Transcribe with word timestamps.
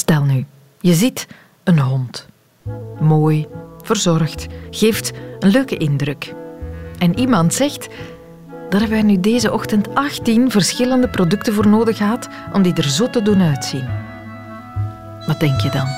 Stel 0.00 0.24
nu, 0.24 0.46
je 0.80 0.94
ziet 0.94 1.26
een 1.64 1.78
hond. 1.78 2.26
Mooi, 3.00 3.46
verzorgd, 3.82 4.46
geeft 4.70 5.12
een 5.38 5.50
leuke 5.50 5.76
indruk. 5.76 6.34
En 6.98 7.18
iemand 7.18 7.54
zegt, 7.54 7.88
daar 8.68 8.80
hebben 8.80 8.98
wij 8.98 9.02
nu 9.02 9.20
deze 9.20 9.52
ochtend 9.52 9.94
18 9.94 10.50
verschillende 10.50 11.08
producten 11.08 11.54
voor 11.54 11.66
nodig 11.66 11.96
gehad 11.96 12.28
om 12.52 12.62
die 12.62 12.74
er 12.74 12.88
zo 12.88 13.10
te 13.10 13.22
doen 13.22 13.42
uitzien. 13.42 13.88
Wat 15.26 15.40
denk 15.40 15.60
je 15.60 15.70
dan? 15.70 15.88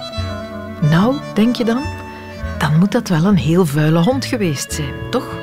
Nou, 0.90 1.16
denk 1.34 1.56
je 1.56 1.64
dan? 1.64 1.82
Dan 2.58 2.78
moet 2.78 2.92
dat 2.92 3.08
wel 3.08 3.24
een 3.24 3.38
heel 3.38 3.66
vuile 3.66 3.98
hond 3.98 4.24
geweest 4.24 4.72
zijn, 4.72 4.94
toch? 5.10 5.36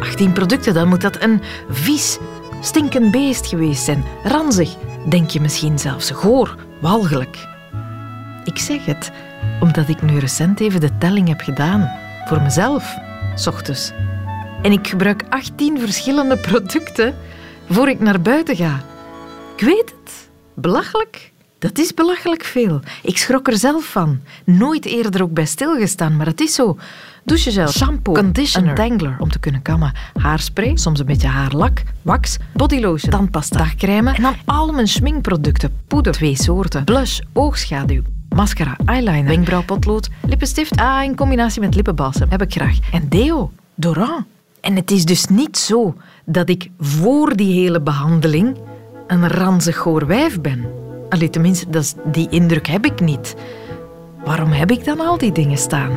18 0.00 0.32
producten, 0.32 0.74
dan 0.74 0.88
moet 0.88 1.00
dat 1.00 1.22
een 1.22 1.42
vies, 1.70 2.18
stinkend 2.60 3.10
beest 3.10 3.46
geweest 3.46 3.84
zijn. 3.84 4.04
Ranzig, 4.24 4.76
denk 5.08 5.30
je 5.30 5.40
misschien 5.40 5.78
zelfs. 5.78 6.10
Goor, 6.10 6.56
walgelijk. 6.80 7.49
Ik 8.50 8.58
zeg 8.58 8.84
het 8.84 9.10
omdat 9.60 9.88
ik 9.88 10.02
nu 10.02 10.18
recent 10.18 10.60
even 10.60 10.80
de 10.80 10.98
telling 10.98 11.28
heb 11.28 11.40
gedaan. 11.40 11.90
Voor 12.24 12.42
mezelf, 12.42 12.96
s 13.34 13.46
ochtends. 13.46 13.92
En 14.62 14.72
ik 14.72 14.88
gebruik 14.88 15.24
18 15.28 15.80
verschillende 15.80 16.36
producten 16.36 17.14
voor 17.68 17.88
ik 17.88 18.00
naar 18.00 18.20
buiten 18.20 18.56
ga. 18.56 18.80
Ik 19.56 19.64
weet 19.64 19.94
het. 19.98 20.28
Belachelijk. 20.54 21.32
Dat 21.58 21.78
is 21.78 21.94
belachelijk 21.94 22.44
veel. 22.44 22.80
Ik 23.02 23.18
schrok 23.18 23.48
er 23.48 23.56
zelf 23.56 23.84
van. 23.84 24.20
Nooit 24.44 24.84
eerder 24.84 25.22
ook 25.22 25.32
bij 25.32 25.46
stilgestaan, 25.46 26.16
maar 26.16 26.26
het 26.26 26.40
is 26.40 26.54
zo. 26.54 26.78
Douchegel, 27.24 27.68
shampoo, 27.68 28.12
conditioner, 28.12 28.74
tangler 28.74 29.16
om 29.18 29.30
te 29.30 29.38
kunnen 29.38 29.62
kammen, 29.62 29.92
haarspray, 30.14 30.76
soms 30.76 31.00
een 31.00 31.06
beetje 31.06 31.28
haarlak, 31.28 31.82
wax, 32.02 32.36
bodylotion, 32.52 33.10
tandpasta, 33.10 33.58
dagcrème 33.58 34.14
en 34.14 34.22
dan 34.22 34.34
al 34.44 34.72
mijn 34.72 34.88
schminkproducten, 34.88 35.72
poeder, 35.86 36.12
twee 36.12 36.36
soorten, 36.36 36.84
blush, 36.84 37.20
oogschaduw, 37.32 38.02
mascara, 38.34 38.76
eyeliner, 38.84 39.24
wenkbrauwpotlood, 39.24 40.08
lippenstift, 40.26 40.80
ah, 40.80 41.02
in 41.04 41.16
combinatie 41.16 41.60
met 41.60 41.74
lippenbalsem, 41.74 42.30
heb 42.30 42.42
ik 42.42 42.52
graag. 42.52 42.78
En 42.92 43.08
deo, 43.08 43.50
Doran. 43.74 44.26
En 44.60 44.76
het 44.76 44.90
is 44.90 45.04
dus 45.04 45.26
niet 45.26 45.58
zo 45.58 45.94
dat 46.24 46.48
ik 46.48 46.70
voor 46.78 47.36
die 47.36 47.60
hele 47.60 47.80
behandeling 47.80 48.56
een 49.06 49.28
ranzig 49.28 49.76
goor 49.76 50.06
wijf 50.06 50.40
ben. 50.40 50.64
Allee, 51.08 51.30
tenminste, 51.30 51.70
dat 51.70 51.82
is, 51.82 51.94
die 52.04 52.28
indruk 52.30 52.66
heb 52.66 52.84
ik 52.84 53.00
niet. 53.00 53.34
Waarom 54.24 54.50
heb 54.50 54.70
ik 54.70 54.84
dan 54.84 55.00
al 55.00 55.18
die 55.18 55.32
dingen 55.32 55.58
staan? 55.58 55.90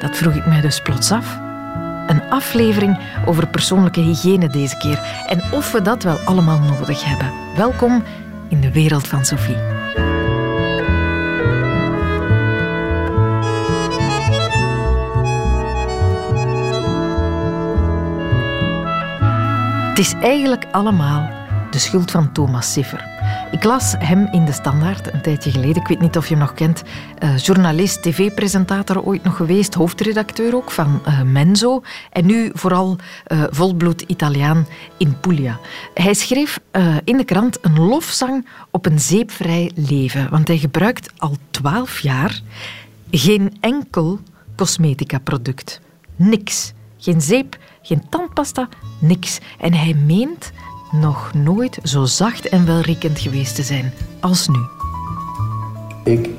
Dat 0.00 0.16
vroeg 0.16 0.34
ik 0.34 0.46
mij 0.46 0.60
dus 0.60 0.82
plots 0.82 1.10
af. 1.10 1.38
Een 2.06 2.22
aflevering 2.30 2.98
over 3.26 3.48
persoonlijke 3.48 4.00
hygiëne 4.00 4.48
deze 4.48 4.76
keer 4.76 5.24
en 5.26 5.42
of 5.52 5.72
we 5.72 5.82
dat 5.82 6.02
wel 6.02 6.16
allemaal 6.16 6.58
nodig 6.58 7.04
hebben. 7.04 7.32
Welkom 7.56 8.02
in 8.48 8.60
de 8.60 8.72
wereld 8.72 9.06
van 9.06 9.24
Sophie. 9.24 9.77
Het 19.98 20.06
is 20.06 20.14
eigenlijk 20.14 20.66
allemaal 20.72 21.30
de 21.70 21.78
schuld 21.78 22.10
van 22.10 22.32
Thomas 22.32 22.72
Siffer. 22.72 23.04
Ik 23.50 23.64
las 23.64 23.94
hem 23.98 24.28
in 24.32 24.44
de 24.44 24.52
Standaard 24.52 25.12
een 25.12 25.22
tijdje 25.22 25.50
geleden. 25.50 25.82
Ik 25.82 25.88
weet 25.88 26.00
niet 26.00 26.16
of 26.16 26.28
je 26.28 26.34
hem 26.34 26.42
nog 26.42 26.54
kent. 26.54 26.82
Uh, 27.22 27.38
journalist, 27.38 28.02
tv-presentator 28.02 29.02
ooit 29.02 29.24
nog 29.24 29.36
geweest. 29.36 29.74
Hoofdredacteur 29.74 30.54
ook 30.54 30.70
van 30.70 31.00
uh, 31.06 31.22
Menzo. 31.22 31.82
En 32.12 32.26
nu 32.26 32.50
vooral 32.54 32.96
uh, 33.28 33.44
volbloed 33.50 34.00
Italiaan 34.00 34.66
in 34.96 35.20
Puglia. 35.20 35.58
Hij 35.94 36.14
schreef 36.14 36.60
in 37.04 37.16
de 37.16 37.24
krant 37.24 37.58
een 37.62 37.80
lofzang 37.80 38.48
op 38.70 38.86
een 38.86 39.00
zeepvrij 39.00 39.70
leven. 39.74 40.30
Want 40.30 40.48
hij 40.48 40.58
gebruikt 40.58 41.12
al 41.16 41.36
twaalf 41.50 41.98
jaar 41.98 42.40
geen 43.10 43.56
enkel 43.60 44.20
cosmetica-product. 44.56 45.80
Niks. 46.16 46.72
Geen 47.00 47.20
zeep, 47.20 47.56
geen 47.88 48.02
tandpasta, 48.08 48.68
niks. 49.00 49.40
En 49.60 49.74
hij 49.74 49.94
meent 50.06 50.52
nog 50.92 51.34
nooit 51.34 51.78
zo 51.82 52.04
zacht 52.04 52.48
en 52.48 52.66
welriekend 52.66 53.18
geweest 53.18 53.54
te 53.54 53.62
zijn 53.62 53.92
als 54.20 54.48
nu. 54.48 54.58
Ik 56.12 56.30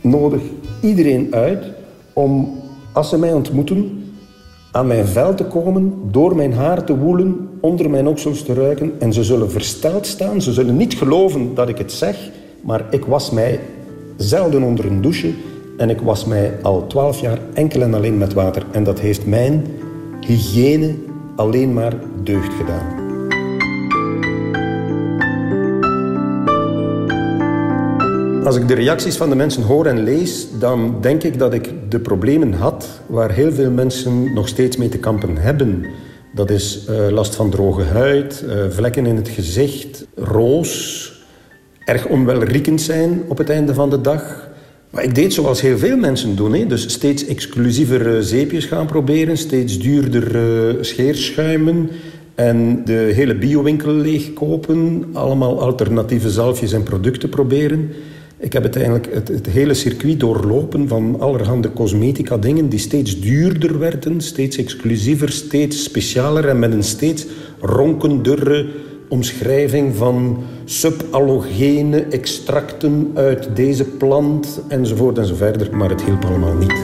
nodig 0.00 0.40
iedereen 0.82 1.34
uit 1.34 1.64
om, 2.12 2.60
als 2.92 3.08
ze 3.08 3.18
mij 3.18 3.32
ontmoeten, 3.32 4.04
aan 4.72 4.86
mijn 4.86 5.06
vel 5.06 5.34
te 5.34 5.44
komen, 5.44 5.94
door 6.10 6.36
mijn 6.36 6.52
haar 6.52 6.84
te 6.84 6.96
woelen, 6.96 7.48
onder 7.60 7.90
mijn 7.90 8.06
oksels 8.06 8.42
te 8.42 8.54
ruiken. 8.54 9.00
En 9.00 9.12
ze 9.12 9.24
zullen 9.24 9.50
versteld 9.50 10.06
staan. 10.06 10.42
Ze 10.42 10.52
zullen 10.52 10.76
niet 10.76 10.94
geloven 10.94 11.54
dat 11.54 11.68
ik 11.68 11.78
het 11.78 11.92
zeg, 11.92 12.16
maar 12.62 12.84
ik 12.90 13.04
was 13.04 13.30
mij 13.30 13.60
zelden 14.16 14.62
onder 14.62 14.84
een 14.84 15.00
douche. 15.00 15.32
En 15.76 15.90
ik 15.90 16.00
was 16.00 16.24
mij 16.24 16.58
al 16.62 16.86
twaalf 16.86 17.20
jaar 17.20 17.38
enkel 17.54 17.82
en 17.82 17.94
alleen 17.94 18.18
met 18.18 18.32
water. 18.32 18.66
En 18.70 18.84
dat 18.84 19.00
heeft 19.00 19.26
mijn 19.26 19.66
hygiëne 20.20 20.94
alleen 21.36 21.72
maar 21.72 21.94
deugd 22.22 22.52
gedaan. 22.52 23.00
Als 28.44 28.56
ik 28.56 28.68
de 28.68 28.74
reacties 28.74 29.16
van 29.16 29.28
de 29.28 29.34
mensen 29.34 29.62
hoor 29.62 29.86
en 29.86 30.02
lees, 30.02 30.46
dan 30.58 30.96
denk 31.00 31.22
ik 31.22 31.38
dat 31.38 31.54
ik 31.54 31.72
de 31.88 32.00
problemen 32.00 32.52
had 32.52 32.88
waar 33.06 33.30
heel 33.30 33.52
veel 33.52 33.70
mensen 33.70 34.32
nog 34.32 34.48
steeds 34.48 34.76
mee 34.76 34.88
te 34.88 34.98
kampen 34.98 35.36
hebben. 35.36 35.84
Dat 36.34 36.50
is 36.50 36.86
uh, 36.90 37.08
last 37.08 37.34
van 37.34 37.50
droge 37.50 37.82
huid, 37.82 38.44
uh, 38.46 38.64
vlekken 38.68 39.06
in 39.06 39.16
het 39.16 39.28
gezicht, 39.28 40.06
roos, 40.14 41.12
erg 41.84 42.06
onwelriekend 42.06 42.80
zijn 42.80 43.22
op 43.28 43.38
het 43.38 43.50
einde 43.50 43.74
van 43.74 43.90
de 43.90 44.00
dag. 44.00 44.49
Maar 44.90 45.04
ik 45.04 45.14
deed 45.14 45.32
zoals 45.32 45.60
heel 45.60 45.78
veel 45.78 45.96
mensen 45.96 46.36
doen. 46.36 46.54
Hè? 46.54 46.66
Dus 46.66 46.92
steeds 46.92 47.26
exclusiever 47.26 48.22
zeepjes 48.24 48.64
gaan 48.64 48.86
proberen, 48.86 49.36
steeds 49.36 49.78
duurder 49.78 50.84
scheerschuimen 50.84 51.90
en 52.34 52.84
de 52.84 53.10
hele 53.14 53.34
biowinkel 53.34 53.92
leegkopen. 53.92 55.04
Allemaal 55.12 55.60
alternatieve 55.60 56.30
zalfjes 56.30 56.72
en 56.72 56.82
producten 56.82 57.28
proberen. 57.28 57.90
Ik 58.38 58.52
heb 58.52 58.62
uiteindelijk 58.62 59.14
het, 59.14 59.28
het 59.28 59.46
hele 59.46 59.74
circuit 59.74 60.20
doorlopen 60.20 60.88
van 60.88 61.16
allerhande 61.18 61.72
cosmetica 61.72 62.36
dingen 62.36 62.68
die 62.68 62.78
steeds 62.78 63.20
duurder 63.20 63.78
werden, 63.78 64.20
steeds 64.20 64.56
exclusiever, 64.56 65.32
steeds 65.32 65.82
specialer 65.82 66.48
en 66.48 66.58
met 66.58 66.72
een 66.72 66.82
steeds 66.82 67.26
ronkendere 67.58 68.66
omschrijving 69.10 69.96
van 69.96 70.38
subalogene 70.64 72.00
extracten 72.00 73.10
uit 73.14 73.48
deze 73.54 73.84
plant 73.84 74.60
enzovoort 74.68 75.18
enzoverder, 75.18 75.76
maar 75.76 75.90
het 75.90 76.02
hielp 76.02 76.24
allemaal 76.24 76.54
niet. 76.54 76.74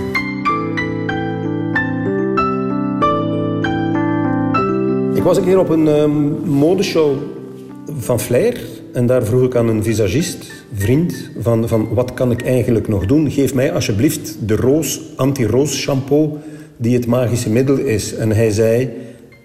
Ik 5.16 5.22
was 5.22 5.37
een 5.37 5.44
keer 5.44 5.59
op 5.59 5.69
een 5.69 5.87
um, 5.87 6.12
modeshow 6.44 7.16
van 7.98 8.20
Flair 8.20 8.60
en 8.93 9.06
daar 9.06 9.25
vroeg 9.25 9.43
ik 9.44 9.54
aan 9.56 9.69
een 9.69 9.82
visagist, 9.82 10.53
vriend, 10.75 11.31
van, 11.38 11.69
van 11.69 11.88
wat 11.94 12.14
kan 12.14 12.31
ik 12.31 12.43
eigenlijk 12.43 12.88
nog 12.88 13.06
doen? 13.06 13.31
Geef 13.31 13.54
mij 13.54 13.72
alsjeblieft 13.72 14.48
de 14.48 14.56
roos, 14.56 15.00
anti-roos 15.16 15.76
shampoo 15.76 16.38
die 16.76 16.94
het 16.94 17.06
magische 17.06 17.50
middel 17.50 17.76
is. 17.76 18.14
En 18.14 18.32
hij 18.32 18.50
zei, 18.50 18.91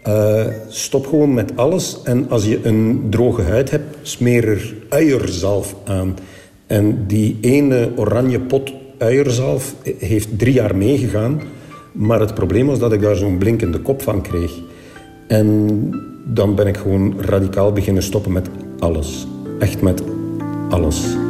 uh, 0.08 0.46
stop 0.68 1.08
gewoon 1.08 1.34
met 1.34 1.58
alles. 1.58 2.02
En 2.04 2.30
als 2.30 2.46
je 2.46 2.60
een 2.64 3.08
droge 3.10 3.42
huid 3.42 3.72
hebt, 3.72 3.98
smeer 4.02 4.48
er 4.48 4.76
uierzalf 4.90 5.76
aan. 5.86 6.16
En 6.68 7.04
die 7.08 7.38
ene 7.42 7.92
oranje 7.96 8.40
pot 8.40 8.74
uierzalf 8.98 9.76
heeft 9.98 10.40
drie 10.40 10.54
jaar 10.54 10.76
meegegaan. 10.76 11.42
Maar 11.92 12.20
het 12.20 12.34
probleem 12.34 12.68
was 12.68 12.80
dat 12.80 12.94
ik 12.94 13.02
daar 13.02 13.16
zo'n 13.16 13.38
blinkende 13.38 13.80
kop 13.80 14.02
van 14.02 14.22
kreeg. 14.22 14.52
En 15.28 15.90
dan 16.26 16.56
ben 16.56 16.68
ik 16.68 16.78
gewoon 16.78 17.22
radicaal 17.22 17.72
beginnen 17.72 18.04
stoppen 18.04 18.32
met 18.32 18.50
alles. 18.80 19.28
Echt 19.60 19.82
met 19.82 20.04
alles. 20.70 21.21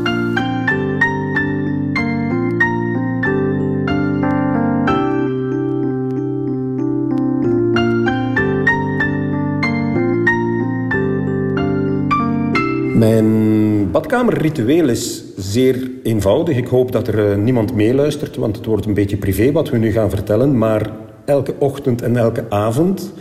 Mijn 13.02 13.92
badkamerritueel 13.92 14.90
is 14.90 15.24
zeer 15.38 15.92
eenvoudig. 16.04 16.58
Ik 16.58 16.68
hoop 16.68 16.92
dat 16.92 17.08
er 17.08 17.32
eh, 17.32 17.38
niemand 17.38 17.76
meeluistert, 17.76 18.36
want 18.36 18.56
het 18.56 18.66
wordt 18.66 18.86
een 18.86 18.94
beetje 18.94 19.18
privé 19.18 19.52
wat 19.52 19.70
we 19.70 19.78
nu 19.78 19.92
gaan 19.92 20.10
vertellen. 20.10 20.58
Maar 20.58 20.90
elke 21.26 21.54
ochtend 21.60 22.02
en 22.02 22.18
elke 22.18 22.46
avond 22.50 23.14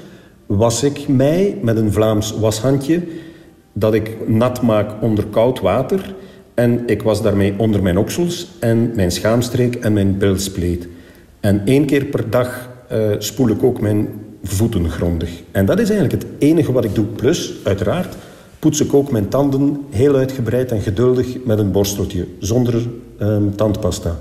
was 0.47 0.83
ik 0.83 1.09
mij 1.09 1.59
met 1.63 1.77
een 1.77 1.93
Vlaams 1.93 2.39
washandje 2.39 3.03
dat 3.73 3.95
ik 3.95 4.29
nat 4.29 4.63
maak 4.63 5.03
onder 5.03 5.27
koud 5.27 5.61
water. 5.61 6.15
En 6.55 6.83
ik 6.87 7.03
was 7.03 7.23
daarmee 7.23 7.55
onder 7.57 7.83
mijn 7.83 7.99
oksels 7.99 8.49
en 8.59 8.93
mijn 8.95 9.11
schaamstreek 9.11 9.75
en 9.75 9.93
mijn 9.93 10.19
bilspleet. 10.19 10.89
En 11.41 11.63
één 11.65 11.87
keer 11.87 12.05
per 12.05 12.31
dag 12.31 12.69
uh, 12.93 12.99
spoel 13.19 13.49
ik 13.49 13.63
ook 13.63 13.81
mijn 13.81 14.09
voeten 14.43 14.91
grondig. 14.91 15.31
En 15.51 15.67
dat 15.67 15.79
is 15.79 15.91
eigenlijk 15.91 16.23
het 16.23 16.33
enige 16.39 16.73
wat 16.73 16.85
ik 16.85 16.95
doe. 16.95 17.05
Plus, 17.05 17.55
uiteraard, 17.65 18.17
poets 18.61 18.81
ik 18.81 18.95
ook 18.95 19.11
mijn 19.11 19.29
tanden 19.29 19.85
heel 19.91 20.17
uitgebreid 20.17 20.73
en 20.73 20.81
geduldig 20.81 21.45
met 21.45 21.59
een 21.59 21.71
borsteltje. 21.71 22.27
Zonder 22.39 22.89
ehm, 23.19 23.51
tandpasta. 23.57 24.17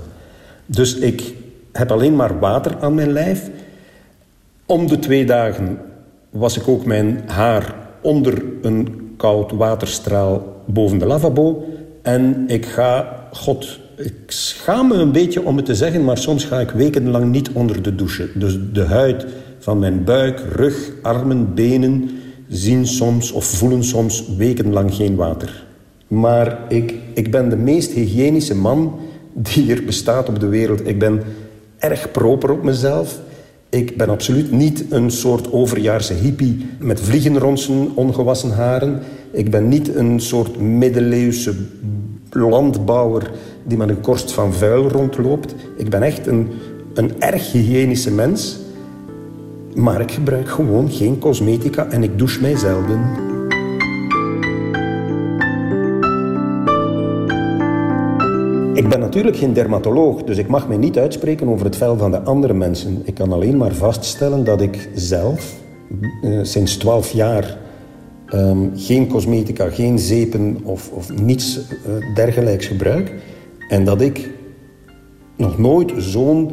Dus 0.66 0.96
ik 0.96 1.34
heb 1.72 1.90
alleen 1.90 2.16
maar 2.16 2.38
water 2.38 2.76
aan 2.80 2.94
mijn 2.94 3.12
lijf. 3.12 3.50
Om 4.66 4.86
de 4.86 4.98
twee 4.98 5.24
dagen 5.24 5.78
was 6.30 6.56
ik 6.56 6.68
ook 6.68 6.84
mijn 6.84 7.22
haar 7.26 7.74
onder 8.00 8.42
een 8.62 9.12
koud 9.16 9.52
waterstraal 9.52 10.62
boven 10.66 10.98
de 10.98 11.06
lavabo. 11.06 11.64
En 12.02 12.44
ik 12.46 12.66
ga, 12.66 13.18
god, 13.32 13.78
ik 13.96 14.14
schaam 14.26 14.88
me 14.88 14.94
een 14.94 15.12
beetje 15.12 15.44
om 15.44 15.56
het 15.56 15.64
te 15.64 15.74
zeggen, 15.74 16.04
maar 16.04 16.18
soms 16.18 16.44
ga 16.44 16.60
ik 16.60 16.70
wekenlang 16.70 17.30
niet 17.30 17.50
onder 17.52 17.82
de 17.82 17.94
douche. 17.94 18.28
Dus 18.34 18.58
de 18.72 18.84
huid 18.84 19.26
van 19.58 19.78
mijn 19.78 20.04
buik, 20.04 20.42
rug, 20.52 20.92
armen, 21.02 21.54
benen 21.54 22.10
zien 22.50 22.86
soms 22.86 23.32
of 23.32 23.44
voelen 23.44 23.84
soms 23.84 24.24
wekenlang 24.36 24.94
geen 24.94 25.16
water. 25.16 25.66
Maar 26.08 26.58
ik, 26.68 26.94
ik 27.14 27.30
ben 27.30 27.48
de 27.48 27.56
meest 27.56 27.90
hygiënische 27.90 28.54
man 28.54 28.98
die 29.32 29.74
er 29.74 29.84
bestaat 29.84 30.28
op 30.28 30.40
de 30.40 30.48
wereld. 30.48 30.86
Ik 30.86 30.98
ben 30.98 31.22
erg 31.78 32.10
proper 32.10 32.50
op 32.50 32.62
mezelf. 32.62 33.18
Ik 33.68 33.96
ben 33.96 34.08
absoluut 34.08 34.50
niet 34.50 34.84
een 34.88 35.10
soort 35.10 35.52
overjaarse 35.52 36.14
hippie 36.14 36.66
met 36.78 37.00
vliegenronsen, 37.00 37.90
ongewassen 37.94 38.50
haren. 38.50 39.00
Ik 39.32 39.50
ben 39.50 39.68
niet 39.68 39.94
een 39.94 40.20
soort 40.20 40.60
middeleeuwse 40.60 41.54
landbouwer 42.30 43.30
die 43.64 43.78
met 43.78 43.88
een 43.88 44.00
korst 44.00 44.32
van 44.32 44.52
vuil 44.52 44.88
rondloopt. 44.88 45.54
Ik 45.76 45.90
ben 45.90 46.02
echt 46.02 46.26
een, 46.26 46.48
een 46.94 47.20
erg 47.20 47.52
hygiënische 47.52 48.12
mens. 48.12 48.58
Maar 49.74 50.00
ik 50.00 50.10
gebruik 50.10 50.48
gewoon 50.48 50.90
geen 50.90 51.18
cosmetica 51.18 51.86
en 51.86 52.02
ik 52.02 52.18
douche 52.18 52.40
mij 52.40 52.56
zelden. 52.56 53.28
Ik 58.74 58.88
ben 58.88 59.00
natuurlijk 59.00 59.36
geen 59.36 59.52
dermatoloog, 59.52 60.22
dus 60.22 60.38
ik 60.38 60.48
mag 60.48 60.68
mij 60.68 60.76
niet 60.76 60.98
uitspreken 60.98 61.48
over 61.48 61.66
het 61.66 61.76
vel 61.76 61.96
van 61.96 62.10
de 62.10 62.20
andere 62.20 62.54
mensen. 62.54 63.02
Ik 63.04 63.14
kan 63.14 63.32
alleen 63.32 63.56
maar 63.56 63.72
vaststellen 63.72 64.44
dat 64.44 64.60
ik 64.60 64.88
zelf 64.94 65.54
uh, 66.22 66.38
sinds 66.42 66.76
12 66.76 67.12
jaar 67.12 67.58
um, 68.34 68.70
geen 68.74 69.08
cosmetica, 69.08 69.68
geen 69.68 69.98
zeepen 69.98 70.58
of, 70.62 70.90
of 70.92 71.20
niets 71.22 71.58
uh, 71.58 72.14
dergelijks 72.14 72.66
gebruik. 72.66 73.12
En 73.68 73.84
dat 73.84 74.00
ik 74.00 74.30
nog 75.36 75.58
nooit 75.58 75.92
zo'n 75.96 76.50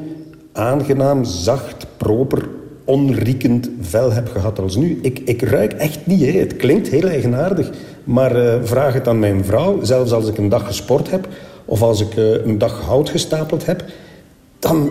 aangenaam, 0.53 1.23
zacht, 1.23 1.87
proper, 1.97 2.49
onriekend 2.87 3.69
vel 3.81 4.11
heb 4.11 4.29
gehad 4.29 4.59
als 4.59 4.75
nu. 4.75 4.99
Ik, 5.01 5.19
ik 5.19 5.41
ruik 5.41 5.73
echt 5.73 6.05
niet. 6.05 6.21
Hè. 6.21 6.31
Het 6.31 6.55
klinkt 6.55 6.87
heel 6.87 7.07
eigenaardig. 7.07 7.69
Maar 8.03 8.35
uh, 8.35 8.55
vraag 8.63 8.93
het 8.93 9.07
aan 9.07 9.19
mijn 9.19 9.45
vrouw. 9.45 9.83
Zelfs 9.83 10.11
als 10.11 10.27
ik 10.27 10.37
een 10.37 10.49
dag 10.49 10.65
gesport 10.65 11.11
heb 11.11 11.27
of 11.65 11.81
als 11.81 12.01
ik 12.01 12.15
uh, 12.15 12.45
een 12.45 12.57
dag 12.57 12.81
hout 12.81 13.09
gestapeld 13.09 13.65
heb, 13.65 13.83
dan 14.59 14.89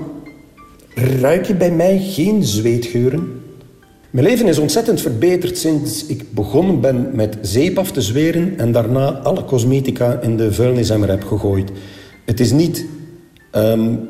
ruik 0.95 1.47
je 1.47 1.55
bij 1.55 1.71
mij 1.71 1.99
geen 1.99 2.45
zweetgeuren. 2.45 3.41
Mijn 4.11 4.27
leven 4.27 4.47
is 4.47 4.59
ontzettend 4.59 5.01
verbeterd 5.01 5.59
sinds 5.59 6.07
ik 6.07 6.33
begonnen 6.33 6.81
ben 6.81 7.11
met 7.13 7.39
zeep 7.41 7.79
af 7.79 7.93
te 7.93 8.01
zweren 8.01 8.59
en 8.59 8.73
daarna 8.73 9.13
alle 9.13 9.45
cosmetica 9.45 10.21
in 10.21 10.37
de 10.37 10.53
vuilnisemmer 10.53 11.09
heb 11.09 11.25
gegooid. 11.25 11.71
Het 12.25 12.41
is 12.41 12.53
niet 12.53 12.87
um, 13.53 14.09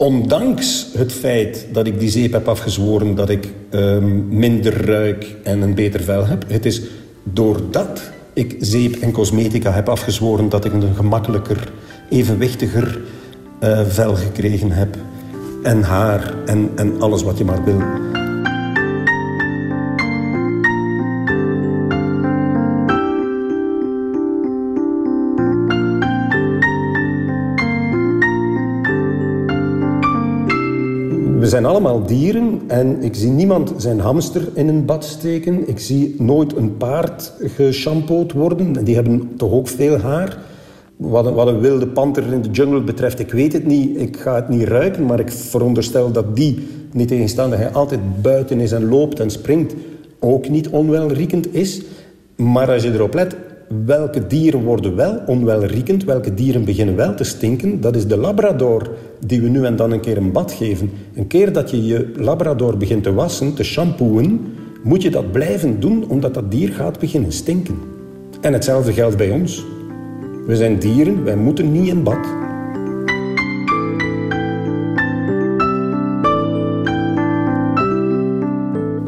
ondanks 0.00 0.86
het 0.96 1.12
feit 1.12 1.66
dat 1.72 1.86
ik 1.86 2.00
die 2.00 2.10
zeep 2.10 2.32
heb 2.32 2.48
afgezworen 2.48 3.14
dat 3.14 3.28
ik 3.28 3.48
um, 3.70 4.28
minder 4.28 4.86
ruik 4.86 5.36
en 5.42 5.62
een 5.62 5.74
beter 5.74 6.00
vel 6.02 6.26
heb. 6.26 6.44
Het 6.48 6.66
is 6.66 6.82
doordat 7.22 8.00
ik 8.32 8.56
zeep 8.60 8.94
en 8.94 9.12
cosmetica 9.12 9.72
heb 9.72 9.88
afgezworen 9.88 10.48
dat 10.48 10.64
ik 10.64 10.72
een 10.72 10.94
gemakkelijker, 10.94 11.72
evenwichtiger 12.10 13.00
uh, 13.60 13.80
vel 13.86 14.14
gekregen 14.14 14.70
heb. 14.70 14.96
En 15.62 15.82
haar 15.82 16.34
en, 16.46 16.70
en 16.76 17.00
alles 17.00 17.22
wat 17.22 17.38
je 17.38 17.44
maar 17.44 17.64
wil. 17.64 18.19
We 31.40 31.48
zijn 31.48 31.64
allemaal 31.64 32.06
dieren 32.06 32.60
en 32.66 33.02
ik 33.02 33.14
zie 33.14 33.30
niemand 33.30 33.72
zijn 33.76 34.00
hamster 34.00 34.48
in 34.54 34.68
een 34.68 34.84
bad 34.84 35.04
steken. 35.04 35.68
Ik 35.68 35.78
zie 35.78 36.14
nooit 36.18 36.56
een 36.56 36.76
paard 36.76 37.32
geshampooed 37.40 38.32
worden. 38.32 38.84
Die 38.84 38.94
hebben 38.94 39.36
toch 39.36 39.52
ook 39.52 39.68
veel 39.68 39.98
haar. 39.98 40.38
Wat 40.96 41.26
een, 41.26 41.34
wat 41.34 41.46
een, 41.46 41.60
wilde 41.60 41.86
panter 41.86 42.32
in 42.32 42.42
de 42.42 42.50
jungle 42.50 42.80
betreft, 42.80 43.18
ik 43.18 43.32
weet 43.32 43.52
het 43.52 43.66
niet. 43.66 44.00
Ik 44.00 44.16
ga 44.16 44.34
het 44.34 44.48
niet 44.48 44.62
ruiken, 44.62 45.06
maar 45.06 45.20
ik 45.20 45.32
veronderstel 45.32 46.12
dat 46.12 46.36
die, 46.36 46.66
niet 46.92 47.08
tegenstaande 47.08 47.56
hij 47.56 47.70
altijd 47.70 48.22
buiten 48.22 48.60
is 48.60 48.72
en 48.72 48.88
loopt 48.88 49.20
en 49.20 49.30
springt, 49.30 49.74
ook 50.18 50.48
niet 50.48 50.68
onwelriekend 50.68 51.54
is. 51.54 51.82
Maar 52.36 52.70
als 52.70 52.82
je 52.82 52.92
erop 52.92 53.14
let, 53.14 53.36
welke 53.84 54.26
dieren 54.26 54.64
worden 54.64 54.96
wel 54.96 55.22
onwelriekend, 55.26 56.04
welke 56.04 56.34
dieren 56.34 56.64
beginnen 56.64 56.96
wel 56.96 57.14
te 57.14 57.24
stinken, 57.24 57.80
dat 57.80 57.96
is 57.96 58.06
de 58.06 58.16
labrador 58.16 58.90
die 59.26 59.40
we 59.40 59.48
nu 59.48 59.64
en 59.64 59.76
dan 59.76 59.92
een 59.92 60.00
keer 60.00 60.16
een 60.16 60.32
bad 60.32 60.52
geven. 60.52 60.90
Een 61.14 61.26
keer 61.26 61.52
dat 61.52 61.70
je 61.70 61.86
je 61.86 62.12
labrador 62.16 62.76
begint 62.76 63.02
te 63.02 63.12
wassen, 63.12 63.54
te 63.54 63.62
shampooen, 63.62 64.46
moet 64.82 65.02
je 65.02 65.10
dat 65.10 65.32
blijven 65.32 65.80
doen 65.80 66.04
omdat 66.08 66.34
dat 66.34 66.50
dier 66.50 66.68
gaat 66.68 66.98
beginnen 66.98 67.32
stinken. 67.32 67.78
En 68.40 68.52
hetzelfde 68.52 68.92
geldt 68.92 69.16
bij 69.16 69.30
ons. 69.30 69.64
We 70.46 70.56
zijn 70.56 70.78
dieren, 70.78 71.24
wij 71.24 71.36
moeten 71.36 71.72
niet 71.72 71.88
in 71.88 72.02
bad. 72.02 72.49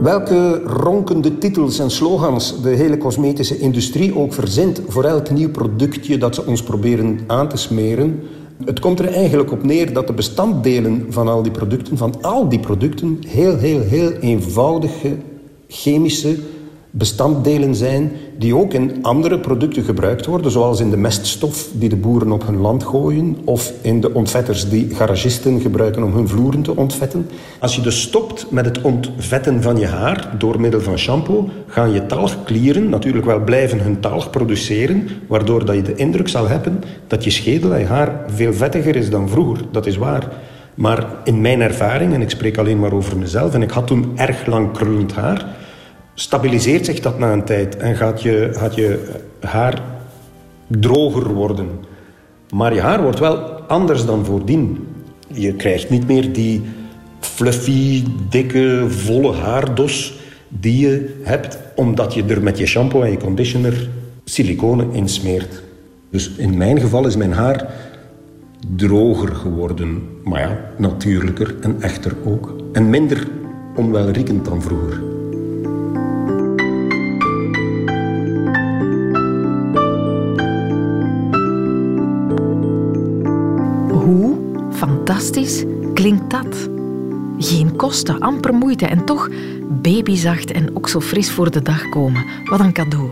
Welke 0.02 0.62
ronkende 0.66 1.38
titels 1.38 1.78
en 1.78 1.90
slogans 1.90 2.62
de 2.62 2.68
hele 2.68 2.98
cosmetische 2.98 3.58
industrie 3.58 4.16
ook 4.16 4.32
verzint 4.32 4.80
voor 4.88 5.04
elk 5.04 5.30
nieuw 5.30 5.50
productje 5.50 6.18
dat 6.18 6.34
ze 6.34 6.46
ons 6.46 6.62
proberen 6.62 7.20
aan 7.26 7.48
te 7.48 7.56
smeren. 7.56 8.20
Het 8.64 8.80
komt 8.80 8.98
er 8.98 9.12
eigenlijk 9.12 9.52
op 9.52 9.62
neer 9.62 9.92
dat 9.92 10.06
de 10.06 10.12
bestanddelen 10.12 11.06
van 11.08 11.28
al 11.28 11.42
die 11.42 11.52
producten, 11.52 11.96
van 11.96 12.14
al 12.22 12.48
die 12.48 12.60
producten, 12.60 13.18
heel, 13.26 13.56
heel, 13.56 13.80
heel 13.80 14.12
eenvoudige 14.12 15.16
chemische 15.68 16.36
bestanddelen 16.94 17.74
zijn 17.74 18.12
die 18.38 18.56
ook 18.56 18.72
in 18.72 18.98
andere 19.02 19.38
producten 19.38 19.82
gebruikt 19.82 20.26
worden, 20.26 20.50
zoals 20.50 20.80
in 20.80 20.90
de 20.90 20.96
meststof 20.96 21.68
die 21.72 21.88
de 21.88 21.96
boeren 21.96 22.32
op 22.32 22.46
hun 22.46 22.56
land 22.56 22.84
gooien 22.84 23.36
of 23.44 23.72
in 23.80 24.00
de 24.00 24.14
ontvetters 24.14 24.68
die 24.68 24.94
garagisten 24.94 25.60
gebruiken 25.60 26.02
om 26.02 26.14
hun 26.14 26.28
vloeren 26.28 26.62
te 26.62 26.76
ontvetten. 26.76 27.28
Als 27.58 27.76
je 27.76 27.82
dus 27.82 28.02
stopt 28.02 28.50
met 28.50 28.64
het 28.64 28.80
ontvetten 28.80 29.62
van 29.62 29.78
je 29.78 29.86
haar 29.86 30.34
door 30.38 30.60
middel 30.60 30.80
van 30.80 30.98
shampoo, 30.98 31.48
gaan 31.66 31.92
je 31.92 32.06
talgklieren 32.06 32.88
natuurlijk 32.88 33.26
wel 33.26 33.40
blijven 33.40 33.80
hun 33.80 34.00
talg 34.00 34.30
produceren, 34.30 35.08
waardoor 35.26 35.64
dat 35.64 35.76
je 35.76 35.82
de 35.82 35.94
indruk 35.94 36.28
zal 36.28 36.48
hebben 36.48 36.82
dat 37.06 37.24
je 37.24 37.30
schedel 37.30 37.72
en 37.72 37.80
je 37.80 37.86
haar 37.86 38.24
veel 38.26 38.52
vettiger 38.52 38.96
is 38.96 39.10
dan 39.10 39.28
vroeger. 39.28 39.64
Dat 39.70 39.86
is 39.86 39.96
waar. 39.96 40.28
Maar 40.74 41.06
in 41.24 41.40
mijn 41.40 41.60
ervaring, 41.60 42.14
en 42.14 42.20
ik 42.20 42.30
spreek 42.30 42.58
alleen 42.58 42.78
maar 42.78 42.92
over 42.92 43.18
mezelf, 43.18 43.54
en 43.54 43.62
ik 43.62 43.70
had 43.70 43.86
toen 43.86 44.12
erg 44.16 44.46
lang 44.46 44.72
krullend 44.72 45.12
haar, 45.12 45.46
stabiliseert 46.14 46.84
zich 46.84 47.00
dat 47.00 47.18
na 47.18 47.32
een 47.32 47.44
tijd 47.44 47.76
en 47.76 47.96
gaat 47.96 48.22
je, 48.22 48.48
gaat 48.52 48.74
je 48.74 49.08
haar 49.40 49.82
droger 50.66 51.34
worden. 51.34 51.68
Maar 52.50 52.74
je 52.74 52.80
haar 52.80 53.02
wordt 53.02 53.18
wel 53.18 53.36
anders 53.52 54.04
dan 54.04 54.24
voordien. 54.24 54.86
Je 55.26 55.54
krijgt 55.54 55.90
niet 55.90 56.06
meer 56.06 56.32
die 56.32 56.62
fluffy, 57.20 58.04
dikke, 58.28 58.84
volle 58.88 59.32
haardos 59.32 60.20
die 60.48 60.78
je 60.78 61.20
hebt 61.22 61.58
omdat 61.74 62.14
je 62.14 62.24
er 62.24 62.42
met 62.42 62.58
je 62.58 62.66
shampoo 62.66 63.02
en 63.02 63.10
je 63.10 63.16
conditioner 63.16 63.88
siliconen 64.24 64.92
in 64.92 65.08
smeert. 65.08 65.62
Dus 66.10 66.30
in 66.30 66.56
mijn 66.56 66.80
geval 66.80 67.06
is 67.06 67.16
mijn 67.16 67.32
haar 67.32 67.74
droger 68.76 69.34
geworden. 69.34 70.02
Maar 70.24 70.40
ja, 70.40 70.58
natuurlijker 70.76 71.54
en 71.60 71.76
echter 71.80 72.16
ook. 72.24 72.54
En 72.72 72.90
minder 72.90 73.28
onwelriekend 73.76 74.44
dan 74.44 74.62
vroeger. 74.62 75.11
Fantastisch 85.22 85.64
klinkt 85.94 86.30
dat? 86.30 86.68
Geen 87.38 87.76
kosten, 87.76 88.20
amper 88.20 88.54
moeite 88.54 88.86
en 88.86 89.04
toch 89.04 89.28
babyzacht 89.68 90.50
en 90.50 90.76
ook 90.76 90.88
zo 90.88 91.00
fris 91.00 91.30
voor 91.30 91.50
de 91.50 91.62
dag 91.62 91.88
komen. 91.88 92.24
Wat 92.44 92.60
een 92.60 92.72
cadeau. 92.72 93.08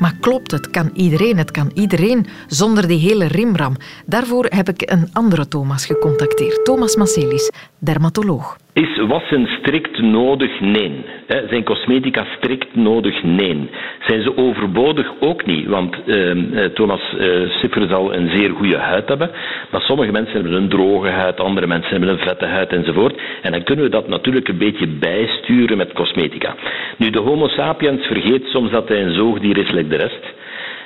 Maar 0.00 0.14
klopt, 0.20 0.50
het 0.50 0.70
kan 0.70 0.90
iedereen, 0.92 1.38
het 1.38 1.50
kan 1.50 1.70
iedereen 1.74 2.26
zonder 2.46 2.86
die 2.86 2.98
hele 2.98 3.26
rimram. 3.26 3.76
Daarvoor 4.06 4.46
heb 4.48 4.68
ik 4.68 4.90
een 4.90 5.08
andere 5.12 5.48
Thomas 5.48 5.86
gecontacteerd. 5.86 6.64
Thomas 6.64 6.96
Macelis, 6.96 7.50
dermatoloog. 7.78 8.56
Is 8.78 8.96
wassen 9.06 9.48
strikt 9.58 9.98
nodig? 10.00 10.60
Nee. 10.60 11.04
Zijn 11.48 11.64
cosmetica 11.64 12.26
strikt 12.36 12.74
nodig? 12.76 13.22
Nee. 13.22 13.70
Zijn 14.06 14.22
ze 14.22 14.36
overbodig? 14.36 15.12
Ook 15.20 15.46
niet. 15.46 15.66
Want 15.66 15.96
uh, 16.06 16.64
Thomas 16.64 17.00
uh, 17.18 17.50
Siffer 17.50 17.88
zal 17.88 18.14
een 18.14 18.30
zeer 18.34 18.50
goede 18.50 18.76
huid 18.76 19.08
hebben. 19.08 19.30
Maar 19.70 19.80
sommige 19.80 20.12
mensen 20.12 20.34
hebben 20.34 20.52
een 20.52 20.68
droge 20.68 21.08
huid, 21.08 21.40
andere 21.40 21.66
mensen 21.66 21.90
hebben 21.90 22.08
een 22.08 22.18
vette 22.18 22.46
huid 22.46 22.72
enzovoort. 22.72 23.20
En 23.42 23.52
dan 23.52 23.62
kunnen 23.62 23.84
we 23.84 23.90
dat 23.90 24.08
natuurlijk 24.08 24.48
een 24.48 24.58
beetje 24.58 24.86
bijsturen 24.86 25.76
met 25.76 25.92
cosmetica. 25.92 26.54
Nu, 26.96 27.10
de 27.10 27.20
Homo 27.20 27.48
sapiens 27.48 28.06
vergeet 28.06 28.46
soms 28.46 28.70
dat 28.70 28.88
hij 28.88 29.02
een 29.02 29.14
zoogdier 29.14 29.58
is, 29.58 29.70
like 29.70 29.88
de 29.88 29.96
rest. 29.96 30.36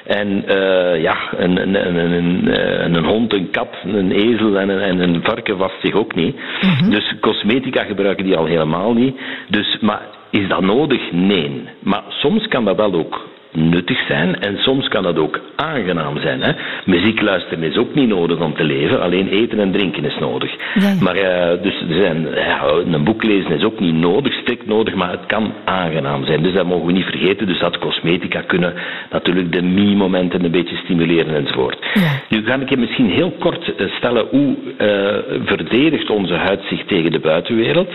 En 0.06 0.44
uh, 0.48 1.02
ja, 1.02 1.16
een, 1.36 1.60
een, 1.60 1.86
een, 1.86 2.12
een, 2.12 2.94
een, 2.94 3.04
hond, 3.04 3.32
een 3.32 3.50
kat, 3.50 3.68
een 3.84 4.12
ezel 4.12 4.58
en 4.58 4.68
een, 4.68 4.80
en 4.80 5.00
een 5.00 5.22
varken 5.22 5.58
vast 5.58 5.80
zich 5.82 5.94
ook 5.94 6.14
niet. 6.14 6.36
Mm 6.36 6.70
-hmm. 6.70 6.90
Dus 6.90 7.14
cosmetica 7.20 7.84
gebruiken 7.84 8.24
die 8.24 8.36
al 8.36 8.44
helemaal 8.44 8.92
niet. 8.92 9.16
Dus, 9.48 9.78
maar 9.80 10.02
is 10.30 10.48
dat 10.48 10.60
nodig? 10.60 11.12
Nee. 11.12 11.62
Maar 11.78 12.02
soms 12.08 12.48
kan 12.48 12.64
dat 12.64 12.76
wel 12.76 12.94
ook 12.94 13.30
nuttig 13.52 14.06
zijn 14.06 14.40
en 14.40 14.56
soms 14.58 14.88
kan 14.88 15.02
dat 15.02 15.18
ook 15.18 15.40
aangenaam 15.56 16.18
zijn. 16.18 16.42
Hè? 16.42 16.52
Muziek 16.84 17.20
luisteren 17.20 17.62
is 17.62 17.76
ook 17.76 17.94
niet 17.94 18.08
nodig 18.08 18.40
om 18.40 18.54
te 18.54 18.64
leven, 18.64 19.02
alleen 19.02 19.28
eten 19.28 19.58
en 19.58 19.72
drinken 19.72 20.04
is 20.04 20.18
nodig. 20.20 20.50
Ja, 20.74 20.88
ja. 20.88 20.94
Maar 21.00 21.16
uh, 21.16 21.62
dus 21.62 21.80
er 21.80 21.94
zijn, 21.94 22.26
ja, 22.34 22.62
een 22.92 23.04
boek 23.04 23.22
lezen 23.22 23.50
is 23.50 23.64
ook 23.64 23.80
niet 23.80 23.94
nodig, 23.94 24.32
strikt 24.32 24.66
nodig, 24.66 24.94
maar 24.94 25.10
het 25.10 25.26
kan 25.26 25.52
aangenaam 25.64 26.24
zijn. 26.24 26.42
Dus 26.42 26.52
dat 26.52 26.66
mogen 26.66 26.86
we 26.86 26.92
niet 26.92 27.04
vergeten. 27.04 27.46
Dus 27.46 27.58
dat 27.58 27.78
cosmetica 27.78 28.40
kunnen 28.40 28.74
natuurlijk 29.10 29.52
de 29.52 29.62
me-momenten 29.62 30.44
een 30.44 30.50
beetje 30.50 30.76
stimuleren 30.76 31.34
enzovoort. 31.34 31.78
Nu 32.28 32.44
ga 32.44 32.60
ik 32.60 32.68
je 32.68 32.76
misschien 32.76 33.10
heel 33.10 33.30
kort 33.38 33.74
eh, 33.74 33.86
stellen 33.96 34.26
hoe 34.30 34.56
uh, 34.56 35.46
verdedigt 35.46 36.10
onze 36.10 36.34
huid 36.34 36.60
zich 36.68 36.84
tegen 36.84 37.12
de 37.12 37.18
buitenwereld. 37.18 37.90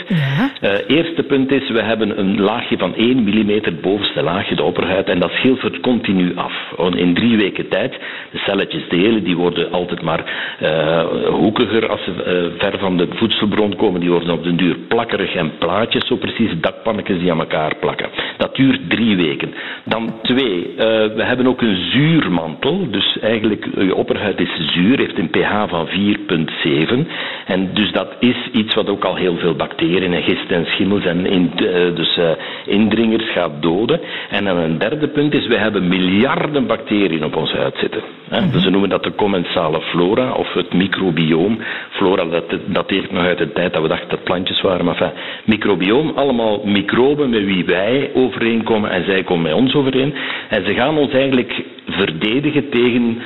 Eerste 0.87 1.23
punt 1.23 1.51
is, 1.51 1.69
we 1.69 1.81
hebben 1.81 2.19
een 2.19 2.41
laagje 2.41 2.77
van 2.77 2.95
1 2.95 3.23
mm 3.23 3.61
bovenste 3.81 4.23
laagje, 4.23 4.55
de 4.55 4.63
opperhuid, 4.63 5.09
en 5.09 5.19
dat 5.19 5.31
schilfert 5.47 5.79
continu 5.81 6.35
af. 6.35 6.53
In 6.95 7.13
drie 7.13 7.37
weken 7.37 7.69
tijd, 7.69 7.91
de 8.31 8.37
celletjes 8.37 8.89
delen, 8.89 9.23
die 9.23 9.35
worden 9.37 9.71
altijd 9.71 10.01
maar 10.01 10.23
uh, 10.61 11.05
hoekiger 11.29 11.89
als 11.89 12.03
ze 12.03 12.11
uh, 12.11 12.59
ver 12.59 12.79
van 12.79 12.97
de 12.97 13.07
voedselbron 13.09 13.75
komen. 13.75 13.99
Die 13.99 14.09
worden 14.09 14.33
op 14.33 14.43
den 14.43 14.57
duur 14.57 14.75
plakkerig 14.87 15.35
en 15.35 15.51
plaatjes, 15.57 16.07
zo 16.07 16.15
precies 16.15 16.51
dakpannetjes 16.61 17.19
die 17.19 17.31
aan 17.31 17.39
elkaar 17.39 17.75
plakken. 17.79 18.09
Dat 18.37 18.55
duurt 18.55 18.89
drie 18.89 19.15
weken. 19.15 19.53
Dan 19.83 20.13
twee, 20.21 20.67
uh, 20.69 20.75
we 21.15 21.23
hebben 21.23 21.47
ook 21.47 21.61
een 21.61 21.89
zuurmantel. 21.91 22.87
Dus 22.91 23.19
eigenlijk, 23.19 23.67
je 23.75 23.95
opperhuid 23.95 24.39
is 24.39 24.71
zuur, 24.73 24.97
heeft 24.97 25.17
een 25.17 25.29
pH 25.29 25.63
van 25.67 25.87
4,7. 25.87 27.07
En 27.45 27.69
dus 27.73 27.91
dat 27.91 28.15
is 28.19 28.35
iets 28.51 28.75
wat 28.75 28.89
ook 28.89 29.03
al 29.03 29.15
heel 29.15 29.37
veel 29.37 29.55
bacteriën 29.55 30.13
en 30.13 30.23
gisten 30.23 30.55
en 30.55 30.65
schimmels 30.65 31.05
en 31.05 31.25
in, 31.25 31.51
dus 31.95 32.19
indringers 32.65 33.31
gaat 33.31 33.61
doden. 33.61 33.99
En 34.29 34.45
dan 34.45 34.57
een 34.57 34.77
derde 34.77 35.07
punt 35.07 35.33
is, 35.37 35.47
we 35.47 35.57
hebben 35.57 35.87
miljarden 35.87 36.67
bacteriën 36.67 37.23
op 37.23 37.35
onze 37.35 37.57
huid 37.57 37.77
zitten. 37.77 38.01
Hè. 38.29 38.59
Ze 38.59 38.69
noemen 38.69 38.89
dat 38.89 39.03
de 39.03 39.15
commensale 39.15 39.81
flora 39.81 40.31
of 40.31 40.53
het 40.53 40.73
microbioom. 40.73 41.59
Flora 41.89 42.25
dat 42.25 42.43
dateert 42.65 43.11
nog 43.11 43.23
uit 43.23 43.37
de 43.37 43.51
tijd 43.51 43.73
dat 43.73 43.81
we 43.81 43.87
dachten 43.87 44.09
dat 44.09 44.23
plantjes 44.23 44.61
waren. 44.61 44.85
Maar 44.85 45.01
enfin, 45.01 45.19
microbioom, 45.45 46.11
allemaal 46.15 46.61
microben 46.65 47.29
met 47.29 47.45
wie 47.45 47.65
wij 47.65 48.11
overeenkomen 48.13 48.91
en 48.91 49.05
zij 49.05 49.23
komen 49.23 49.43
met 49.43 49.53
ons 49.53 49.73
overeen. 49.75 50.13
En 50.49 50.65
ze 50.65 50.73
gaan 50.73 50.97
ons 50.97 51.11
eigenlijk 51.11 51.63
verdedigen 51.87 52.69
tegen 52.69 53.21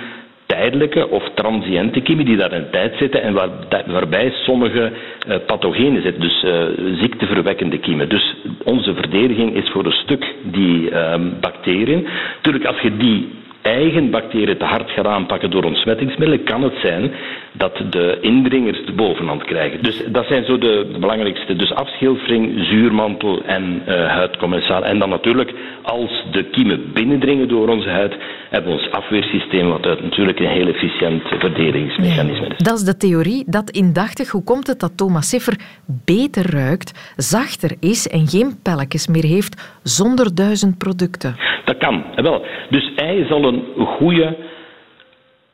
tijdelijke 0.51 1.09
of 1.09 1.23
transiënte 1.35 2.01
kiemen 2.01 2.25
die 2.25 2.37
daar 2.37 2.51
een 2.51 2.69
tijd 2.71 2.93
zitten 2.97 3.21
en 3.21 3.33
waar, 3.33 3.49
waarbij 3.85 4.31
sommige 4.31 4.91
uh, 5.27 5.35
pathogenen 5.45 6.01
zitten, 6.01 6.21
dus 6.21 6.43
uh, 6.43 6.63
ziekteverwekkende 7.01 7.77
kiemen. 7.79 8.09
Dus 8.09 8.35
onze 8.63 8.93
verdediging 8.93 9.55
is 9.55 9.69
voor 9.69 9.85
een 9.85 9.91
stuk 10.03 10.35
die 10.43 10.89
uh, 10.89 11.13
bacteriën. 11.39 12.07
Natuurlijk, 12.35 12.65
als 12.65 12.79
je 12.81 12.97
die 12.97 13.29
eigen 13.61 14.09
bacteriën 14.09 14.57
te 14.57 14.65
hard 14.65 14.89
gaat 14.89 15.05
aanpakken 15.05 15.51
door 15.51 15.63
ontsmettingsmiddelen, 15.63 16.43
kan 16.43 16.63
het 16.63 16.75
zijn 16.81 17.11
dat 17.51 17.81
de 17.89 18.17
indringers 18.21 18.85
de 18.85 18.91
bovenhand 18.91 19.43
krijgen. 19.43 19.83
Dus 19.83 20.03
dat 20.07 20.25
zijn 20.25 20.45
zo 20.45 20.57
de, 20.57 20.87
de 20.91 20.99
belangrijkste. 20.99 21.55
Dus 21.55 21.73
afschilfering, 21.73 22.65
zuurmantel 22.65 23.41
en 23.43 23.81
uh, 23.87 24.07
huidcommensale. 24.07 24.85
En 24.85 24.99
dan 24.99 25.09
natuurlijk, 25.09 25.53
als 25.81 26.25
de 26.31 26.43
kiemen 26.43 26.91
binnendringen 26.93 27.47
door 27.47 27.67
onze 27.67 27.89
huid, 27.89 28.15
hebben 28.49 28.71
we 28.71 28.77
ons 28.77 28.91
afweersysteem, 28.91 29.67
wat 29.69 30.01
natuurlijk 30.01 30.39
een 30.39 30.47
heel 30.47 30.67
efficiënt 30.67 31.21
verdedigingsmechanisme 31.27 32.47
is. 32.47 32.57
Dat 32.57 32.77
is 32.77 32.83
de 32.83 32.97
theorie. 32.97 33.43
Dat 33.47 33.69
indachtig. 33.69 34.29
Hoe 34.29 34.43
komt 34.43 34.67
het 34.67 34.79
dat 34.79 34.97
Thomas 34.97 35.29
Siffer 35.29 35.59
beter 36.05 36.51
ruikt, 36.51 37.13
zachter 37.15 37.71
is 37.79 38.07
en 38.07 38.27
geen 38.27 38.59
pelletjes 38.63 39.07
meer 39.07 39.25
heeft 39.25 39.79
zonder 39.83 40.35
duizend 40.35 40.77
producten? 40.77 41.35
Dat 41.65 41.77
kan, 41.77 42.03
wel. 42.15 42.45
Dus 42.69 42.91
hij 42.95 43.25
zal 43.29 43.43
een 43.51 43.85
goede 43.85 44.35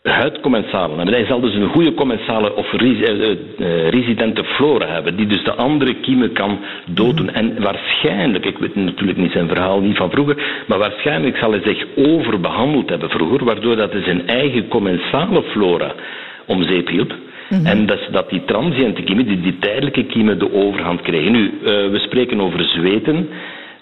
huidcommensalen 0.10 0.98
hebben. 0.98 1.16
Hij 1.16 1.26
zal 1.26 1.40
dus 1.40 1.54
een 1.54 1.70
goede 1.70 1.94
commensale 1.94 2.56
of 2.56 2.72
residente 3.90 4.44
flora 4.44 4.88
hebben, 4.88 5.16
die 5.16 5.26
dus 5.26 5.44
de 5.44 5.56
andere 5.56 5.94
kiemen 5.94 6.34
kan 6.34 6.60
doden. 6.86 7.34
En 7.34 7.62
waarschijnlijk, 7.62 8.46
ik 8.46 8.58
weet 8.58 8.76
natuurlijk 8.76 9.18
niet 9.18 9.32
zijn 9.32 9.48
verhaal 9.48 9.82
niet 9.82 9.98
van 9.98 10.12
vroeger, 10.12 10.64
maar 10.68 10.78
waarschijnlijk 10.78 11.38
zal 11.38 11.52
hij 11.52 11.62
zich 11.62 11.86
overbehandeld 11.96 12.90
hebben 12.90 13.10
vroeger, 13.10 13.46
waardoor 13.46 13.76
dat 13.76 13.92
hij 13.92 14.02
zijn 14.02 14.28
eigen 14.28 14.68
commensale 14.68 15.44
flora 15.44 15.94
om 16.46 16.64
zeep 16.64 16.88
hielp. 16.88 17.16
Mm 17.50 17.58
-hmm. 17.58 17.66
En 17.66 17.86
dat, 17.86 18.00
dat 18.12 18.30
die 18.30 18.46
transiënte 18.46 19.02
kiemen, 19.02 19.26
die, 19.26 19.42
die 19.42 19.58
tijdelijke 19.60 20.06
kiemen, 20.06 20.40
de 20.40 20.54
overhand 20.54 21.02
kregen. 21.02 21.32
Nu, 21.32 21.44
uh, 21.44 21.68
we 21.68 22.00
spreken 22.00 22.42
over 22.42 22.64
zweten. 22.64 23.30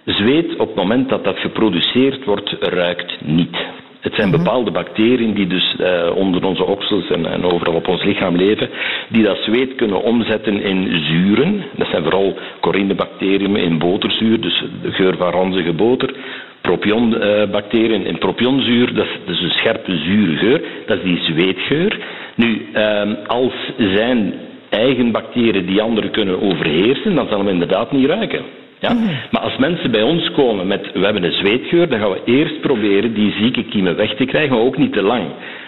Zweet, 0.06 0.56
op 0.56 0.68
het 0.68 0.76
moment 0.76 1.10
dat 1.10 1.24
dat 1.24 1.40
geproduceerd 1.40 2.26
wordt, 2.26 2.56
ruikt 2.60 3.18
niet. 3.22 3.58
Het 4.06 4.16
zijn 4.16 4.30
mhm. 4.30 4.38
bepaalde 4.38 4.72
bacteriën 4.72 5.34
die 5.34 5.48
dus 5.48 5.76
uh, 5.80 6.16
onder 6.16 6.46
onze 6.46 6.64
oksels 6.64 7.10
en, 7.10 7.26
en, 7.26 7.44
overal 7.44 7.74
op 7.74 7.88
ons 7.88 8.04
lichaam 8.04 8.36
leven, 8.36 8.70
die 9.10 9.24
dat 9.24 9.38
zweet 9.38 9.76
kunnen 9.76 10.02
omzetten 10.02 10.62
in 10.62 11.04
zuren. 11.04 11.64
Dat 11.76 11.88
zijn 11.88 12.04
vooral 12.04 12.38
corinebacteriën 12.60 13.56
in 13.56 13.78
boterzuur, 13.78 14.42
dus 14.42 14.64
de 14.82 14.92
geur 14.92 15.18
van 15.18 15.30
ranzige 15.32 15.74
boter. 15.74 16.16
Propionbacteriën 16.62 18.06
in 18.06 18.18
propionzuur, 18.18 18.94
dat 18.94 19.06
is, 19.06 19.12
dat 19.26 19.36
is, 19.36 19.42
een 19.42 19.50
scherpe 19.50 19.98
zure 19.98 20.36
geur, 20.38 20.62
dat 20.86 20.98
is 20.98 21.04
die 21.04 21.20
zweetgeur. 21.24 22.00
Nu, 22.36 22.68
uh, 22.74 23.02
als 23.28 23.54
zijn 23.78 24.34
eigen 24.70 25.12
bacteriën 25.12 25.66
die 25.66 25.82
anderen 25.82 26.12
kunnen 26.12 26.42
overheersen, 26.42 27.16
dan 27.16 27.28
zal 27.28 27.38
hem 27.38 27.48
inderdaad 27.48 27.92
niet 27.92 28.06
ruiken. 28.06 28.42
Ja? 28.88 28.94
Mhm. 28.94 29.14
Maar 29.32 29.42
als 29.42 29.58
mensen 29.58 29.92
bij 29.92 30.02
ons 30.02 30.32
komen 30.32 30.68
met 30.68 30.92
we 30.94 31.06
hebben 31.06 31.24
een 31.24 31.40
zweetgeur, 31.44 31.90
dan 31.90 32.00
gaan 32.00 32.12
we 32.12 32.22
eerst 32.26 32.62
proberen 32.62 33.14
die 33.14 33.34
zieke 33.42 33.64
kiemen 33.64 33.96
weg 33.96 34.16
te 34.16 34.26
krijgen, 34.26 34.56
maar 34.56 34.66
ook 34.66 34.78
niet 34.78 34.94
te 34.94 35.02
lang. 35.02 35.26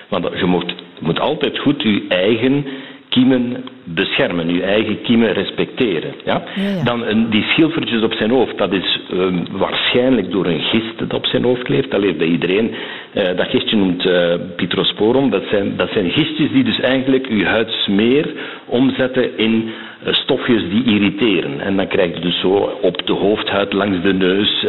Want 0.09 0.27
je 0.39 0.45
moet, 0.45 0.73
moet 0.99 1.19
altijd 1.19 1.59
goed 1.59 1.81
je 1.83 2.05
eigen 2.07 2.65
kiemen 3.09 3.63
beschermen, 3.83 4.53
je 4.53 4.63
eigen 4.63 5.01
kiemen 5.01 5.33
respecteren. 5.33 6.13
Ja? 6.25 6.43
ja, 6.55 6.69
ja. 6.69 6.83
Dan 6.83 7.27
die 7.29 7.43
schilfertjes 7.43 8.01
op 8.01 8.13
zijn 8.13 8.29
hoofd, 8.29 8.57
dat 8.57 8.73
is 8.73 8.99
um, 9.13 9.43
waarschijnlijk 9.51 10.31
door 10.31 10.45
een 10.45 10.61
gist 10.61 10.97
dat 10.97 11.13
op 11.13 11.25
zijn 11.25 11.43
hoofd 11.43 11.63
kleeft. 11.63 11.91
Dat 11.91 11.99
leert 11.99 12.17
bij 12.17 12.27
iedereen. 12.27 12.71
Uh, 13.13 13.23
dat 13.35 13.47
gistje 13.47 13.75
noemt 13.75 14.05
uh, 14.05 14.33
Pitrosporum. 14.55 15.29
Dat 15.29 15.43
zijn, 15.49 15.73
dat 15.77 15.89
zijn 15.91 16.11
gistjes 16.11 16.51
die 16.51 16.63
dus 16.63 16.79
eigenlijk 16.79 17.27
je 17.29 17.45
huidsmeer 17.45 18.33
omzetten 18.65 19.37
in 19.37 19.69
uh, 20.07 20.13
stofjes 20.13 20.69
die 20.69 20.83
irriteren. 20.83 21.59
En 21.59 21.75
dan 21.75 21.87
krijg 21.87 22.13
je 22.13 22.19
dus 22.19 22.39
zo 22.39 22.77
op 22.81 23.07
de 23.07 23.13
hoofdhuid, 23.13 23.73
langs 23.73 24.01
de 24.01 24.13
neus, 24.13 24.65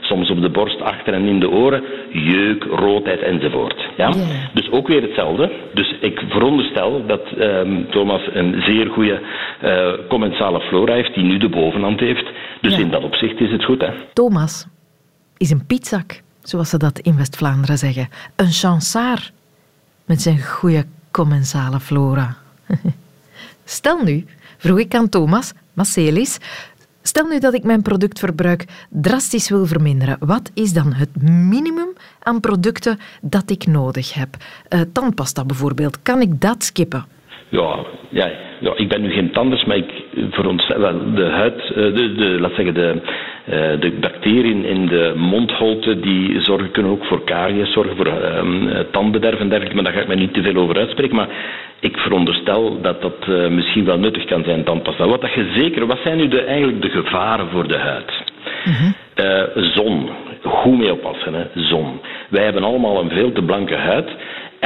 soms 0.00 0.30
op 0.30 0.42
de 0.42 0.48
borst, 0.48 0.80
achter 0.80 1.12
en 1.12 1.24
in 1.24 1.40
de 1.40 1.50
oren, 1.50 1.82
jeuk, 2.10 2.64
roodheid 2.64 3.22
enzovoort. 3.22 3.88
Ja? 3.96 4.12
Dus 4.52 4.70
ook 4.70 4.88
weer 4.88 5.02
hetzelfde. 5.02 5.50
Dus 5.74 5.94
ik 6.00 6.22
veronderstel 6.28 7.06
dat 7.06 7.20
um, 7.40 7.86
Thomas 7.90 8.22
een 8.32 8.62
zeer 8.66 8.86
goede 8.86 9.18
uh, 9.64 9.92
commensale 10.08 10.60
flora 10.60 10.94
heeft, 10.94 11.14
die 11.14 11.24
nu 11.24 11.38
de 11.38 11.48
bovenhand 11.48 12.00
heeft. 12.00 12.26
Dus 12.60 12.78
in 12.78 12.90
dat 12.90 13.04
opzicht 13.04 13.40
is 13.40 13.50
het 13.50 13.64
goed. 13.64 13.73
Thomas 14.12 14.66
is 15.36 15.50
een 15.50 15.66
pietzak, 15.66 16.22
zoals 16.42 16.68
ze 16.68 16.76
dat 16.76 16.98
in 16.98 17.16
West-Vlaanderen 17.16 17.78
zeggen. 17.78 18.08
Een 18.36 18.52
chansaar 18.52 19.32
met 20.04 20.22
zijn 20.22 20.42
goede 20.42 20.86
commensale 21.10 21.80
flora. 21.80 22.36
Stel 23.64 24.02
nu, 24.02 24.26
vroeg 24.58 24.78
ik 24.78 24.94
aan 24.94 25.08
Thomas, 25.08 25.52
Marcelis, 25.72 26.38
Stel 27.06 27.26
nu 27.26 27.38
dat 27.38 27.54
ik 27.54 27.64
mijn 27.64 27.82
productverbruik 27.82 28.64
drastisch 28.88 29.48
wil 29.48 29.66
verminderen. 29.66 30.16
Wat 30.20 30.50
is 30.54 30.72
dan 30.72 30.92
het 30.92 31.22
minimum 31.22 31.88
aan 32.22 32.40
producten 32.40 32.98
dat 33.20 33.50
ik 33.50 33.66
nodig 33.66 34.14
heb? 34.14 34.36
Uh, 34.68 34.80
tandpasta 34.92 35.44
bijvoorbeeld, 35.44 36.02
kan 36.02 36.20
ik 36.20 36.40
dat 36.40 36.64
skippen? 36.64 37.04
Ja, 37.54 37.76
ja, 38.08 38.30
ja, 38.60 38.72
ik 38.76 38.88
ben 38.88 39.02
nu 39.02 39.10
geen 39.10 39.30
tandarts, 39.30 39.64
maar 39.64 39.76
ik 39.76 39.90
verontstel 40.30 40.80
wel 40.80 41.14
de 41.14 41.24
huid, 41.24 41.60
eh, 41.60 41.74
de, 41.74 42.14
de, 42.14 42.36
laat 42.40 42.54
zeggen, 42.54 42.74
de, 42.74 42.94
uh, 43.48 43.80
de 43.80 43.92
bacteriën 44.00 44.64
in 44.64 44.86
de 44.86 45.12
mondholte, 45.16 46.00
die 46.00 46.40
zorgen, 46.40 46.70
kunnen 46.70 46.92
ook 46.92 47.04
voor 47.04 47.24
karies 47.24 47.72
zorgen, 47.72 47.96
voor 47.96 48.06
um, 48.06 48.68
tandbederf 48.90 49.38
en 49.38 49.48
dergelijke, 49.48 49.74
maar 49.74 49.84
daar 49.84 49.92
ga 49.92 50.00
ik 50.00 50.08
me 50.08 50.14
niet 50.14 50.34
te 50.34 50.42
veel 50.42 50.56
over 50.56 50.76
uitspreken. 50.76 51.16
Maar 51.16 51.28
ik 51.80 51.96
veronderstel 51.96 52.80
dat 52.80 53.02
dat 53.02 53.26
uh, 53.28 53.48
misschien 53.48 53.84
wel 53.84 53.98
nuttig 53.98 54.24
kan 54.24 54.44
zijn, 54.44 54.64
tandpasta. 54.64 55.06
Wat, 55.06 55.20
dat 55.20 55.32
je 55.32 55.52
zeker, 55.56 55.86
wat 55.86 55.98
zijn 56.02 56.16
nu 56.16 56.28
de, 56.28 56.40
eigenlijk 56.40 56.82
de 56.82 56.90
gevaren 56.90 57.48
voor 57.50 57.68
de 57.68 57.78
huid? 57.78 58.12
Mm-hmm. 58.64 58.94
zon, 59.74 60.08
goed 60.42 60.78
mee 60.78 60.92
oppassen, 60.92 61.34
hè? 61.34 61.44
zon. 61.54 62.00
Wij 62.28 62.44
hebben 62.44 62.62
allemaal 62.62 63.00
een 63.00 63.10
veel 63.10 63.32
te 63.32 63.42
blanke 63.42 63.74
huid. 63.74 64.08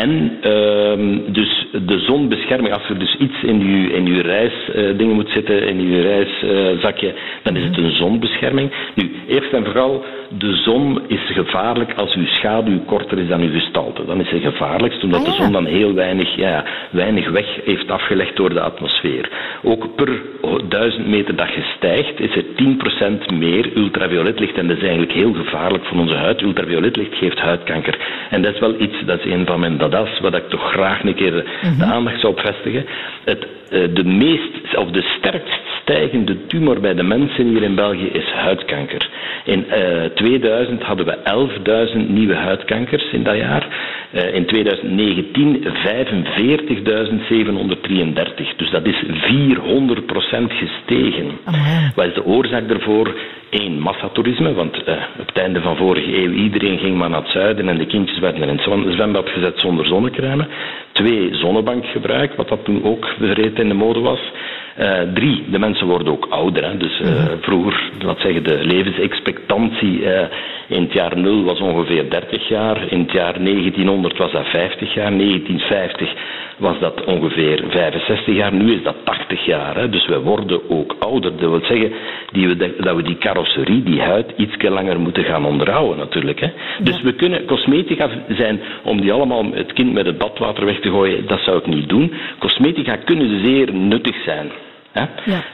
En 0.04 0.10
uh, 0.10 1.32
dus 1.32 1.66
de 1.72 1.98
zonbescherming, 1.98 2.74
als 2.74 2.88
er 2.88 2.98
dus 2.98 3.16
iets 3.18 3.42
in 3.42 3.60
uw, 3.60 3.90
in 3.90 4.06
uw 4.06 4.20
reisdingen 4.22 5.08
uh, 5.08 5.14
moet 5.14 5.30
zitten, 5.30 5.68
in 5.68 5.78
uw 5.78 6.00
reiszakje, 6.00 7.14
dan 7.42 7.56
is 7.56 7.64
het 7.64 7.76
een 7.76 7.92
zonbescherming. 7.92 8.70
Nu, 8.94 9.10
eerst 9.28 9.52
en 9.52 9.64
vooral, 9.64 10.04
de 10.38 10.54
zon 10.54 11.00
is 11.06 11.20
gevaarlijk 11.26 11.92
als 11.96 12.14
uw 12.14 12.26
schaduw 12.26 12.80
korter 12.84 13.18
is 13.18 13.28
dan 13.28 13.40
uw 13.40 13.52
gestalte. 13.52 14.04
Dan 14.04 14.20
is 14.20 14.28
ze 14.28 14.40
gevaarlijkst, 14.40 15.04
omdat 15.04 15.20
ah, 15.20 15.26
ja. 15.26 15.32
de 15.32 15.42
zon 15.42 15.52
dan 15.52 15.66
heel 15.66 15.94
weinig, 15.94 16.36
ja, 16.36 16.64
weinig 16.90 17.30
weg 17.30 17.46
heeft 17.64 17.90
afgelegd 17.90 18.36
door 18.36 18.54
de 18.54 18.60
atmosfeer. 18.60 19.28
Ook 19.62 19.94
per 19.94 20.22
duizend 20.68 21.06
meter 21.06 21.36
dat 21.36 21.54
je 21.54 21.62
stijgt, 21.76 22.20
is 22.20 22.36
er 22.36 22.44
10% 23.32 23.34
meer 23.38 23.76
ultravioletlicht. 23.76 24.58
En 24.58 24.66
dat 24.66 24.76
is 24.76 24.82
eigenlijk 24.82 25.12
heel 25.12 25.32
gevaarlijk 25.32 25.84
voor 25.84 25.98
onze 25.98 26.14
huid. 26.14 26.42
Ultravioletlicht 26.42 27.14
geeft 27.14 27.38
huidkanker. 27.38 28.26
En 28.30 28.42
dat 28.42 28.54
is 28.54 28.60
wel 28.60 28.80
iets, 28.80 29.04
dat 29.06 29.18
is 29.24 29.32
een 29.32 29.46
van 29.46 29.60
mijn 29.60 29.78
dadas, 29.88 30.20
wat 30.20 30.34
ik 30.34 30.48
toch 30.48 30.70
graag 30.70 31.02
een 31.04 31.14
keer 31.14 31.30
de 31.30 31.44
mhm. 31.62 31.82
aandacht 31.82 32.20
zou 32.20 32.34
vestigen. 32.36 32.86
Het, 33.24 33.46
de 33.70 34.04
meest, 34.04 34.76
of 34.76 34.90
de 34.90 35.02
sterkst 35.18 35.68
stijgende 35.88 36.46
tumor 36.46 36.80
bij 36.80 36.94
de 36.94 37.02
mensen 37.02 37.46
hier 37.46 37.62
in 37.62 37.74
België 37.74 38.06
is 38.06 38.30
huidkanker. 38.30 39.08
In 39.44 39.64
uh, 39.68 40.04
eh, 40.04 40.10
2000 40.12 40.82
hadden 40.82 41.06
we 41.06 41.18
11.000 41.94 41.98
nieuwe 42.08 42.34
huidkankers 42.34 43.12
in 43.12 43.22
dat 43.22 43.36
jaar. 43.36 43.66
Uh, 44.14 44.34
in 44.34 44.46
2019 44.46 45.64
45.733. 45.64 45.70
Dus 48.56 48.70
dat 48.70 48.86
is 48.86 49.02
400% 49.04 49.08
gestegen. 50.48 51.26
Oh, 51.46 51.88
Wat 51.94 52.06
is 52.06 52.14
de 52.14 52.24
oorzaak 52.24 52.68
daarvoor? 52.68 53.14
Eén, 53.50 53.80
massatoerisme, 53.80 54.54
want 54.54 54.76
uh, 54.88 54.94
op 55.18 55.26
het 55.26 55.38
einde 55.38 55.60
van 55.60 55.76
vorige 55.76 56.22
eeuw 56.22 56.32
iedereen 56.32 56.78
ging 56.78 56.96
maar 56.96 57.10
naar 57.10 57.22
het 57.22 57.30
zuiden 57.30 57.68
en 57.68 57.78
de 57.78 57.86
kindjes 57.86 58.18
werden 58.18 58.42
in 58.42 58.48
het 58.48 58.60
zwembad 58.94 59.28
gezet 59.28 59.60
zonder 59.60 59.86
zonnecrème. 59.86 60.46
Twee, 60.92 61.34
zonnebankgebruik, 61.34 62.34
wat 62.34 62.48
dat 62.48 62.64
toen 62.64 62.84
ook 62.84 63.14
in 63.58 63.68
de 63.68 63.74
mode 63.74 64.00
was. 64.00 64.20
Uh, 64.78 65.00
drie, 65.14 65.44
de 65.50 65.58
mensen 65.58 65.86
worden 65.86 66.12
ook 66.12 66.26
ouder. 66.30 66.64
Hè. 66.64 66.76
Dus 66.76 67.00
uh, 67.00 67.24
vroeger, 67.40 67.90
laat 67.98 68.20
zeggen, 68.20 68.44
de 68.44 68.58
levensexpectantie 68.64 70.00
uh, 70.00 70.20
in 70.68 70.82
het 70.82 70.92
jaar 70.92 71.18
0 71.18 71.44
was 71.44 71.60
ongeveer 71.60 72.10
30 72.10 72.48
jaar. 72.48 72.92
In 72.92 73.00
het 73.00 73.12
jaar 73.12 73.44
1900 73.44 74.16
was 74.18 74.32
dat 74.32 74.46
50 74.46 74.94
jaar. 74.94 75.16
1950 75.16 76.14
was 76.56 76.78
dat 76.78 77.04
ongeveer 77.04 77.64
65 77.68 78.34
jaar. 78.34 78.52
Nu 78.52 78.74
is 78.74 78.82
dat 78.82 78.96
80 79.04 79.44
jaar. 79.44 79.76
Hè. 79.76 79.88
Dus 79.88 80.06
we 80.06 80.20
worden 80.20 80.70
ook 80.70 80.96
ouder. 80.98 81.30
Dat 81.36 81.50
wil 81.50 81.60
zeggen 81.64 81.92
die 82.32 82.48
we 82.48 82.74
dat 82.80 82.96
we 82.96 83.02
die 83.02 83.18
carrosserie, 83.18 83.82
die 83.82 84.00
huid, 84.00 84.32
iets 84.36 84.62
langer 84.62 85.00
moeten 85.00 85.24
gaan 85.24 85.44
onderhouden 85.44 85.98
natuurlijk. 85.98 86.40
Hè. 86.40 86.48
Dus 86.82 87.02
we 87.02 87.12
kunnen 87.12 87.44
cosmetica 87.46 88.08
zijn 88.28 88.60
om 88.82 89.00
die 89.00 89.12
allemaal 89.12 89.44
het 89.52 89.72
kind 89.72 89.92
met 89.92 90.06
het 90.06 90.18
badwater 90.18 90.64
weg 90.64 90.80
te 90.80 90.90
gooien. 90.90 91.26
Dat 91.26 91.40
zou 91.40 91.58
ik 91.58 91.66
niet 91.66 91.88
doen. 91.88 92.12
Cosmetica 92.38 92.96
kunnen 92.96 93.44
zeer 93.44 93.72
nuttig 93.74 94.22
zijn. 94.24 94.50
Ja. 94.94 95.08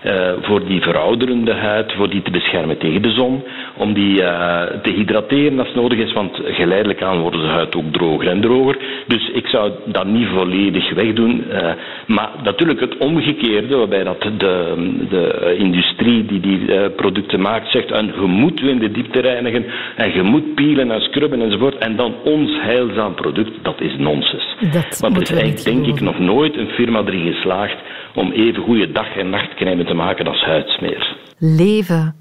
Uh, 0.07 0.33
voor 0.43 0.67
die 0.67 0.81
verouderende 0.83 1.53
huid, 1.53 1.93
voor 1.93 2.11
die 2.11 2.23
te 2.23 2.31
beschermen 2.31 2.79
tegen 2.79 3.03
de 3.03 3.11
zon, 3.11 3.43
om 3.77 3.93
die 3.93 4.21
uh, 4.21 4.63
te 4.83 4.91
hydrateren 4.91 5.59
als 5.59 5.75
nodig 5.75 5.99
is, 5.99 6.13
want 6.13 6.41
geleidelijk 6.45 7.03
aan 7.03 7.21
wordt 7.21 7.37
de 7.37 7.47
huid 7.47 7.77
ook 7.77 7.93
droger 7.93 8.29
en 8.29 8.41
droger. 8.41 8.77
Dus 9.07 9.31
ik 9.31 9.47
zou 9.47 9.73
dat 9.85 10.07
niet 10.07 10.29
volledig 10.29 10.95
wegdoen. 10.95 11.45
Uh, 11.51 11.71
maar 12.07 12.31
natuurlijk 12.43 12.81
het 12.81 12.97
omgekeerde, 12.97 13.77
waarbij 13.77 14.05
dat 14.05 14.23
de, 14.23 14.75
de 15.11 15.55
industrie 15.59 16.27
die 16.27 16.41
die 16.41 16.91
producten 16.91 17.41
maakt 17.41 17.71
zegt, 17.71 17.91
en 17.91 18.07
je 18.07 18.27
moet 18.27 18.61
in 18.61 18.79
de 18.79 18.91
diepte 18.91 19.21
reinigen 19.21 19.65
en 19.97 20.15
je 20.15 20.23
moet 20.23 20.55
pielen 20.55 20.91
en 20.91 21.01
scrubben 21.01 21.43
enzovoort, 21.43 21.79
en 21.79 21.97
dan 21.97 22.15
ons 22.25 22.51
heilzaam 22.61 23.15
product, 23.15 23.53
dat 23.63 23.81
is 23.81 23.97
nonsens. 23.99 24.54
Want 25.01 25.17
er 25.17 25.23
is 25.23 25.31
eigenlijk 25.31 25.65
denk 25.65 25.87
ik 25.87 26.01
nog 26.01 26.19
nooit 26.19 26.57
een 26.57 26.69
firma 26.69 26.99
erin 27.05 27.33
geslaagd 27.33 27.77
om 28.15 28.33
even 28.33 28.63
goede 28.63 28.93
dag- 28.93 29.17
en 29.17 29.31
nachtknijmen 29.31 29.87
te 29.87 29.95
maken 29.95 30.27
als 30.27 30.45
huidsmeer. 30.45 31.17
Leven 31.39 32.15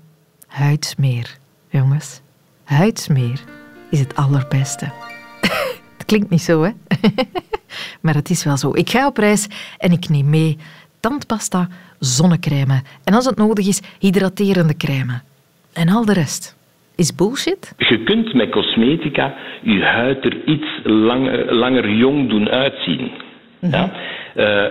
huidsmeer, 0.48 1.38
jongens. 1.70 2.22
Huidsmeer 2.64 3.40
is 3.90 4.00
het 4.00 4.16
allerbeste. 4.16 4.86
het 5.98 6.06
klinkt 6.06 6.30
niet 6.30 6.42
zo, 6.42 6.64
hè? 6.64 6.72
maar 8.02 8.14
het 8.14 8.30
is 8.30 8.44
wel 8.44 8.58
zo. 8.58 8.72
Ik 8.74 8.90
ga 8.90 9.08
op 9.08 9.18
reis 9.18 9.48
en 9.78 9.92
ik 9.92 10.10
neem 10.10 10.30
mee 10.30 10.58
tandpasta, 11.00 11.68
zonnecrème 12.00 12.82
en 13.04 13.14
als 13.14 13.26
het 13.26 13.38
nodig 13.38 13.68
is, 13.68 13.82
hydraterende 14.00 14.78
crème. 14.78 15.22
En 15.74 15.90
al 15.90 16.06
de 16.06 16.14
rest. 16.14 16.56
Is 16.96 17.16
bullshit? 17.16 17.74
Je 17.78 18.04
kunt 18.04 18.34
met 18.34 18.50
cosmetica 18.50 19.36
je 19.62 19.84
huid 19.84 20.26
er 20.26 20.46
iets 20.46 20.68
langer, 20.84 21.56
langer 21.56 21.90
jong 21.90 22.30
doen 22.30 22.50
uitzien. 22.50 23.12
Ja? 23.60 23.86
Mhm. 23.86 23.90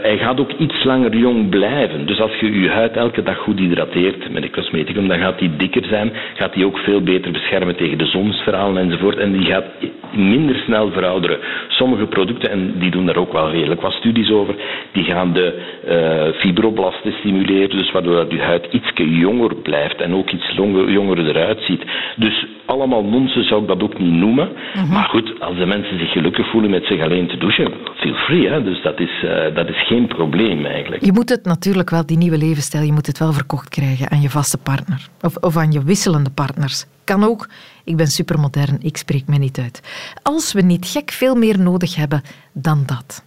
Hij 0.02 0.18
gaat 0.18 0.40
ook 0.40 0.52
iets 0.52 0.84
langer 0.84 1.16
jong 1.16 1.48
blijven. 1.48 2.06
Dus 2.06 2.20
als 2.20 2.38
je 2.40 2.60
je 2.60 2.68
huid 2.70 2.96
elke 2.96 3.22
dag 3.22 3.38
goed 3.38 3.58
hydrateert 3.58 4.32
met 4.32 4.42
een 4.42 4.50
cosmeticum, 4.50 5.08
dan 5.08 5.18
gaat 5.18 5.38
die 5.38 5.56
dikker 5.56 5.84
zijn, 5.84 6.12
gaat 6.34 6.54
die 6.54 6.66
ook 6.66 6.78
veel 6.78 7.02
beter 7.02 7.32
beschermen 7.32 7.76
tegen 7.76 7.98
de 7.98 8.06
zonsverhalen 8.06 8.82
enzovoort. 8.82 9.16
En 9.16 9.32
die 9.32 9.44
gaat 9.44 9.64
minder 10.12 10.56
snel 10.56 10.90
verouderen. 10.90 11.38
Sommige 11.68 12.06
producten, 12.06 12.50
en 12.50 12.74
die 12.78 12.90
doen 12.90 13.06
daar 13.06 13.16
ook 13.16 13.32
wel 13.32 13.50
redelijk 13.50 13.80
wat 13.80 13.92
studies 13.92 14.30
over, 14.30 14.54
die 14.92 15.04
gaan 15.04 15.32
de 15.32 15.54
uh, 15.88 16.40
fibroblasten 16.40 17.12
stimuleren, 17.12 17.78
dus 17.78 17.90
waardoor 17.90 18.26
je 18.28 18.40
huid 18.40 18.66
iets 18.70 18.90
jonger 18.94 19.54
blijft 19.54 20.00
en 20.00 20.14
ook 20.14 20.30
iets 20.30 20.50
jonger 20.86 21.26
eruit 21.26 21.60
ziet. 21.62 21.82
Dus 22.16 22.46
allemaal 22.66 23.04
nonsens 23.04 23.48
zou 23.48 23.62
ik 23.62 23.68
dat 23.68 23.82
ook 23.82 23.98
niet 23.98 24.12
noemen. 24.12 24.48
Mhm. 24.74 24.92
Maar 24.92 25.04
goed, 25.04 25.40
als 25.40 25.56
de 25.56 25.66
mensen 25.66 25.98
zich 25.98 26.12
gelukkig 26.12 26.50
voelen 26.50 26.70
met 26.70 26.84
zich 26.84 27.02
alleen 27.02 27.26
te 27.26 27.36
douchen, 27.36 27.72
feel 27.96 28.14
free. 28.14 28.48
Hè? 28.48 28.62
Dus 28.62 28.82
dat 28.82 29.00
is, 29.00 29.22
uh, 29.24 29.51
dat 29.54 29.68
is 29.68 29.86
geen 29.86 30.06
probleem 30.06 30.64
eigenlijk. 30.64 31.04
Je 31.04 31.12
moet 31.12 31.28
het 31.28 31.44
natuurlijk 31.44 31.90
wel, 31.90 32.06
die 32.06 32.16
nieuwe 32.16 32.38
levensstijl, 32.38 32.84
je 32.84 32.92
moet 32.92 33.06
het 33.06 33.18
wel 33.18 33.32
verkocht 33.32 33.68
krijgen 33.68 34.10
aan 34.10 34.20
je 34.20 34.30
vaste 34.30 34.58
partner. 34.58 35.08
Of, 35.20 35.36
of 35.36 35.56
aan 35.56 35.72
je 35.72 35.84
wisselende 35.84 36.30
partners. 36.30 36.84
Kan 37.04 37.24
ook. 37.24 37.48
Ik 37.84 37.96
ben 37.96 38.06
supermodern, 38.06 38.78
ik 38.80 38.96
spreek 38.96 39.26
me 39.26 39.38
niet 39.38 39.58
uit. 39.58 39.80
Als 40.22 40.52
we 40.52 40.60
niet 40.60 40.86
gek 40.86 41.10
veel 41.10 41.34
meer 41.34 41.58
nodig 41.58 41.94
hebben 41.94 42.22
dan 42.52 42.82
dat, 42.86 43.24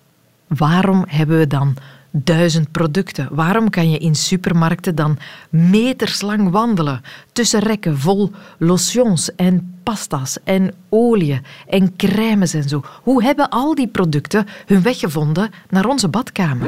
waarom 0.47 1.05
hebben 1.07 1.37
we 1.37 1.47
dan 1.47 1.75
duizend 2.23 2.71
producten. 2.71 3.27
Waarom 3.31 3.69
kan 3.69 3.89
je 3.89 3.97
in 3.97 4.15
supermarkten 4.15 4.95
dan 4.95 5.17
meterslang 5.49 6.49
wandelen 6.49 7.01
tussen 7.31 7.59
rekken 7.59 7.99
vol 7.99 8.31
lotions 8.57 9.35
en 9.35 9.79
pasta's 9.83 10.37
en 10.43 10.73
olie 10.89 11.41
en 11.67 11.95
crèmes 11.95 12.53
en 12.53 12.69
zo? 12.69 12.83
Hoe 13.03 13.23
hebben 13.23 13.49
al 13.49 13.75
die 13.75 13.87
producten 13.87 14.47
hun 14.65 14.81
weg 14.81 14.99
gevonden 14.99 15.51
naar 15.69 15.85
onze 15.85 16.07
badkamer? 16.07 16.67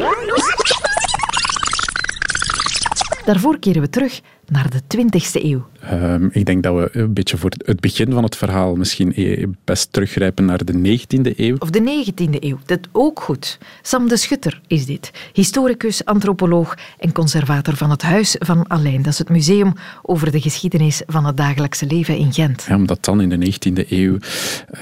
Daarvoor 3.26 3.60
keren 3.60 3.82
we 3.82 3.90
terug 3.90 4.22
naar 4.50 4.70
de 4.70 4.82
20e 4.98 5.44
eeuw. 5.44 5.66
Um, 5.94 6.30
ik 6.32 6.46
denk 6.46 6.64
dat 6.64 6.76
we 6.76 6.90
een 6.92 7.14
beetje 7.14 7.38
voor 7.38 7.52
het 7.66 7.80
begin 7.80 8.12
van 8.12 8.24
het 8.24 8.36
verhaal 8.36 8.76
misschien 8.76 9.12
e- 9.16 9.46
best 9.64 9.94
teruggrijpen 9.94 10.46
naar 10.46 10.66
de 10.66 10.74
19e 10.74 11.36
eeuw. 11.36 11.56
Of 11.60 11.70
de 11.70 12.06
19e 12.06 12.40
eeuw, 12.40 12.60
dat 12.66 12.80
ook 12.92 13.20
goed. 13.20 13.58
Sam 13.82 14.08
de 14.08 14.18
Schutter 14.18 14.62
is 14.68 14.86
dit. 14.86 15.12
Historicus, 15.34 16.06
antropoloog 16.06 16.78
en 17.00 17.12
conservator 17.12 17.76
van 17.76 17.90
het 17.90 18.02
Huis 18.02 18.36
van 18.40 18.68
Alleen. 18.68 19.02
Dat 19.02 19.14
is 19.14 19.20
het 19.20 19.30
museum 19.30 19.74
over 20.02 20.32
de 20.32 20.42
geschiedenis 20.42 21.02
van 21.08 21.26
het 21.26 21.38
dagelijkse 21.38 21.86
leven 21.86 22.18
in 22.18 22.34
Gent. 22.34 22.66
Ja, 22.68 22.76
omdat 22.76 23.06
dan 23.06 23.22
in 23.22 23.30
de 23.30 23.52
19e 23.52 23.90
eeuw 23.90 24.18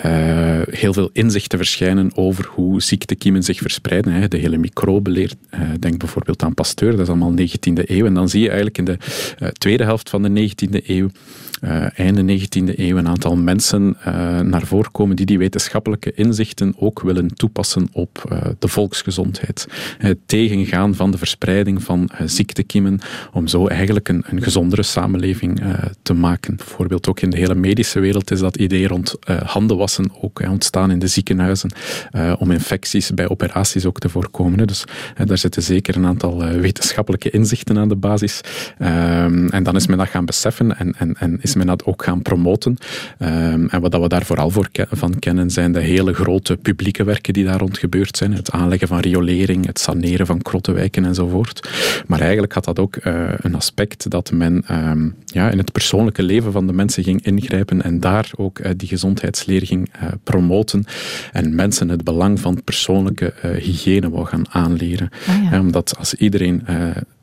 uh, 0.06 0.62
heel 0.70 0.94
veel 0.94 1.10
inzichten 1.14 1.58
verschijnen 1.58 2.12
over 2.16 2.50
hoe 2.52 2.82
ziektekiemen 2.82 3.44
zich 3.44 3.58
verspreiden. 3.58 4.14
Hè. 4.14 4.28
De 4.28 4.38
hele 4.38 4.58
microbeleer. 4.58 5.32
Uh, 5.54 5.60
denk 5.80 5.98
bijvoorbeeld 5.98 6.44
aan 6.44 6.54
Pasteur, 6.54 6.92
dat 6.92 7.00
is 7.00 7.08
allemaal 7.08 7.32
19e 7.32 7.90
eeuw. 7.90 8.06
En 8.06 8.14
dan 8.14 8.30
zie 8.30 8.42
je 8.42 8.48
eigenlijk 8.48 8.78
in 8.78 8.86
de 8.86 8.98
tweede 9.58 9.84
helft 9.84 10.10
van 10.10 10.24
de 10.24 10.50
19e 10.50 10.86
eeuw, 10.86 11.10
uh, 11.64 12.00
einde 12.00 12.40
19e 12.40 12.80
eeuw, 12.80 12.98
een 12.98 13.08
aantal 13.08 13.36
mensen 13.36 13.98
uh, 14.08 14.40
naar 14.40 14.66
voren 14.66 14.92
komen 14.92 15.16
die 15.16 15.26
die 15.26 15.38
wetenschappelijke 15.38 16.14
inzichten 16.14 16.76
ook 16.80 17.02
willen 17.02 17.36
toepassen 17.36 17.88
op 17.92 18.24
uh, 18.32 18.38
de 18.60 18.68
volksgezondheid. 18.68 19.68
Tegengaan 20.26 20.96
van 20.96 21.12
de 21.12 21.18
verspreiding 21.18 21.84
van 21.84 22.10
ziektekiemen, 22.26 23.00
om 23.34 23.48
zo 23.48 23.68
eigenlijk 23.68 24.10
een, 24.10 24.24
een 24.28 24.42
gezondere 24.42 24.84
samenleving 24.84 25.64
te 26.02 26.14
maken. 26.14 26.56
Bijvoorbeeld 26.56 27.10
ook 27.10 27.20
in 27.20 27.30
de 27.30 27.38
hele 27.38 27.56
medische 27.56 28.00
wereld 28.00 28.32
is 28.32 28.40
dat 28.40 28.58
idee 28.58 28.88
rond 28.88 29.16
handenwassen 29.46 30.12
ook 30.22 30.42
ontstaan 30.50 30.92
in 30.92 31.00
de 31.00 31.08
ziekenhuizen, 31.08 31.72
om 32.38 32.52
infecties 32.52 33.14
bij 33.14 33.30
operaties 33.30 33.86
ook 33.86 34.00
te 34.00 34.10
voorkomen. 34.10 34.68
Dus 34.68 34.84
daar 35.26 35.38
zitten 35.38 35.64
zeker 35.64 35.96
een 35.96 36.06
aantal 36.06 36.46
wetenschappelijke 36.46 37.30
inzichten 37.30 37.78
aan 37.78 37.90
de 37.90 37.96
basis. 37.96 38.42
Ehm, 38.78 39.48
en 39.48 39.64
dan 39.64 39.76
is 39.76 39.88
men 39.88 39.98
dat 39.98 40.08
gaan 40.08 40.26
beseffen 40.26 40.78
en, 40.78 40.94
en, 40.98 41.14
en 41.14 41.40
is 41.46 41.56
men 41.56 41.68
dat 41.68 41.86
ook 41.86 42.04
gaan 42.04 42.22
promoten. 42.22 42.78
Ehm, 43.18 43.66
en 43.68 43.82
wat 43.82 43.92
dat 43.92 44.02
we 44.02 44.08
daar 44.08 44.26
vooral 44.26 44.50
voor 44.50 44.70
van 44.92 45.20
kennen 45.20 45.50
zijn 45.50 45.72
de 45.72 45.80
hele 45.80 46.14
grote 46.14 46.58
publieke 46.58 47.04
werken 47.04 47.34
die 47.34 47.46
daar 47.46 47.60
rond 47.60 47.78
gebeurd 47.78 48.18
zijn. 48.18 48.34
Het 48.34 48.52
aanleggen 48.52 48.88
van 48.88 49.00
riolering, 49.00 49.66
het 49.66 49.80
saneren 49.80 50.26
van 50.26 50.42
krottenwijken 50.42 51.06
enzovoort. 51.06 51.70
Maar 52.08 52.20
eigenlijk 52.20 52.54
had 52.54 52.66
dat 52.66 52.80
ook 52.80 52.96
uh, 52.96 53.32
een 53.38 53.56
aspect 53.56 54.10
dat 54.10 54.32
men 54.32 54.64
um, 54.72 55.16
ja, 55.26 55.50
in 55.50 55.58
het 55.58 55.72
persoonlijke 55.72 56.24
leven 56.24 56.52
van 56.52 56.68
de 56.68 56.74
mensen 56.74 57.04
ging 57.04 57.26
ingrijpen 57.26 57.82
en 57.82 58.00
daar 58.00 58.32
ook 58.36 58.60
uh, 58.60 58.72
die 58.78 58.88
gezondheidsleer 58.88 59.66
ging 59.66 59.90
uh, 59.96 60.08
promoten. 60.24 60.86
En 61.32 61.56
mensen 61.56 61.90
het 61.90 62.04
belang 62.04 62.40
van 62.40 62.64
persoonlijke 62.64 63.34
hygiëne 63.42 64.10
wou 64.10 64.26
gaan 64.26 64.46
aanleren. 64.50 65.10
Ah, 65.28 65.52
ja. 65.52 65.60
Omdat 65.60 65.98
als 65.98 66.14
iedereen 66.14 66.64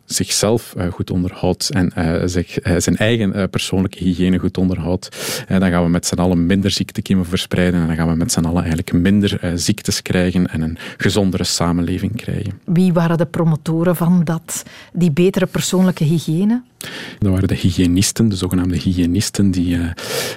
zichzelf 0.04 0.74
uh, 0.76 0.86
goed 0.92 1.10
onderhoudt 1.10 1.70
en 1.70 1.92
uh, 1.98 2.22
zich, 2.24 2.66
uh, 2.66 2.76
zijn 2.78 2.96
eigen 2.96 3.50
persoonlijke 3.50 3.98
hygiëne 3.98 4.38
goed 4.38 4.58
onderhoudt, 4.58 5.08
dan 5.48 5.70
gaan 5.70 5.82
we 5.82 5.88
met 5.88 6.06
z'n 6.06 6.18
allen 6.18 6.46
minder 6.46 6.70
ziektekiemen 6.70 7.26
verspreiden 7.26 7.80
en 7.80 7.86
dan 7.86 7.96
gaan 7.96 8.08
we 8.08 8.14
met 8.14 8.32
z'n 8.32 8.44
allen 8.44 8.60
eigenlijk 8.60 8.92
minder 8.92 9.40
ziektes 9.54 10.02
krijgen 10.02 10.46
en 10.46 10.60
een 10.60 10.78
gezondere 10.96 11.44
samenleving 11.44 12.16
krijgen. 12.16 12.60
Wie 12.64 12.92
waren 12.92 13.18
de 13.18 13.26
promotoren 13.26 13.96
van 13.96 14.24
dat, 14.24 14.62
die 14.92 15.10
betere 15.10 15.46
persoonlijke 15.46 16.04
hygiëne? 16.04 16.62
Dat 17.18 17.30
waren 17.30 17.48
de 17.48 17.56
hygiënisten, 17.56 18.28
de 18.28 18.36
zogenaamde 18.36 18.76
hygiënisten, 18.76 19.50
die 19.50 19.78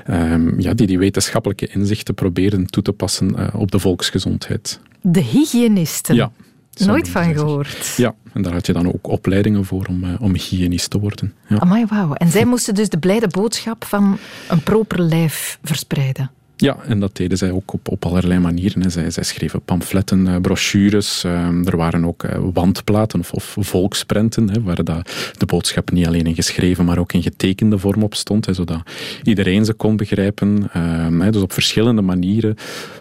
um, 0.10 0.60
ja, 0.60 0.73
die, 0.73 0.88
die 0.88 0.99
wetenschappelijke 0.99 1.67
inzichten 1.67 2.13
probeerden 2.13 2.65
toe 2.65 2.84
te 2.84 2.91
passen 2.91 3.54
op 3.54 3.71
de 3.71 3.80
volksgezondheid. 3.80 4.80
De 5.01 5.21
hygiënisten? 5.21 6.15
Ja. 6.15 6.32
Nooit 6.79 7.09
van 7.09 7.33
gehoord. 7.33 7.93
Ja, 7.97 8.15
en 8.33 8.41
daar 8.41 8.53
had 8.53 8.65
je 8.65 8.73
dan 8.73 8.88
ook 8.88 9.07
opleidingen 9.07 9.65
voor 9.65 9.85
om, 9.89 10.03
uh, 10.03 10.09
om 10.19 10.33
hygiënist 10.33 10.89
te 10.89 10.99
worden. 10.99 11.33
Ja. 11.47 11.57
Amai, 11.57 11.85
wauw. 11.85 12.13
En 12.13 12.29
zij 12.31 12.45
moesten 12.45 12.75
dus 12.75 12.89
de 12.89 12.97
blijde 12.97 13.27
boodschap 13.27 13.85
van 13.85 14.17
een 14.49 14.63
proper 14.63 15.01
lijf 15.01 15.59
verspreiden. 15.63 16.31
Ja, 16.57 16.77
en 16.87 16.99
dat 16.99 17.15
deden 17.15 17.37
zij 17.37 17.51
ook 17.51 17.73
op, 17.73 18.05
allerlei 18.05 18.39
manieren. 18.39 18.91
Zij, 18.91 19.11
zij 19.11 19.23
schreven 19.23 19.61
pamfletten, 19.61 20.25
uh, 20.25 20.35
brochures. 20.41 21.23
Uh, 21.23 21.67
er 21.67 21.77
waren 21.77 22.05
ook 22.05 22.23
uh, 22.23 22.37
wandplaten 22.53 23.19
of, 23.19 23.31
of 23.31 23.55
volksprenten, 23.59 24.49
hè, 24.49 24.61
waar 24.61 24.83
dat 24.83 25.33
de 25.37 25.45
boodschap 25.45 25.91
niet 25.91 26.07
alleen 26.07 26.25
in 26.25 26.35
geschreven, 26.35 26.85
maar 26.85 26.97
ook 26.97 27.13
in 27.13 27.23
getekende 27.23 27.77
vorm 27.77 28.03
op 28.03 28.15
stond, 28.15 28.47
zodat 28.51 28.81
iedereen 29.23 29.65
ze 29.65 29.73
kon 29.73 29.95
begrijpen. 29.95 30.69
Ehm, 30.73 31.31
dus 31.31 31.41
op 31.41 31.53
verschillende 31.53 32.01
manieren 32.01 32.55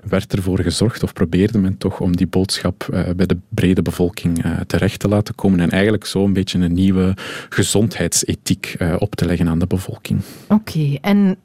werd 0.08 0.34
ervoor 0.34 0.60
gezorgd, 0.60 1.02
of 1.02 1.12
probeerde 1.12 1.58
men 1.58 1.78
toch 1.78 2.00
om 2.00 2.16
die 2.16 2.26
boodschap 2.26 2.86
bij 3.16 3.26
de 3.26 3.36
brede 3.48 3.82
bevolking 3.82 4.44
terecht 4.66 4.98
te 4.98 5.08
laten 5.08 5.34
komen. 5.34 5.60
En 5.60 5.70
eigenlijk 5.70 6.04
zo 6.04 6.24
een 6.24 6.32
beetje 6.32 6.58
een 6.58 6.72
nieuwe 6.72 7.14
gezondheidsethiek 7.48 8.76
op 8.98 9.14
te 9.14 9.24
leggen 9.24 9.48
aan 9.48 9.58
de 9.58 9.66
bevolking. 9.66 10.20
Oké, 10.48 10.96
en 11.00 11.36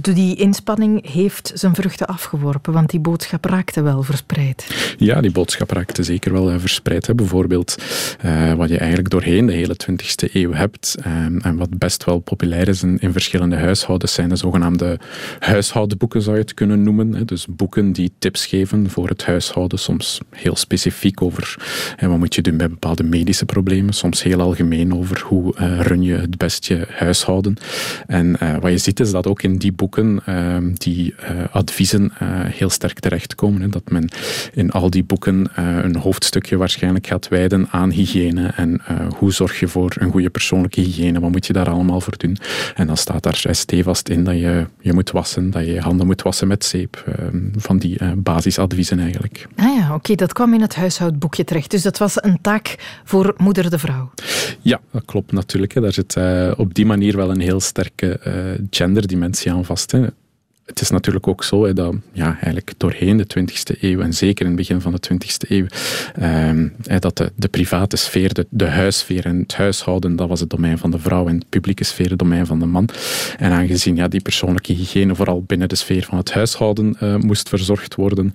die 0.00 0.36
inspanning 0.36 1.12
heeft 1.12 1.52
zijn 1.54 1.74
vruchten 1.74 2.06
afgeworpen, 2.06 2.72
want 2.72 2.90
die 2.90 3.00
boodschap 3.00 3.44
raakte 3.44 3.82
wel 3.82 4.02
verspreid. 4.02 4.94
Ja, 4.96 5.20
die 5.20 5.30
boodschap 5.30 5.70
raakte 5.70 6.02
zeker 6.02 6.32
wel 6.32 6.50
eh, 6.50 6.58
verspreid. 6.58 7.06
Hè. 7.06 7.14
Bijvoorbeeld 7.14 7.76
uh, 8.24 8.52
wat 8.52 8.68
je 8.68 8.78
eigenlijk 8.78 9.10
doorheen 9.10 9.46
de 9.46 9.52
hele 9.52 9.76
20e 9.90 10.32
eeuw 10.32 10.52
hebt 10.52 10.96
um, 11.06 11.40
en 11.40 11.56
wat 11.56 11.78
best 11.78 12.04
wel 12.04 12.18
populair 12.18 12.68
is 12.68 12.82
in, 12.82 13.12
verschillende 13.12 13.56
huishoudens 13.56 14.12
zijn 14.12 14.28
de 14.28 14.36
zogenaamde 14.36 14.98
huishoudboeken, 15.38 16.22
zou 16.22 16.36
je 16.36 16.42
het 16.42 16.54
kunnen 16.54 16.82
noemen. 16.82 17.14
Hè. 17.14 17.24
Dus 17.24 17.46
boeken 17.50 17.92
die 17.92 18.12
tips 18.18 18.46
geven 18.46 18.90
voor 18.90 19.08
het 19.08 19.24
huishouden, 19.24 19.78
soms 19.78 20.20
heel 20.30 20.56
specifiek 20.56 21.22
over 21.22 21.56
hè, 21.96 22.08
wat 22.08 22.18
moet 22.18 22.34
je 22.34 22.42
doen 22.42 22.56
bij 22.56 22.68
bepaalde 22.68 23.02
medische 23.02 23.44
problemen, 23.44 23.94
soms 23.94 24.22
heel 24.22 24.40
algemeen 24.40 24.94
over 24.94 25.22
hoe 25.26 25.54
run 25.78 26.02
je 26.02 26.14
het 26.14 26.38
best 26.38 26.64
je 26.64 26.86
huishouden. 26.88 27.56
En 28.06 28.36
wat 28.60 28.70
je 28.70 28.78
ziet 28.78 29.00
is 29.00 29.10
dat 29.10 29.26
ook 29.26 29.42
in 29.42 29.58
die 29.60 29.72
boeken 29.72 30.20
ehm, 30.26 30.72
die 30.72 31.14
uh, 31.22 31.44
adviezen 31.50 32.12
uh, 32.22 32.28
heel 32.44 32.70
sterk 32.70 32.98
terechtkomen. 32.98 33.60
Hè. 33.60 33.68
Dat 33.68 33.90
men 33.90 34.08
in 34.52 34.70
al 34.70 34.90
die 34.90 35.04
boeken 35.04 35.50
uh, 35.58 35.76
een 35.82 35.96
hoofdstukje 35.96 36.56
waarschijnlijk 36.56 37.06
gaat 37.06 37.28
wijden 37.28 37.68
aan 37.70 37.90
hygiëne 37.90 38.46
en 38.46 38.80
hoe 39.18 39.32
zorg 39.32 39.60
je 39.60 39.68
voor 39.68 39.92
een 39.98 40.10
goede 40.10 40.30
persoonlijke 40.30 40.80
hygiëne, 40.80 41.20
wat 41.20 41.30
moet 41.30 41.46
je 41.46 41.52
daar 41.52 41.70
allemaal 41.70 42.00
voor 42.00 42.16
doen. 42.16 42.36
En 42.74 42.86
dan 42.86 42.96
staat 42.96 43.22
daar 43.22 43.46
stevast 43.50 44.08
in 44.08 44.24
dat 44.24 44.34
je 44.34 44.66
je 44.80 44.92
moet 44.92 45.10
wassen, 45.10 45.50
dat 45.50 45.64
je 45.64 45.72
je 45.72 45.80
handen 45.80 46.06
moet 46.06 46.22
wassen 46.22 46.48
met 46.48 46.64
zeep, 46.64 47.04
ehm, 47.06 47.38
van 47.56 47.78
die 47.78 47.98
basisadviezen 48.16 48.98
eigenlijk. 48.98 49.46
Ah 49.56 49.76
ja, 49.76 49.94
oké, 49.94 50.14
dat 50.14 50.32
kwam 50.32 50.54
in 50.54 50.60
het 50.60 50.74
huishoudboekje 50.74 51.44
terecht. 51.44 51.70
Dus 51.70 51.82
dat 51.82 51.98
was 51.98 52.22
een 52.22 52.38
taak 52.40 53.00
voor 53.04 53.34
moeder 53.36 53.70
de 53.70 53.78
vrouw. 53.78 54.10
Ja, 54.60 54.80
dat 54.92 55.04
klopt 55.04 55.32
natuurlijk. 55.32 55.74
Hè. 55.74 55.80
Daar 55.80 55.92
zit 55.92 56.16
op 56.56 56.74
die 56.74 56.86
manier 56.86 57.16
wel 57.16 57.30
een 57.30 57.40
heel 57.40 57.60
sterke 57.60 58.20
genderdimensie 58.70 59.49
Het 60.70 60.80
is 60.80 60.90
natuurlijk 60.90 61.28
ook 61.28 61.44
zo 61.44 61.64
hè, 61.64 61.72
dat 61.72 61.94
ja, 62.12 62.26
eigenlijk 62.32 62.72
doorheen 62.76 63.16
de 63.16 63.26
20e 63.38 63.80
eeuw 63.80 64.00
en 64.00 64.12
zeker 64.12 64.40
in 64.40 64.46
het 64.46 64.56
begin 64.56 64.80
van 64.80 64.92
de 64.92 65.00
20e 65.12 65.48
eeuw, 65.48 65.66
eh, 66.14 66.98
dat 66.98 67.16
de, 67.16 67.32
de, 67.36 67.48
private 67.48 67.96
sfeer, 67.96 68.34
de, 68.34 68.46
de 68.50 68.66
huissfeer 68.66 69.26
en 69.26 69.38
het 69.38 69.54
huishouden, 69.54 70.16
dat 70.16 70.28
was 70.28 70.40
het 70.40 70.50
domein 70.50 70.78
van 70.78 70.90
de 70.90 70.98
vrouw 70.98 71.28
en 71.28 71.38
de 71.38 71.46
publieke 71.48 71.84
sfeer 71.84 72.10
het 72.10 72.18
domein 72.18 72.46
van 72.46 72.58
de 72.58 72.66
man. 72.66 72.88
En 73.38 73.52
aangezien 73.52 73.96
ja, 73.96 74.08
die 74.08 74.22
persoonlijke 74.22 74.72
hygiëne 74.72 75.14
vooral 75.14 75.42
binnen 75.42 75.68
de 75.68 75.76
sfeer 75.76 76.04
van 76.04 76.18
het 76.18 76.32
huishouden 76.32 76.96
uh, 77.02 77.16
moest 77.16 77.48
verzorgd 77.48 77.94
worden, 77.94 78.32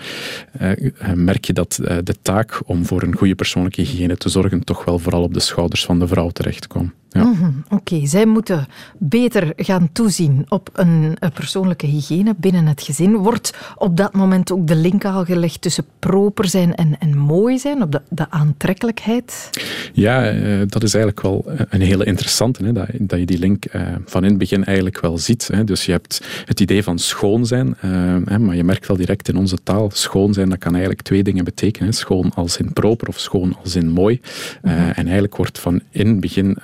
uh, 0.62 0.72
merk 1.14 1.46
je 1.46 1.54
dat 1.54 1.80
de 2.04 2.16
taak 2.22 2.62
om 2.66 2.86
voor 2.86 3.04
een 3.04 3.16
goede 3.16 3.36
persoonlijke 3.36 3.82
hygiëne 3.82 4.18
te 4.18 4.30
zorgen 4.30 4.64
toch 4.64 4.86
wel 4.86 5.00
vooral 5.00 5.24
op 5.24 5.34
de 5.34 5.40
schouders 5.40 5.86
van 5.86 6.00
de 6.00 6.08
vrouw 6.08 6.30
terecht. 6.30 6.68
Ja. 7.16 7.24
Mm 7.24 7.64
Oké, 7.70 8.06
zij 8.06 8.26
moeten 8.26 8.68
beter 8.98 9.54
gaan 9.56 9.90
toezien 9.92 10.46
op 10.48 10.70
een, 10.74 11.18
persoonlijke 11.34 11.86
hygiëne 11.86 12.34
binnen 12.38 12.66
het 12.66 12.82
gezin. 12.82 13.16
Wordt 13.16 13.54
op 13.78 13.98
dat 13.98 14.14
moment 14.14 14.52
ook 14.52 14.68
de 14.68 14.76
link 14.76 15.06
al 15.06 15.26
gelegd 15.26 15.62
tussen 15.62 15.86
proper 16.00 16.48
zijn 16.48 16.76
en, 16.76 17.00
en 17.00 17.18
mooi 17.18 17.60
zijn, 17.60 17.82
op 17.82 17.92
de, 17.92 18.02
de 18.10 18.30
aantrekkelijkheid? 18.30 19.50
Ja, 19.94 20.34
uh, 20.34 20.62
dat 20.68 20.84
is 20.84 20.94
eigenlijk 20.94 21.22
wel 21.22 21.46
een 21.70 21.82
hele 21.82 22.06
interessante, 22.06 22.66
hè, 22.66 22.72
dat, 22.72 22.88
dat 23.00 23.20
je 23.20 23.26
die 23.26 23.40
link 23.40 23.66
uh, 23.76 23.82
van 24.06 24.24
in 24.24 24.30
het 24.30 24.38
begin 24.38 24.64
eigenlijk 24.64 25.02
wel 25.02 25.18
ziet. 25.18 25.50
Hè. 25.54 25.64
Dus 25.64 25.86
je 25.86 25.92
hebt 25.92 26.26
het 26.46 26.60
idee 26.60 26.84
van 26.84 27.00
schoon 27.00 27.46
zijn, 27.46 27.68
uh, 27.86 28.16
hè, 28.26 28.40
maar 28.40 28.56
je 28.56 28.64
merkt 28.64 28.88
wel 28.88 28.98
direct 28.98 29.28
in 29.28 29.38
onze 29.38 29.58
taal, 29.64 29.90
schoon 29.94 30.34
zijn, 30.34 30.50
dat 30.50 30.58
kan 30.60 30.72
eigenlijk 30.72 31.02
twee 31.02 31.24
dingen 31.24 31.44
betekenen. 31.44 31.90
Hè. 31.90 31.94
Schoon 31.94 32.32
als 32.34 32.58
in 32.58 32.74
proper 32.74 33.08
of 33.08 33.20
schoon 33.20 33.58
als 33.64 33.76
in 33.76 33.90
mooi. 33.90 34.20
Mm 34.62 34.72
-hmm. 34.72 34.80
En 34.80 35.04
eigenlijk 35.04 35.36
wordt 35.36 35.60
van 35.60 35.82
in 35.90 36.08
het 36.08 36.20
begin 36.20 36.58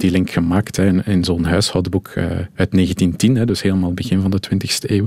die 0.00 0.10
link 0.10 0.30
gemaakt 0.30 0.76
hè, 0.76 0.86
in, 0.86 1.04
in 1.04 1.24
zo'n 1.24 1.44
huishoudboek 1.44 2.12
uh, 2.14 2.24
uit 2.54 2.70
1910, 2.70 3.36
hè, 3.36 3.44
dus 3.44 3.62
helemaal 3.62 3.94
begin 3.94 4.20
van 4.20 4.30
de 4.30 4.40
20e 4.50 4.90
eeuw, 4.90 5.04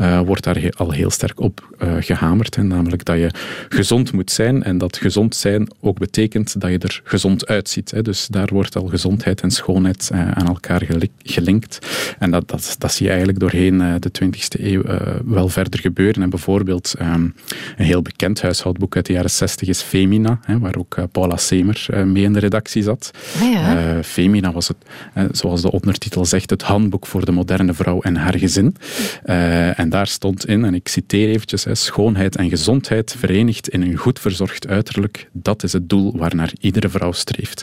uh, 0.00 0.20
wordt 0.20 0.44
daar 0.44 0.60
he 0.60 0.70
al 0.70 0.90
heel 0.90 1.10
sterk 1.10 1.40
op 1.40 1.76
uh, 1.82 1.92
gehamerd. 2.00 2.56
Hè, 2.56 2.62
namelijk 2.62 3.04
dat 3.04 3.16
je 3.16 3.30
gezond 3.68 4.12
moet 4.12 4.30
zijn 4.30 4.62
en 4.62 4.78
dat 4.78 4.96
gezond 4.96 5.36
zijn 5.36 5.68
ook 5.80 5.98
betekent 5.98 6.60
dat 6.60 6.70
je 6.70 6.78
er 6.78 7.00
gezond 7.04 7.46
uitziet. 7.46 7.90
Hè. 7.90 8.02
Dus 8.02 8.26
daar 8.26 8.48
wordt 8.52 8.76
al 8.76 8.86
gezondheid 8.86 9.40
en 9.40 9.50
schoonheid 9.50 10.10
aan 10.12 10.46
elkaar 10.46 10.86
gelinkt. 11.22 11.78
En 12.18 12.30
dat, 12.30 12.48
dat, 12.48 12.76
dat 12.78 12.92
zie 12.92 13.04
je 13.04 13.12
eigenlijk 13.12 13.40
doorheen 13.40 13.78
de 13.78 14.10
20e 14.24 14.60
eeuw 14.60 14.82
wel 15.24 15.48
verder 15.48 15.80
gebeuren. 15.80 16.22
En 16.22 16.30
bijvoorbeeld 16.30 16.94
um, 17.00 17.34
een 17.76 17.84
heel 17.84 18.02
bekend 18.02 18.42
huishoudboek 18.42 18.96
uit 18.96 19.06
de 19.06 19.12
jaren 19.12 19.30
60 19.30 19.68
is 19.68 19.82
Femina, 19.82 20.40
hè, 20.42 20.58
waar 20.58 20.76
ook 20.76 20.96
Paula 21.12 21.36
Semer 21.36 21.86
mee 22.06 22.22
in 22.22 22.32
de 22.32 22.38
redactie 22.38 22.82
zat. 22.82 23.10
Ah, 23.40 23.52
ja. 23.52 24.02
Femina 24.28 24.52
was 24.52 24.68
het, 24.68 24.76
zoals 25.36 25.62
de 25.62 25.70
ondertitel 25.70 26.24
zegt, 26.24 26.50
het 26.50 26.62
handboek 26.62 27.06
voor 27.06 27.24
de 27.24 27.32
moderne 27.32 27.74
vrouw 27.74 28.00
en 28.00 28.16
haar 28.16 28.38
gezin. 28.38 28.76
Uh, 29.24 29.78
en 29.78 29.88
daar 29.88 30.06
stond 30.06 30.46
in, 30.46 30.64
en 30.64 30.74
ik 30.74 30.88
citeer 30.88 31.28
eventjes, 31.28 31.66
schoonheid 31.72 32.36
en 32.36 32.48
gezondheid 32.48 33.14
verenigd 33.18 33.68
in 33.68 33.82
een 33.82 33.96
goed 33.96 34.18
verzorgd 34.20 34.66
uiterlijk, 34.66 35.28
dat 35.32 35.62
is 35.62 35.72
het 35.72 35.88
doel 35.88 36.16
waarnaar 36.16 36.52
iedere 36.60 36.88
vrouw 36.88 37.12
streeft. 37.12 37.62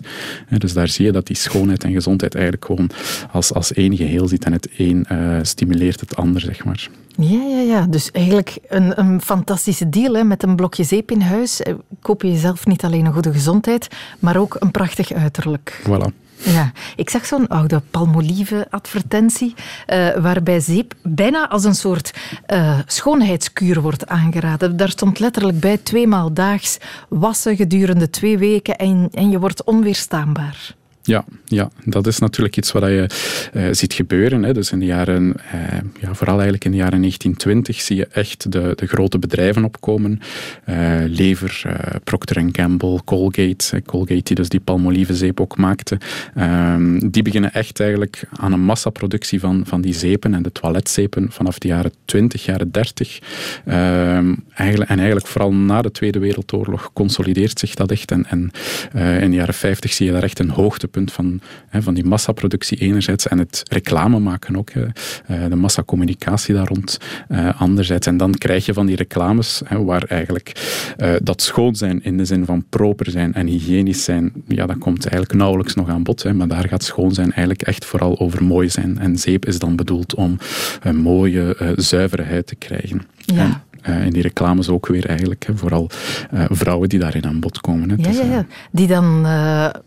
dus 0.57 0.73
daar 0.73 0.87
zie 0.87 1.05
je 1.05 1.11
dat 1.11 1.27
die 1.27 1.35
schoonheid 1.35 1.83
en 1.83 1.91
gezondheid 1.91 2.35
eigenlijk 2.35 2.65
gewoon 2.65 2.89
als, 3.31 3.53
als 3.53 3.73
één 3.73 3.95
geheel 3.95 4.27
ziet 4.27 4.45
en 4.45 4.51
het 4.51 4.69
een 4.77 5.05
uh, 5.11 5.37
stimuleert 5.41 5.99
het 5.99 6.15
ander, 6.15 6.41
zeg 6.41 6.65
maar. 6.65 6.89
Ja, 7.17 7.41
ja, 7.41 7.59
ja. 7.59 7.85
Dus 7.89 8.11
eigenlijk 8.11 8.57
een, 8.67 8.99
een 8.99 9.21
fantastische 9.21 9.89
deal 9.89 10.13
hè. 10.13 10.23
met 10.23 10.43
een 10.43 10.55
blokje 10.55 10.83
zeep 10.83 11.11
in 11.11 11.21
huis. 11.21 11.61
Eh, 11.61 11.73
koop 12.01 12.21
je 12.21 12.31
jezelf 12.31 12.65
niet 12.65 12.83
alleen 12.83 13.05
een 13.05 13.13
goede 13.13 13.31
gezondheid, 13.31 13.87
maar 14.19 14.37
ook 14.37 14.55
een 14.59 14.71
prachtig 14.71 15.11
uiterlijk. 15.11 15.81
Voilà. 15.83 16.24
Ja, 16.37 16.71
ik 16.95 17.09
zag 17.09 17.25
zo'n 17.25 17.47
oude 17.47 17.81
palmolive-advertentie 17.91 19.53
uh, 19.87 20.15
waarbij 20.15 20.59
zeep 20.59 20.93
bijna 21.03 21.49
als 21.49 21.63
een 21.63 21.75
soort 21.75 22.13
uh, 22.53 22.79
schoonheidskuur 22.85 23.81
wordt 23.81 24.07
aangeraden. 24.07 24.77
Daar 24.77 24.89
stond 24.89 25.19
letterlijk 25.19 25.59
bij 25.59 25.77
tweemaal 25.77 26.33
daags 26.33 26.77
wassen 27.09 27.55
gedurende 27.55 28.09
twee 28.09 28.37
weken 28.37 28.75
en, 28.77 29.09
en 29.11 29.29
je 29.29 29.39
wordt 29.39 29.63
onweerstaanbaar. 29.63 30.75
Ja, 31.05 31.25
ja, 31.45 31.69
dat 31.83 32.07
is 32.07 32.19
natuurlijk 32.19 32.57
iets 32.57 32.71
wat 32.71 32.83
je 32.83 33.09
uh, 33.53 33.67
ziet 33.71 33.93
gebeuren. 33.93 34.43
Hè. 34.43 34.53
Dus 34.53 34.71
in 34.71 34.79
de 34.79 34.85
jaren, 34.85 35.23
uh, 35.25 35.79
ja, 35.99 36.13
vooral 36.13 36.35
eigenlijk 36.35 36.65
in 36.65 36.71
de 36.71 36.77
jaren 36.77 36.99
1920 36.99 37.81
zie 37.81 37.95
je 37.95 38.07
echt 38.07 38.51
de, 38.51 38.71
de 38.75 38.87
grote 38.87 39.19
bedrijven 39.19 39.63
opkomen. 39.63 40.19
Uh, 40.69 40.75
Lever, 41.07 41.61
Procter 42.03 42.43
Gamble, 42.51 42.99
Colgate. 43.03 43.81
Colgate 43.85 44.23
die 44.23 44.35
dus 44.35 44.49
die 44.49 44.59
palmolievenzeep 44.59 45.39
ook 45.39 45.57
maakte. 45.57 45.97
Ehm, 46.35 47.09
die 47.09 47.21
beginnen 47.21 47.53
echt 47.53 47.79
eigenlijk 47.79 48.23
aan 48.39 48.53
een 48.53 48.63
massaproductie 48.63 49.39
van, 49.39 49.63
van 49.65 49.81
die 49.81 49.93
zeepen 49.93 50.33
en 50.33 50.43
de 50.43 50.51
toiletzeepen 50.51 51.31
vanaf 51.31 51.59
de 51.59 51.67
jaren 51.67 51.91
20, 52.05 52.45
jaren 52.45 52.71
30. 52.71 53.19
Ehm, 53.65 54.33
eigenlijk, 54.53 54.89
en 54.89 54.97
eigenlijk 54.97 55.27
vooral 55.27 55.53
na 55.53 55.81
de 55.81 55.91
Tweede 55.91 56.19
Wereldoorlog 56.19 56.93
consolideert 56.93 57.59
zich 57.59 57.75
dat 57.75 57.91
echt. 57.91 58.11
En, 58.11 58.25
en 58.25 58.51
in 59.21 59.29
de 59.29 59.35
jaren 59.35 59.53
50 59.53 59.93
zie 59.93 60.05
je 60.05 60.11
daar 60.11 60.23
echt 60.23 60.39
een 60.39 60.49
hoogte 60.49 60.87
van, 61.05 61.39
hè, 61.67 61.81
van 61.81 61.93
die 61.93 62.05
massaproductie 62.05 62.77
enerzijds 62.77 63.27
en 63.27 63.37
het 63.37 63.63
reclame 63.69 64.19
maken 64.19 64.57
ook, 64.57 64.69
hè, 64.69 64.85
eh, 65.25 65.49
de 65.49 65.55
massacommunicatie 65.55 66.53
daar 66.55 66.67
rond 66.67 66.97
uh, 67.29 67.61
anderzijds. 67.61 68.07
En 68.07 68.17
dan 68.17 68.31
krijg 68.31 68.65
je 68.65 68.73
van 68.73 68.85
die 68.85 68.95
reclames 68.95 69.61
hè, 69.65 69.83
waar 69.83 70.03
eigenlijk 70.03 70.51
uh, 70.97 71.13
dat 71.23 71.41
schoon 71.41 71.75
zijn 71.75 72.03
in 72.03 72.17
de 72.17 72.25
zin 72.25 72.45
van 72.45 72.65
proper 72.69 73.11
zijn 73.11 73.33
en 73.33 73.47
hygiënisch 73.47 74.03
zijn, 74.03 74.31
ja, 74.47 74.65
dat 74.65 74.77
komt 74.77 75.01
eigenlijk 75.01 75.33
nauwelijks 75.33 75.75
nog 75.75 75.89
aan 75.89 76.03
bod. 76.03 76.23
Hè, 76.23 76.33
maar 76.33 76.47
daar 76.47 76.67
gaat 76.67 76.83
schoon 76.83 77.13
zijn 77.13 77.31
eigenlijk 77.31 77.61
echt 77.61 77.85
vooral 77.85 78.19
over 78.19 78.43
mooi 78.43 78.69
zijn. 78.69 78.99
En 78.99 79.17
zeep 79.17 79.45
is 79.45 79.59
dan 79.59 79.75
bedoeld 79.75 80.15
om 80.15 80.37
een 80.81 80.97
mooie, 80.97 81.73
zuivere 81.75 82.23
huid 82.23 82.47
te 82.47 82.55
krijgen. 82.55 83.01
Ja. 83.17 83.63
Uh, 83.89 84.05
in 84.05 84.13
die 84.13 84.21
reclames 84.21 84.69
ook 84.69 84.87
weer 84.87 85.05
eigenlijk. 85.05 85.45
Hè, 85.45 85.57
vooral 85.57 85.89
uh, 86.33 86.45
vrouwen 86.49 86.89
die 86.89 86.99
daarin 86.99 87.25
aan 87.25 87.39
bod 87.39 87.61
komen. 87.61 87.89
Hè. 87.89 87.95
Ja, 87.95 88.03
dus, 88.03 88.17
ja, 88.17 88.23
ja. 88.23 88.45
Die 88.71 88.87
dan 88.87 89.25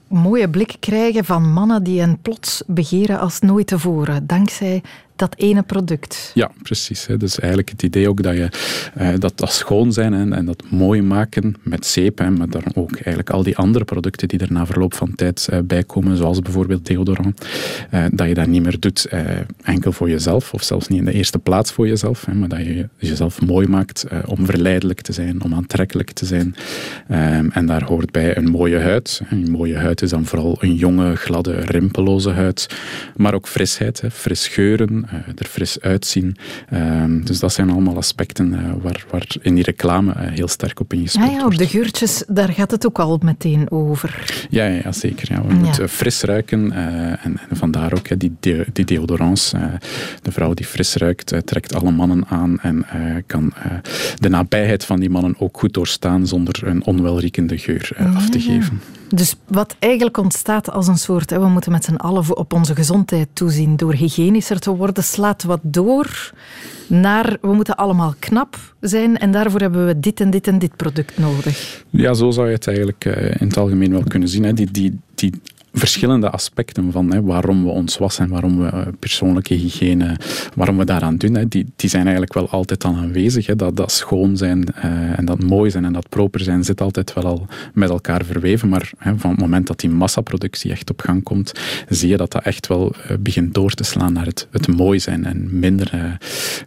mooie 0.09 0.51
blik 0.51 0.77
krijgen 0.81 1.25
van 1.25 1.53
mannen 1.53 1.83
die 1.83 2.01
hen 2.01 2.19
plots 2.23 2.63
begeren 2.67 3.21
als 3.21 3.41
nooit 3.41 3.67
tevoren. 3.67 4.27
Dankzij 4.27 4.83
dat 5.19 5.35
ene 5.37 5.63
product. 5.63 6.31
Ja, 6.35 6.51
precies. 6.63 7.07
Hè. 7.07 7.17
Dus 7.17 7.39
eigenlijk 7.39 7.71
het 7.71 7.83
idee 7.83 8.09
ook 8.09 8.23
dat 8.23 8.35
je 8.35 8.51
uh, 8.99 9.09
dat, 9.19 9.39
dat 9.39 9.53
schoon 9.53 9.93
zijn 9.93 10.33
en, 10.33 10.45
dat 10.45 10.63
mooi 10.69 11.03
maken 11.03 11.57
met 11.63 11.87
zeep, 11.87 12.19
hè, 12.19 12.31
maar 12.31 12.49
dan 12.49 12.63
ook 12.75 12.93
eigenlijk 12.93 13.31
al 13.31 13.43
die 13.43 13.57
andere 13.57 13.85
producten 13.85 14.29
die 14.29 14.39
er 14.39 14.53
na 14.53 14.67
verloop 14.67 14.95
van 14.95 15.15
tijd 15.15 15.49
uh, 15.53 15.59
bij 15.65 15.83
komen, 15.83 16.17
zoals 16.17 16.41
bijvoorbeeld 16.41 16.87
deodorant, 16.87 17.47
uh, 17.95 18.05
dat 18.13 18.29
je 18.29 18.35
dat 18.35 18.47
niet 18.47 18.63
meer 18.63 18.81
doet 18.81 19.09
enkel 19.63 19.93
voor 19.93 20.11
jezelf, 20.11 20.55
of 20.55 20.63
zelfs 20.63 20.89
niet 20.89 20.99
in 20.99 21.05
de 21.05 21.13
eerste 21.13 21.39
plaats 21.39 21.73
voor 21.73 21.89
jezelf, 21.89 22.25
hè, 22.25 22.35
maar 22.35 22.49
dat 22.49 22.59
je 22.59 22.89
jezelf 22.97 23.47
mooi 23.47 23.69
maakt 23.69 24.07
om 24.27 24.47
verleidelijk 24.47 25.01
te 25.01 25.13
zijn, 25.13 25.43
om 25.43 25.55
aantrekkelijk 25.55 26.11
te 26.11 26.27
zijn. 26.27 26.55
Ehm, 27.09 27.49
en 27.51 27.67
daar 27.67 27.85
hoort 27.85 28.11
bij 28.11 28.37
een 28.37 28.51
mooie 28.51 28.79
huid. 28.79 29.21
Een 29.31 29.51
mooie 29.51 29.77
huid 29.77 29.98
is 30.03 30.11
dan 30.11 30.25
vooral 30.25 30.57
een 30.61 30.75
jonge, 30.75 31.17
gladde, 31.17 31.53
rimpelloze 31.53 32.31
huid, 32.31 32.69
maar 33.17 33.35
ook 33.35 33.49
frisheid, 33.49 34.01
hè, 34.01 34.11
fris 34.11 34.49
geuren, 34.49 35.05
uh, 35.07 35.13
er 35.37 35.47
fris 35.47 35.81
uitzien. 35.81 36.37
Uh, 36.73 37.05
dus 37.25 37.39
dat 37.39 37.53
zijn 37.53 37.71
allemaal 37.71 37.97
aspecten 37.97 38.53
uh, 38.53 38.59
waar, 38.83 39.05
waar 39.11 39.27
in 39.43 39.55
die 39.55 39.65
reclame 39.65 40.15
uh, 40.17 40.21
heel 40.21 40.49
sterk 40.49 40.81
op 40.81 40.93
ingespeeld 40.93 41.31
ja, 41.31 41.37
ja, 41.37 41.45
op 41.45 41.57
de 41.57 41.67
geurtjes, 41.67 42.25
daar 42.27 42.49
gaat 42.49 42.71
het 42.71 42.87
ook 42.87 42.99
al 42.99 43.19
meteen 43.23 43.71
over. 43.71 44.25
Ja, 44.51 44.67
ja, 44.67 44.81
ja 44.85 44.93
zeker. 44.93 45.33
Ja. 45.33 45.43
We 45.43 45.49
ja. 45.49 45.55
moeten 45.55 45.89
fris 45.89 46.23
ruiken 46.23 46.73
en, 46.73 47.19
en, 47.49 47.57
vandaar 47.57 47.93
ook 47.93 48.21
die, 48.21 48.37
de, 48.41 48.67
die 48.73 48.85
deodorants. 48.85 49.51
de 50.23 50.33
vrouw 50.33 50.55
die 50.55 50.67
fris 50.67 50.95
ruikt, 50.95 51.35
trekt 51.45 51.75
alle 51.75 51.91
mannen 51.91 52.25
aan 52.29 52.61
en 52.61 52.87
kan 53.27 53.53
de 54.19 54.29
nabijheid 54.29 54.85
van 54.85 55.01
die 55.01 55.11
mannen 55.11 55.35
ook 55.39 55.59
goed 55.59 55.75
doorstaan 55.75 56.27
zonder 56.27 56.67
een 56.67 56.85
onwelriekende 56.85 57.59
geur 57.59 57.91
af 58.15 58.31
te 58.31 58.41
geven. 58.41 58.81
Dus 59.09 59.37
wat 59.47 59.77
eigenlijk 59.79 60.17
ontstaat 60.17 60.71
als 60.71 60.87
een 60.87 60.99
soort, 60.99 61.31
we 61.31 61.49
moeten 61.49 61.73
met 61.73 61.85
z'n 61.85 61.95
allen 61.95 62.37
op 62.37 62.53
onze 62.53 62.75
gezondheid 62.75 63.29
toezien 63.33 63.77
door 63.77 63.95
hygiënischer 63.95 64.59
te 64.59 64.77
worden, 64.77 65.05
slaat 65.05 65.43
wat 65.43 65.61
door 65.63 66.33
naar 66.87 67.37
we 67.41 67.53
moeten 67.53 67.77
allemaal 67.77 68.15
knap 68.19 68.75
zijn 68.81 69.19
en 69.19 69.31
daarvoor 69.31 69.61
hebben 69.61 69.87
we 69.87 70.01
dit 70.01 70.21
en 70.21 70.31
dit 70.31 70.47
en 70.47 70.59
dit 70.59 70.77
product 70.77 71.19
nodig. 71.19 71.85
Ja, 71.91 72.15
zo 72.15 72.31
zou 72.31 72.47
je 72.47 72.55
het 72.55 72.67
eigenlijk 72.67 73.05
in 73.39 73.47
het 73.47 73.57
algemeen 73.57 73.91
wel 73.91 74.03
kunnen 74.09 74.29
zien. 74.29 74.55
Die, 74.55 74.71
die, 74.71 74.99
die 75.15 75.33
verschillende 75.73 76.31
aspecten 76.31 76.93
van 76.93 77.13
hè, 77.13 77.23
waarom 77.23 77.65
we 77.65 77.71
ons 77.71 77.99
wassen 77.99 78.25
en 78.25 78.31
waarom 78.31 78.59
we 78.59 78.67
eh, 78.67 78.87
persoonlijke 78.99 79.55
hygiëne, 79.55 80.17
waarom 80.55 80.77
we 80.77 80.85
daaraan 80.85 81.17
doen, 81.17 81.35
hè, 81.35 81.49
die, 81.49 81.67
die 81.77 81.91
zijn 81.91 82.03
eigenlijk 82.03 82.35
wel 82.35 82.51
altijd 82.51 82.85
al 82.85 82.95
aanwezig. 82.95 83.47
Hè. 83.47 83.57
Dat, 83.57 83.77
dat 83.77 83.93
schoon 83.93 84.37
zijn 84.37 84.75
uh, 84.77 85.19
en 85.19 85.25
dat 85.25 85.43
mooi 85.43 85.71
zijn 85.71 85.85
en 85.85 85.93
dat 85.93 86.09
proper 86.09 86.41
zijn 86.41 86.65
zit 86.65 86.81
altijd 86.81 87.13
wel 87.13 87.25
al 87.25 87.47
met 87.75 87.91
elkaar 87.91 88.25
verweven. 88.25 88.69
Maar 88.69 88.91
hè, 88.99 89.19
van 89.19 89.31
het 89.31 89.41
moment 89.41 89.67
dat 89.67 89.81
die 89.81 89.91
massaproductie 89.91 90.71
echt 90.71 90.91
op 90.91 91.01
gang 91.01 91.23
komt, 91.23 91.53
zie 91.89 92.09
je 92.09 92.17
dat 92.17 92.33
dat 92.33 92.43
echt 92.43 92.67
wel 92.67 92.95
uh, 92.97 93.17
begint 93.21 93.55
door 93.55 93.71
te 93.71 93.85
slaan 93.85 94.13
naar 94.13 94.27
het, 94.27 94.49
het 94.51 94.69
mooi 94.69 95.01
zijn 95.01 95.25
en 95.25 95.59
minder, 95.59 96.19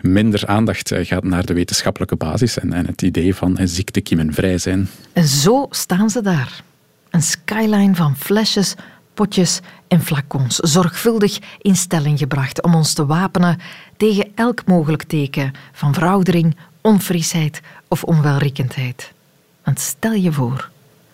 minder 0.02 0.48
aandacht 0.48 0.94
gaat 0.96 1.24
naar 1.24 1.46
de 1.46 1.54
wetenschappelijke 1.54 2.16
basis 2.16 2.60
en, 2.60 2.74
en 2.74 2.86
het 2.86 3.02
idee 3.02 3.36
van 3.36 3.58
ziektekiemenvrij 3.64 4.58
zijn. 4.58 4.90
En 5.14 5.28
zo 5.28 5.68
staan 5.70 6.10
ze 6.10 6.22
daar. 6.22 6.64
Een 7.12 7.22
skyline 7.22 7.96
van 7.96 8.16
flesjes, 8.16 8.76
potjes 9.14 9.60
en 9.88 10.02
flacons, 10.02 10.56
zorgvuldig 10.56 11.40
in 11.62 11.76
stelling 11.76 12.20
gebracht 12.20 12.62
om 12.62 12.76
ons 12.76 12.94
te 12.94 13.06
wapenen 13.06 13.60
tegen 13.98 14.32
elk 14.36 14.66
mogelijk 14.66 15.04
teken 15.04 15.54
van 15.72 15.94
veroudering, 15.94 16.56
onfrisheid 16.82 17.62
of 17.88 18.04
onwelriekendheid. 18.04 19.12
Want 19.64 19.80
stel 19.80 20.14
je 20.14 20.32
voor 20.32 20.70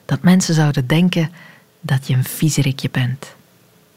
dat 0.05 0.21
mensen 0.21 0.53
zouden 0.53 0.87
denken 0.87 1.31
dat 1.81 2.07
je 2.07 2.13
een 2.13 2.23
vieserikje 2.23 2.89
bent. 2.91 3.35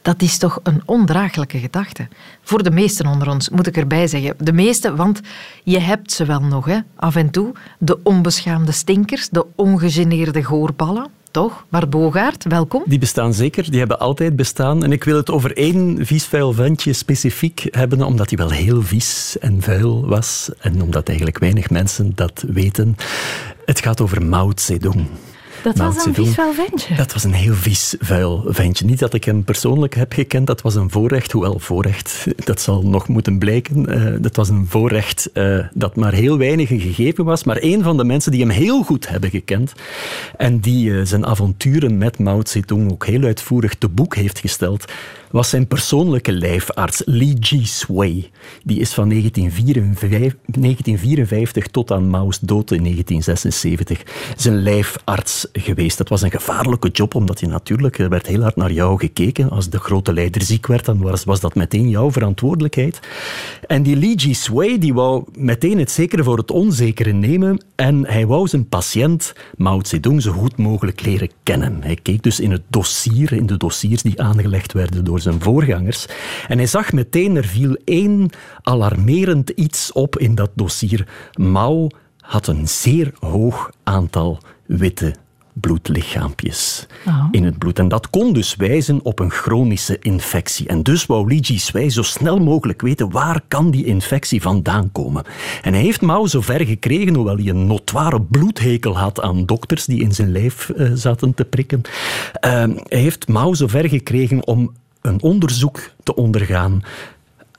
Dat 0.02 0.22
is 0.22 0.38
toch 0.38 0.60
een 0.62 0.82
ondraaglijke 0.84 1.58
gedachte. 1.58 2.08
Voor 2.42 2.62
de 2.62 2.70
meesten 2.70 3.06
onder 3.06 3.30
ons, 3.30 3.48
moet 3.48 3.66
ik 3.66 3.76
erbij 3.76 4.06
zeggen. 4.06 4.34
De 4.38 4.52
meesten, 4.52 4.96
want 4.96 5.20
je 5.64 5.78
hebt 5.78 6.12
ze 6.12 6.24
wel 6.24 6.40
nog, 6.40 6.64
hè? 6.64 6.78
af 6.96 7.16
en 7.16 7.30
toe. 7.30 7.52
De 7.78 7.98
onbeschaamde 8.02 8.72
stinkers, 8.72 9.28
de 9.28 9.46
ongegeneerde 9.54 10.42
goorballen 10.42 11.10
toch? 11.30 11.64
Bart 11.68 11.90
Bogaert, 11.90 12.44
welkom. 12.44 12.82
Die 12.86 12.98
bestaan 12.98 13.34
zeker, 13.34 13.70
die 13.70 13.78
hebben 13.78 13.98
altijd 13.98 14.36
bestaan. 14.36 14.84
En 14.84 14.92
ik 14.92 15.04
wil 15.04 15.16
het 15.16 15.30
over 15.30 15.56
één 15.56 16.06
vies 16.06 16.24
vuil 16.24 16.52
ventje 16.52 16.92
specifiek 16.92 17.66
hebben, 17.70 18.02
omdat 18.02 18.28
hij 18.28 18.38
wel 18.38 18.50
heel 18.50 18.82
vies 18.82 19.36
en 19.38 19.62
vuil 19.62 20.06
was. 20.06 20.50
En 20.58 20.82
omdat 20.82 21.08
eigenlijk 21.08 21.38
weinig 21.38 21.70
mensen 21.70 22.12
dat 22.14 22.44
weten. 22.48 22.96
Het 23.64 23.80
gaat 23.80 24.00
over 24.00 24.22
Mao 24.22 24.52
Zedong. 24.54 25.06
Dat 25.62 25.76
was 25.76 26.04
een 26.04 26.14
vies 26.14 26.34
vuil 26.34 26.52
ventje. 26.52 26.94
Dat 26.94 27.12
was 27.12 27.24
een 27.24 27.32
heel 27.32 27.54
vies 27.54 27.94
vuil 27.98 28.44
ventje. 28.46 28.84
Niet 28.84 28.98
dat 28.98 29.14
ik 29.14 29.24
hem 29.24 29.44
persoonlijk 29.44 29.94
heb 29.94 30.12
gekend, 30.12 30.46
dat 30.46 30.62
was 30.62 30.74
een 30.74 30.90
voorrecht. 30.90 31.32
Hoewel 31.32 31.58
voorrecht, 31.58 32.26
dat 32.44 32.60
zal 32.60 32.82
nog 32.82 33.08
moeten 33.08 33.38
blijken. 33.38 33.98
Uh, 33.98 34.14
dat 34.20 34.36
was 34.36 34.48
een 34.48 34.66
voorrecht 34.68 35.30
uh, 35.34 35.64
dat 35.74 35.96
maar 35.96 36.12
heel 36.12 36.38
weinigen 36.38 36.80
gegeven 36.80 37.24
was. 37.24 37.44
Maar 37.44 37.58
een 37.60 37.82
van 37.82 37.96
de 37.96 38.04
mensen 38.04 38.32
die 38.32 38.40
hem 38.40 38.50
heel 38.50 38.82
goed 38.82 39.08
hebben 39.08 39.30
gekend 39.30 39.72
en 40.36 40.60
die 40.60 40.90
uh, 40.90 41.04
zijn 41.04 41.26
avonturen 41.26 41.98
met 41.98 42.18
Mao 42.18 42.40
Zedong 42.44 42.92
ook 42.92 43.06
heel 43.06 43.22
uitvoerig 43.22 43.74
te 43.74 43.88
boek 43.88 44.14
heeft 44.14 44.38
gesteld, 44.38 44.92
was 45.30 45.48
zijn 45.48 45.66
persoonlijke 45.66 46.32
lijfarts 46.32 47.02
Li 47.04 47.32
Ji 47.32 47.66
Sui. 47.66 48.30
Die 48.62 48.80
is 48.80 48.92
van 48.92 49.08
1954, 49.08 50.36
1954 50.44 51.66
tot 51.66 51.90
aan 51.90 52.10
Mao's 52.10 52.38
dood 52.38 52.70
in 52.70 52.82
1976 52.82 54.02
zijn 54.36 54.62
lijfarts 54.62 55.46
geweest. 55.52 55.98
Dat 55.98 56.08
was 56.08 56.22
een 56.22 56.30
gevaarlijke 56.30 56.88
job, 56.88 57.14
omdat 57.14 57.40
je 57.40 57.46
natuurlijk, 57.46 57.98
er 57.98 58.08
werd 58.08 58.26
heel 58.26 58.42
hard 58.42 58.56
naar 58.56 58.72
jou 58.72 58.98
gekeken. 58.98 59.50
Als 59.50 59.70
de 59.70 59.78
grote 59.78 60.12
leider 60.12 60.42
ziek 60.42 60.66
werd, 60.66 60.84
dan 60.84 60.98
was, 61.24 61.40
dat 61.40 61.54
meteen 61.54 61.88
jouw 61.88 62.10
verantwoordelijkheid. 62.10 63.00
En 63.66 63.82
die 63.82 63.96
Li 63.96 64.14
Ji 64.14 64.34
Sui, 64.34 64.78
die 64.78 64.94
wou 64.94 65.24
meteen 65.34 65.78
het 65.78 65.90
zekere 65.90 66.22
voor 66.22 66.36
het 66.36 66.50
onzekere 66.50 67.12
nemen 67.12 67.64
en 67.74 68.06
hij 68.06 68.26
wou 68.26 68.48
zijn 68.48 68.68
patiënt 68.68 69.32
Mao 69.56 69.80
Zedong 69.82 70.22
zo 70.22 70.32
goed 70.32 70.56
mogelijk 70.56 71.02
leren 71.04 71.30
kennen. 71.42 71.78
Hij 71.82 71.98
keek 72.02 72.22
dus 72.22 72.40
in 72.40 72.50
het 72.50 72.62
dossier, 72.68 73.32
in 73.32 73.46
de 73.46 73.56
dossiers 73.56 74.02
die 74.02 74.22
aangelegd 74.22 74.72
werden 74.72 75.04
door 75.04 75.19
zijn 75.20 75.40
voorgangers. 75.40 76.06
En 76.48 76.56
hij 76.56 76.66
zag 76.66 76.92
meteen, 76.92 77.36
er 77.36 77.44
viel 77.44 77.76
één 77.84 78.30
alarmerend 78.62 79.50
iets 79.50 79.92
op 79.92 80.18
in 80.18 80.34
dat 80.34 80.50
dossier. 80.54 81.08
Mao 81.34 81.88
had 82.20 82.46
een 82.46 82.68
zeer 82.68 83.12
hoog 83.18 83.70
aantal 83.82 84.38
witte 84.66 85.14
bloedlichaampjes 85.52 86.86
oh. 87.06 87.28
in 87.30 87.44
het 87.44 87.58
bloed. 87.58 87.78
En 87.78 87.88
dat 87.88 88.10
kon 88.10 88.32
dus 88.32 88.56
wijzen 88.56 89.00
op 89.02 89.18
een 89.18 89.30
chronische 89.30 89.98
infectie. 90.00 90.68
En 90.68 90.82
dus 90.82 91.06
wou 91.06 91.28
Li 91.28 91.38
Jiswei 91.38 91.90
zo 91.90 92.02
snel 92.02 92.38
mogelijk 92.38 92.80
weten 92.80 93.10
waar 93.10 93.40
kan 93.48 93.70
die 93.70 93.84
infectie 93.84 94.42
vandaan 94.42 94.92
komen. 94.92 95.24
En 95.62 95.72
hij 95.72 95.82
heeft 95.82 96.00
Mao 96.00 96.26
zover 96.26 96.66
gekregen, 96.66 97.14
hoewel 97.14 97.36
hij 97.36 97.46
een 97.46 97.66
notoire 97.66 98.20
bloedhekel 98.20 98.98
had 98.98 99.20
aan 99.20 99.46
dokters 99.46 99.84
die 99.84 100.00
in 100.00 100.12
zijn 100.12 100.32
lijf 100.32 100.70
uh, 100.76 100.90
zaten 100.94 101.34
te 101.34 101.44
prikken. 101.44 101.80
Uh, 101.84 102.50
hij 102.88 102.98
heeft 102.98 103.28
Mao 103.28 103.54
zover 103.54 103.88
gekregen 103.88 104.46
om 104.46 104.72
een 105.00 105.22
onderzoek 105.22 105.80
te 106.02 106.14
ondergaan 106.14 106.82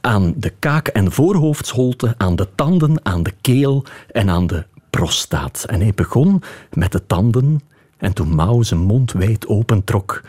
aan 0.02 0.34
de 0.38 0.54
kaak- 0.60 0.88
en 0.88 1.12
voorhoofdsholte, 1.12 2.16
aan 2.18 2.36
de 2.36 2.48
tanden, 2.56 3.06
aan 3.06 3.24
de 3.24 3.34
keel 3.42 3.86
en 4.12 4.30
aan 4.30 4.48
de 4.48 4.66
prostaat. 4.90 5.66
En 5.68 5.82
hij 5.82 5.94
begon 5.96 6.42
met 6.74 6.92
de 6.92 7.06
tanden 7.08 7.62
en 7.98 8.14
toen 8.14 8.36
Mao 8.36 8.64
zijn 8.64 8.80
mond 8.80 9.12
wijd 9.12 9.48
opentrok, 9.48 10.22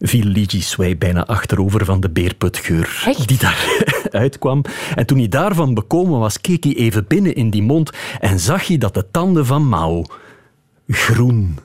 viel 0.00 0.24
Li 0.24 0.44
Jisui 0.44 0.96
bijna 0.96 1.26
achterover 1.26 1.84
van 1.84 2.00
de 2.00 2.10
beerputgeur 2.10 3.02
Echt? 3.06 3.28
die 3.28 3.38
daar 3.38 3.84
uitkwam. 4.10 4.64
En 4.94 5.06
toen 5.06 5.18
hij 5.18 5.28
daarvan 5.28 5.74
bekomen 5.74 6.18
was, 6.18 6.40
keek 6.40 6.64
hij 6.64 6.74
even 6.74 7.04
binnen 7.06 7.34
in 7.34 7.50
die 7.50 7.62
mond 7.62 7.90
en 8.20 8.40
zag 8.40 8.66
hij 8.66 8.78
dat 8.78 8.94
de 8.94 9.10
tanden 9.10 9.46
van 9.46 9.68
Mao 9.68 10.04
groen 10.88 11.58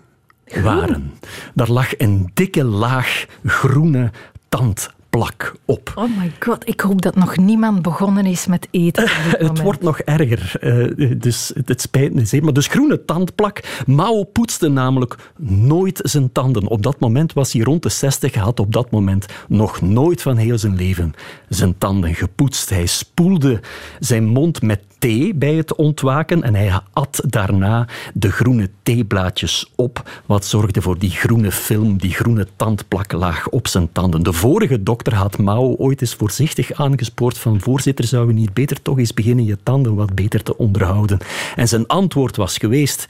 waren. 0.62 1.14
Daar 1.54 1.72
lag 1.72 1.98
een 1.98 2.32
dikke 2.34 2.64
laag 2.64 3.26
groene 3.46 4.12
tandplak 4.58 5.56
op. 5.66 5.92
Oh 5.96 6.18
my 6.18 6.32
god, 6.40 6.68
ik 6.68 6.82
hoop 6.82 7.02
dat 7.02 7.16
nog 7.16 7.38
niemand 7.38 7.82
begonnen 7.82 8.26
is 8.26 8.48
met 8.48 8.68
eten. 8.72 9.04
op 9.04 9.10
dit 9.40 9.48
Het 9.48 9.62
wordt 9.62 9.82
nog 9.82 10.00
erger, 10.00 10.56
eh, 10.60 11.12
dus 11.18 11.52
het 11.66 11.82
spijt 11.82 12.14
me 12.14 12.26
zeer. 12.26 12.44
Maar 12.44 12.54
dus 12.54 12.68
groene 12.68 13.06
tandplak. 13.06 13.84
Mao 13.86 14.24
poetste 14.24 14.68
namelijk 14.68 15.32
nooit 15.48 16.00
zijn 16.04 16.32
tanden. 16.32 16.68
Op 16.68 16.84
dat 16.84 17.00
moment 17.00 17.34
was 17.34 17.54
hij 17.54 17.62
rond 17.62 17.84
de 17.84 17.90
60. 17.90 18.34
Hij 18.34 18.44
had 18.44 18.60
op 18.60 18.74
dat 18.74 18.92
moment 18.92 19.26
nog 19.48 19.82
nooit 19.82 20.22
van 20.22 20.38
heel 20.38 20.58
zijn 20.58 20.76
leven 20.76 21.14
zijn 21.50 21.78
tanden 21.78 22.16
gepoetst. 22.16 22.70
Hij 22.70 22.86
spoelde 22.86 23.60
zijn 24.00 24.26
mond 24.26 24.62
met 24.62 24.80
thee 25.00 25.34
bij 25.36 25.54
het 25.54 25.76
ontwaken 25.76 26.44
en 26.44 26.56
hij 26.56 26.80
at 26.94 27.22
daarna 27.26 27.88
de 28.14 28.32
groene 28.32 28.70
theeblaadjes 28.84 29.72
op, 29.76 30.10
wat 30.26 30.46
zorgde 30.46 30.82
voor 30.82 30.98
die 30.98 31.10
groene 31.10 31.52
film, 31.52 31.98
die 31.98 32.14
groene 32.14 32.48
tandplaklaag 32.56 33.50
op 33.50 33.68
zijn 33.68 33.92
tanden. 33.92 34.24
De 34.24 34.34
vorige 34.34 34.84
dokter 34.84 35.16
had 35.16 35.38
Mao 35.38 35.76
ooit 35.76 36.02
eens 36.02 36.16
voorzichtig 36.16 36.74
aangespoord 36.74 37.38
van 37.38 37.62
voorzitter, 37.62 38.06
zou 38.06 38.28
je 38.28 38.34
niet 38.34 38.54
beter 38.54 38.82
toch 38.82 38.98
eens 38.98 39.14
beginnen 39.14 39.46
je 39.46 39.58
tanden 39.64 39.96
wat 39.96 40.16
beter 40.16 40.44
te 40.44 40.58
onderhouden? 40.58 41.20
En 41.56 41.68
zijn 41.68 41.88
antwoord 41.88 42.36
was 42.36 42.58
geweest... 42.58 43.06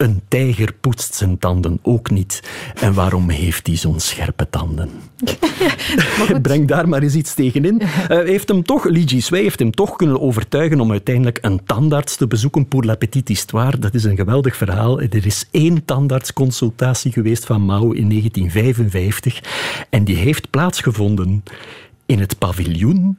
Een 0.00 0.20
tijger 0.28 0.72
poetst 0.80 1.14
zijn 1.14 1.38
tanden 1.38 1.78
ook 1.82 2.10
niet. 2.10 2.42
En 2.74 2.94
waarom 2.94 3.28
heeft 3.28 3.66
hij 3.66 3.76
zo'n 3.76 4.00
scherpe 4.00 4.50
tanden? 4.50 4.90
Breng 6.42 6.68
daar 6.68 6.88
maar 6.88 7.02
eens 7.02 7.14
iets 7.14 7.34
tegenin. 7.34 7.80
Eh, 8.08 8.18
heeft 8.18 8.48
hem 8.48 8.62
toch, 8.62 8.84
Li 8.84 9.22
heeft 9.28 9.58
hem 9.58 9.70
toch 9.70 9.96
kunnen 9.96 10.20
overtuigen 10.20 10.80
om 10.80 10.90
uiteindelijk 10.90 11.38
een 11.40 11.64
tandarts 11.64 12.16
te 12.16 12.26
bezoeken 12.26 12.68
pour 12.68 12.84
la 12.84 12.94
petite 12.94 13.32
histoire. 13.32 13.78
Dat 13.78 13.94
is 13.94 14.04
een 14.04 14.16
geweldig 14.16 14.56
verhaal. 14.56 15.00
Er 15.00 15.26
is 15.26 15.48
één 15.50 15.84
tandartsconsultatie 15.84 17.12
geweest 17.12 17.44
van 17.44 17.64
Mao 17.64 17.92
in 17.92 18.08
1955 18.08 19.42
en 19.90 20.04
die 20.04 20.16
heeft 20.16 20.50
plaatsgevonden 20.50 21.44
in 22.06 22.18
het 22.18 22.38
paviljoen 22.38 23.18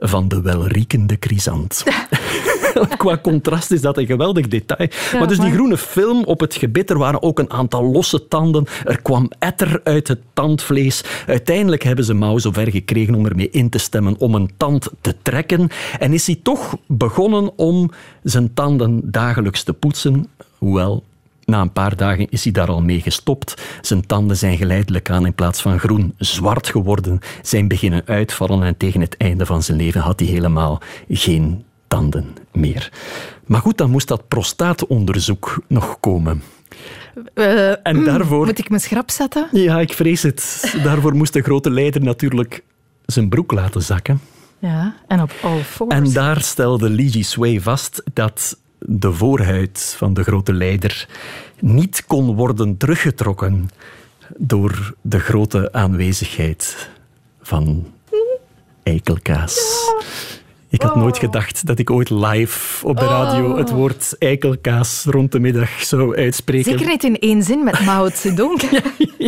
van 0.00 0.28
de 0.28 0.40
welriekende 0.40 1.16
chrysant. 1.20 1.84
Qua 2.96 3.18
contrast 3.18 3.70
is 3.70 3.80
dat 3.80 3.98
een 3.98 4.06
geweldig 4.06 4.48
detail. 4.48 4.88
maar 5.18 5.28
dus 5.28 5.38
die 5.38 5.52
groene 5.52 5.76
film 5.76 6.24
op 6.24 6.40
het 6.40 6.54
gebit, 6.54 6.90
er 6.90 6.98
waren 6.98 7.22
ook 7.22 7.38
een 7.38 7.50
aantal 7.50 7.84
losse 7.84 8.28
tanden. 8.28 8.66
Er 8.84 9.02
kwam 9.02 9.30
etter 9.38 9.80
uit 9.84 10.08
het 10.08 10.20
tandvlees. 10.32 11.04
Uiteindelijk 11.26 11.82
hebben 11.82 12.04
ze 12.04 12.14
Mao 12.14 12.38
zover 12.38 12.70
gekregen 12.70 13.14
om 13.14 13.26
ermee 13.26 13.50
in 13.50 13.70
te 13.70 13.78
stemmen 13.78 14.18
om 14.18 14.34
een 14.34 14.50
tand 14.56 14.88
te 15.00 15.14
trekken. 15.22 15.68
En 15.98 16.12
is 16.12 16.26
hij 16.26 16.40
toch 16.42 16.76
begonnen 16.86 17.58
om 17.58 17.90
zijn 18.22 18.54
tanden 18.54 19.00
dagelijks 19.04 19.62
te 19.62 19.72
poetsen. 19.72 20.26
Hoewel, 20.58 21.04
na 21.50 21.60
een 21.60 21.72
paar 21.72 21.96
dagen 21.96 22.28
is 22.30 22.44
hij 22.44 22.52
daar 22.52 22.68
al 22.68 22.82
mee 22.82 23.00
gestopt. 23.00 23.62
Zijn 23.80 24.06
tanden 24.06 24.36
zijn 24.36 24.56
geleidelijk 24.56 25.10
aan 25.10 25.26
in 25.26 25.34
plaats 25.34 25.62
van 25.62 25.78
groen 25.78 26.14
zwart 26.18 26.68
geworden, 26.68 27.18
zijn 27.42 27.68
beginnen 27.68 28.02
uitvallen 28.06 28.62
en 28.62 28.76
tegen 28.76 29.00
het 29.00 29.16
einde 29.16 29.46
van 29.46 29.62
zijn 29.62 29.78
leven 29.78 30.00
had 30.00 30.20
hij 30.20 30.28
helemaal 30.28 30.80
geen 31.08 31.64
tanden 31.88 32.26
meer. 32.52 32.92
Maar 33.46 33.60
goed, 33.60 33.78
dan 33.78 33.90
moest 33.90 34.08
dat 34.08 34.28
prostaatonderzoek 34.28 35.62
nog 35.68 36.00
komen. 36.00 36.42
Eh, 37.34 37.86
En 37.86 38.04
daarvoor... 38.04 38.46
Moet 38.46 38.58
ik 38.58 38.68
mijn 38.68 38.80
schrap 38.80 39.10
zetten? 39.10 39.48
Ja, 39.52 39.80
ik 39.80 39.92
vrees 39.92 40.22
het. 40.22 40.74
Daarvoor 40.84 41.14
moest 41.14 41.32
de 41.32 41.42
grote 41.42 41.70
leider 41.70 42.02
natuurlijk 42.02 42.62
zijn 43.06 43.28
broek 43.28 43.52
laten 43.52 43.82
zakken. 43.82 44.20
Ja, 44.58 44.94
en 45.08 45.22
op 45.22 45.32
all 45.42 45.62
fours. 45.62 45.94
En 45.94 46.12
daar 46.12 46.40
stelde 46.40 46.88
Li 46.90 47.06
Jisui 47.06 47.60
vast 47.60 48.02
dat 48.12 48.58
de 48.86 49.12
voorhuid 49.12 49.94
van 49.96 50.14
de 50.14 50.22
grote 50.22 50.52
leider 50.52 51.08
niet 51.58 52.04
kon 52.06 52.34
worden 52.34 52.76
teruggetrokken 52.76 53.70
door 54.36 54.94
de 55.00 55.18
grote 55.18 55.72
aanwezigheid 55.72 56.90
van 57.42 57.92
eikelkaas. 58.82 59.88
Ik 60.70 60.82
had 60.82 60.96
nooit 60.96 61.18
gedacht 61.18 61.66
dat 61.66 61.78
ik 61.78 61.90
ooit 61.90 62.10
live 62.10 62.86
op 62.86 62.96
de 62.96 63.04
radio 63.04 63.56
het 63.56 63.70
woord 63.70 64.16
eikelkaas 64.18 65.04
rond 65.08 65.32
de 65.32 65.40
middag 65.40 65.82
zou 65.82 66.16
uitspreken. 66.16 66.70
Zeker 66.70 66.86
niet 66.86 67.04
in 67.04 67.18
één 67.18 67.42
zin 67.42 67.64
met 67.64 67.84
Mao 67.84 68.08
Zedong. 68.14 68.60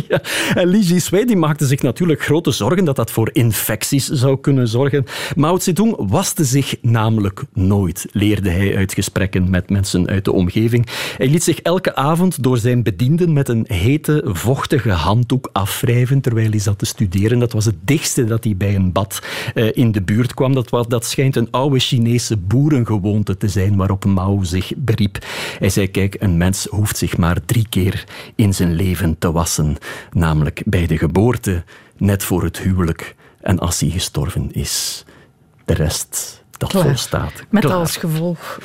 Ja. 0.09 0.23
En 0.55 0.69
Li 0.69 0.79
Jisui 0.79 1.25
die 1.25 1.37
maakte 1.37 1.67
zich 1.67 1.83
natuurlijk 1.83 2.23
grote 2.23 2.51
zorgen 2.51 2.85
dat 2.85 2.97
dat 2.97 3.11
voor 3.11 3.31
infecties 3.33 4.07
zou 4.07 4.41
kunnen 4.41 4.69
zorgen. 4.69 5.05
Mao 5.37 5.59
Zedong 5.59 5.95
waste 5.99 6.45
zich 6.45 6.77
namelijk 6.83 7.43
nooit, 7.53 8.07
leerde 8.13 8.51
hij 8.51 8.77
uit 8.77 8.95
gesprekken 8.95 9.51
met 9.51 9.71
mensen 9.71 10.09
uit 10.09 10.25
de 10.25 10.33
omgeving. 10.33 10.87
Hij 11.17 11.29
liet 11.29 11.45
zich 11.45 11.61
elke 11.61 11.95
avond 11.95 12.43
door 12.43 12.59
zijn 12.59 12.83
bedienden 12.83 13.33
met 13.33 13.49
een 13.49 13.65
hete, 13.69 14.25
vochtige 14.27 14.91
handdoek 14.91 15.49
afwrijven 15.53 16.21
terwijl 16.21 16.51
hij 16.51 16.59
zat 16.59 16.79
te 16.79 16.87
studeren. 16.87 17.39
Dat 17.39 17.53
was 17.53 17.65
het 17.65 17.77
dichtste 17.85 18.25
dat 18.25 18.45
hij 18.45 18.57
bij 18.57 18.75
een 18.75 18.93
bad 18.93 19.23
eh, 19.55 19.69
in 19.73 19.93
de 19.93 20.03
buurt 20.03 20.35
kwam. 20.35 20.55
Dat, 20.55 20.71
was, 20.71 20.89
dat 20.89 21.05
schijnt 21.05 21.32
een 21.37 21.51
oude 21.51 21.79
Chinese 21.79 22.37
boerengewoonte 22.37 23.37
te 23.37 23.49
zijn 23.49 23.77
waarop 23.77 24.05
Mao 24.05 24.43
zich 24.43 24.73
beriep. 24.77 25.19
Hij 25.59 25.71
zei, 25.71 25.91
kijk, 25.91 26.17
een 26.19 26.37
mens 26.37 26.67
hoeft 26.71 26.97
zich 26.97 27.17
maar 27.17 27.45
drie 27.45 27.67
keer 27.69 28.05
in 28.35 28.55
zijn 28.55 28.73
leven 28.73 29.19
te 29.19 29.33
wassen. 29.33 29.77
Namelijk 30.11 30.63
bij 30.67 30.87
de 30.87 30.99
geboorte, 30.99 31.65
net 31.97 32.25
voor 32.25 32.43
het 32.43 32.59
huwelijk 32.59 33.15
en 33.41 33.59
als 33.59 33.81
hij 33.81 33.91
gestorven 33.91 34.53
is. 34.53 35.05
De 35.65 35.75
rest, 35.75 36.45
dat 36.51 36.69
Klaar. 36.69 36.85
volstaat. 36.85 37.33
Met 37.51 37.65
Klaar. 37.65 37.77
als 37.77 37.97
gevolg 37.97 38.59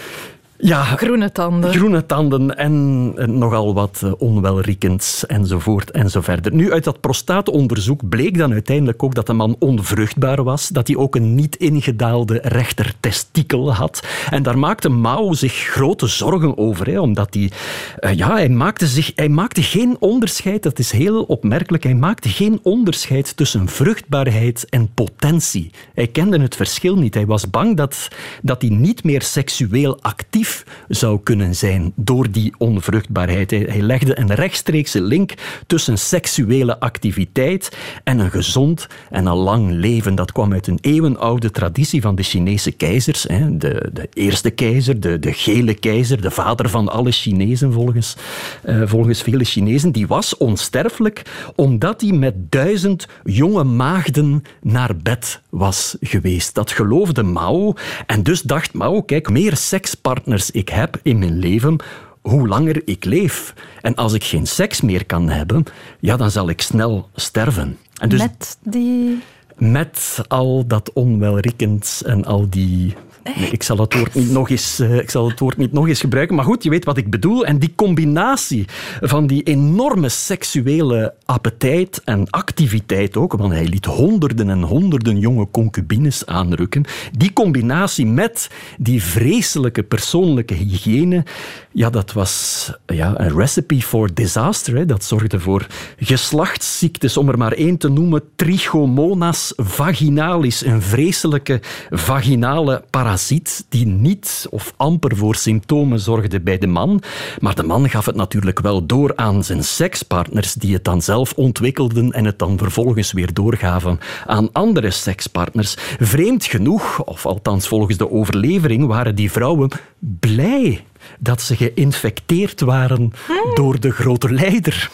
Ja, 0.60 0.84
groene 0.84 1.32
tanden. 1.32 1.74
Groene 1.74 2.06
tanden 2.06 2.58
en 2.58 3.14
eh, 3.16 3.28
nogal 3.28 3.74
wat 3.74 4.02
eh, 4.04 4.12
onwelriekends 4.18 5.26
enzovoort 5.26 5.92
en 5.92 6.10
zo 6.10 6.22
verder. 6.22 6.54
Nu, 6.54 6.72
uit 6.72 6.84
dat 6.84 7.02
prostaatonderzoek 7.02 8.10
bleek 8.10 8.38
dan 8.38 8.52
uiteindelijk 8.52 9.04
ook 9.04 9.16
dat 9.16 9.26
de 9.26 9.34
man 9.34 9.56
onvruchtbaar 9.60 10.44
was, 10.44 10.68
dat 10.68 10.88
hij 10.88 10.96
ook 10.96 11.16
een 11.16 11.36
niet 11.36 11.56
ingedaalde 11.56 12.40
rechter 12.44 12.94
testikel 13.00 13.74
had. 13.74 14.08
En 14.30 14.44
daar 14.44 14.58
maakte 14.58 14.90
Mao 14.90 15.34
zich 15.34 15.54
grote 15.54 16.08
zorgen 16.08 16.58
over, 16.58 16.88
hè, 16.88 17.00
omdat 17.00 17.34
hij, 17.34 17.52
eh, 18.00 18.14
ja, 18.14 18.32
hij 18.32 18.50
maakte, 18.50 18.88
zich, 18.88 19.12
hij 19.16 19.30
maakte 19.30 19.64
geen 19.64 19.96
onderscheid, 20.00 20.64
dat 20.64 20.80
is 20.80 20.92
heel 20.92 21.24
opmerkelijk, 21.24 21.84
hij 21.84 21.96
maakte 21.96 22.30
geen 22.30 22.60
onderscheid 22.64 23.38
tussen 23.38 23.68
vruchtbaarheid 23.68 24.66
en 24.70 24.90
potentie. 24.94 25.72
Hij 25.94 26.08
kende 26.08 26.40
het 26.40 26.56
verschil 26.56 26.96
niet. 26.96 27.14
Hij 27.14 27.26
was 27.26 27.50
bang 27.50 27.78
dat, 27.78 28.08
dat 28.42 28.62
hij 28.62 28.72
niet 28.72 29.04
meer 29.04 29.22
seksueel 29.22 30.02
actief 30.02 30.46
zou 30.88 31.20
kunnen 31.24 31.56
zijn 31.56 31.92
door 31.96 32.32
die 32.32 32.54
onvruchtbaarheid. 32.58 33.52
Hij, 33.52 33.82
legde 33.82 34.20
een 34.20 34.34
rechtstreekse 34.34 35.02
link 35.02 35.34
tussen 35.68 35.98
seksuele 35.98 36.80
activiteit 36.80 37.78
en 38.04 38.20
een 38.20 38.32
gezond 38.32 38.88
en 39.10 39.26
een 39.26 39.36
lang 39.36 39.72
leven. 39.72 40.16
Dat 40.16 40.32
kwam 40.32 40.54
uit 40.54 40.68
een 40.68 40.80
eeuwenoude 40.82 41.52
traditie 41.52 42.02
van 42.02 42.16
de 42.16 42.24
Chinese 42.24 42.72
keizers. 42.72 43.22
De, 43.22 43.90
de 43.94 44.10
eerste 44.14 44.50
keizer, 44.50 45.00
de, 45.00 45.20
de 45.20 45.34
gele 45.34 45.74
keizer, 45.74 46.22
de 46.22 46.32
vader 46.32 46.70
van 46.70 46.90
alle 46.90 47.12
Chinezen 47.12 47.74
volgens, 47.74 48.16
eh, 48.64 48.82
volgens 48.86 49.22
vele 49.22 49.44
Chinezen, 49.44 49.92
die 49.92 50.08
was 50.08 50.38
onsterfelijk 50.38 51.22
omdat 51.56 52.02
hij 52.02 52.12
met 52.12 52.52
duizend 52.52 53.08
jonge 53.24 53.64
maagden 53.64 54.44
naar 54.62 54.96
bed 54.98 55.42
was 55.50 55.98
geweest. 56.02 56.56
Dat 56.56 56.72
geloofde 56.72 57.24
Mao. 57.24 57.74
En 58.06 58.24
dus 58.24 58.42
dacht 58.42 58.74
Mao, 58.74 59.02
kijk, 59.02 59.30
meer 59.30 59.56
sekspartners 59.56 60.37
ik 60.46 60.70
heb 60.70 61.00
in 61.04 61.20
mijn 61.20 61.40
leven, 61.40 61.78
hoe 62.22 62.48
langer 62.48 62.82
ik 62.86 63.06
leef. 63.06 63.54
En 63.82 63.96
als 63.96 64.14
ik 64.14 64.24
geen 64.24 64.48
seks 64.48 64.82
meer 64.82 65.06
kan 65.06 65.30
hebben, 65.30 65.64
ja, 66.00 66.18
dan 66.18 66.32
zal 66.32 66.50
ik 66.50 66.62
snel 66.62 67.10
sterven. 67.16 67.78
En 67.98 68.10
dus 68.10 68.20
Met 68.20 68.58
die... 68.64 69.22
met 69.56 70.22
al 70.28 70.68
dat 70.68 70.94
onwelriekend 70.94 72.02
en 72.06 72.26
al 72.26 72.50
die... 72.50 72.96
Nee, 73.36 73.50
ik, 73.52 73.64
zal 73.64 73.78
het 73.78 73.94
woord 73.94 74.14
niet 74.14 74.32
nog 74.32 74.50
eens, 74.50 74.80
eh, 74.80 74.96
ik 74.96 75.10
zal 75.10 75.30
het 75.30 75.40
woord 75.40 75.58
niet 75.58 75.72
nog 75.72 75.88
eens 75.88 76.00
gebruiken, 76.00 76.36
maar 76.36 76.46
goed, 76.46 76.64
je 76.64 76.70
weet 76.70 76.86
wat 76.86 76.98
ik 76.98 77.10
bedoel. 77.10 77.46
En 77.46 77.60
die 77.60 77.74
combinatie 77.76 78.66
van 79.02 79.28
die 79.28 79.44
enorme 79.44 80.10
seksuele 80.10 81.14
appetijt 81.26 82.02
en 82.04 82.30
activiteit 82.30 83.18
ook, 83.18 83.34
want 83.34 83.54
hij 83.54 83.66
liet 83.66 83.86
honderden 83.86 84.50
en 84.50 84.62
honderden 84.62 85.20
jonge 85.20 85.48
concubines 85.52 86.26
aanrukken, 86.26 86.86
die 87.12 87.34
combinatie 87.34 88.06
met 88.06 88.50
die 88.78 89.04
vreselijke 89.04 89.84
persoonlijke 89.84 90.54
hygiëne, 90.54 91.24
ja, 91.72 91.90
dat 91.90 92.14
was 92.14 92.72
ja, 92.86 93.20
een 93.20 93.36
recipe 93.36 93.82
for 93.82 94.14
disaster. 94.14 94.76
Hè. 94.76 94.86
Dat 94.86 95.04
zorgde 95.04 95.40
voor 95.40 95.68
geslachtsziektes, 95.98 97.18
om 97.18 97.30
er 97.30 97.38
maar 97.38 97.52
één 97.52 97.78
te 97.78 97.90
noemen, 97.90 98.22
trichomonas 98.36 99.54
vaginalis, 99.56 100.66
een 100.66 100.82
vreselijke 100.82 101.62
vaginale 101.90 102.84
parasiet 102.90 103.17
parasiet 103.18 103.66
die 103.70 103.86
niet 103.86 104.48
of 104.50 104.74
amper 104.76 105.18
voor 105.18 105.36
symptomen 105.36 106.00
zorgde 106.00 106.42
bij 106.42 106.58
de 106.58 106.68
man. 106.68 107.02
Maar 107.40 107.56
de 107.56 107.64
man 107.64 107.90
gaf 107.90 108.06
het 108.06 108.16
natuurlijk 108.16 108.60
wel 108.60 108.86
door 108.86 109.16
aan 109.16 109.44
zijn 109.44 109.64
sekspartners, 109.64 110.54
die 110.54 110.74
het 110.74 110.84
dan 110.84 111.02
zelf 111.02 111.34
ontwikkelden 111.34 112.12
en 112.12 112.26
het 112.26 112.40
dan 112.40 112.58
vervolgens 112.58 113.12
weer 113.12 113.34
doorgaven 113.34 114.00
aan 114.26 114.50
andere 114.52 114.92
sekspartners. 114.92 115.76
Vreemd 116.00 116.46
genoeg, 116.46 117.04
of 117.04 117.26
althans 117.26 117.68
volgens 117.68 117.98
de 117.98 118.12
overlevering, 118.12 118.86
waren 118.86 119.16
die 119.16 119.32
vrouwen 119.32 119.72
blij 120.00 120.84
dat 121.20 121.42
ze 121.42 121.56
geïnfecteerd 121.56 122.62
waren 122.62 123.12
door 123.54 123.80
de 123.80 123.92
grote 123.92 124.34
leider. 124.34 124.90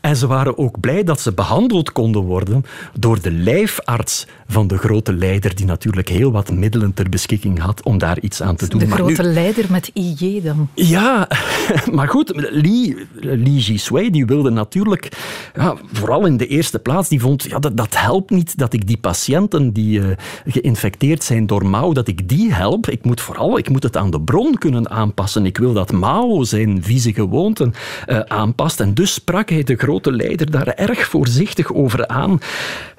En 0.00 0.16
ze 0.16 0.26
waren 0.26 0.58
ook 0.58 0.80
blij 0.80 1.04
dat 1.04 1.20
ze 1.20 1.32
behandeld 1.32 1.92
konden 1.92 2.22
worden 2.22 2.64
door 2.98 3.20
de 3.20 3.32
lijfarts 3.32 4.26
van 4.48 4.66
de 4.66 4.78
grote 4.78 5.12
leider, 5.12 5.54
die 5.54 5.66
natuurlijk 5.66 6.08
heel 6.08 6.32
wat 6.32 6.50
middelen 6.50 6.94
ter 6.94 7.08
beschikking 7.08 7.58
had 7.58 7.82
om 7.82 7.98
daar 7.98 8.20
iets 8.20 8.42
aan 8.42 8.56
te 8.56 8.68
doen. 8.68 8.80
De 8.80 8.90
grote 8.90 9.22
leider 9.22 9.64
met 9.70 9.90
IJ 9.94 10.42
dan. 10.42 10.68
Ja, 10.74 11.28
maar 11.92 12.08
goed, 12.08 12.32
Li, 12.34 12.96
Li 13.20 13.56
Jisui 13.56 14.10
die 14.10 14.26
wilde 14.26 14.50
natuurlijk, 14.50 15.08
ja, 15.54 15.76
vooral 15.92 16.26
in 16.26 16.36
de 16.36 16.46
eerste 16.46 16.78
plaats, 16.78 17.08
die 17.08 17.20
vond, 17.20 17.42
ja, 17.42 17.58
dat, 17.58 17.76
dat 17.76 17.96
helpt 17.96 18.30
niet 18.30 18.58
dat 18.58 18.72
ik 18.72 18.86
die 18.86 18.98
patiënten 18.98 19.72
die 19.72 19.98
uh, 19.98 20.06
geïnfecteerd 20.46 21.24
zijn 21.24 21.46
door 21.46 21.66
Mao, 21.66 21.92
dat 21.92 22.08
ik 22.08 22.28
die 22.28 22.52
help. 22.52 22.88
Ik 22.88 23.04
moet 23.04 23.20
vooral, 23.20 23.58
ik 23.58 23.68
moet 23.68 23.82
het 23.82 23.96
aan 23.96 24.10
de 24.10 24.20
bron 24.20 24.54
kunnen 24.58 24.90
aanpassen. 24.90 25.46
Ik 25.46 25.58
wil 25.58 25.72
dat 25.72 25.92
Mao 25.92 26.44
zijn 26.44 26.82
vieze 26.82 27.12
gewoonten 27.12 27.74
uh, 28.08 28.18
aanpast. 28.20 28.80
En 28.80 28.94
dus 28.94 29.12
sprak 29.12 29.48
hij 29.48 29.59
de 29.66 29.76
grote 29.76 30.12
leider 30.12 30.50
daar 30.50 30.66
erg 30.68 31.06
voorzichtig 31.06 31.72
over 31.72 32.06
aan. 32.06 32.38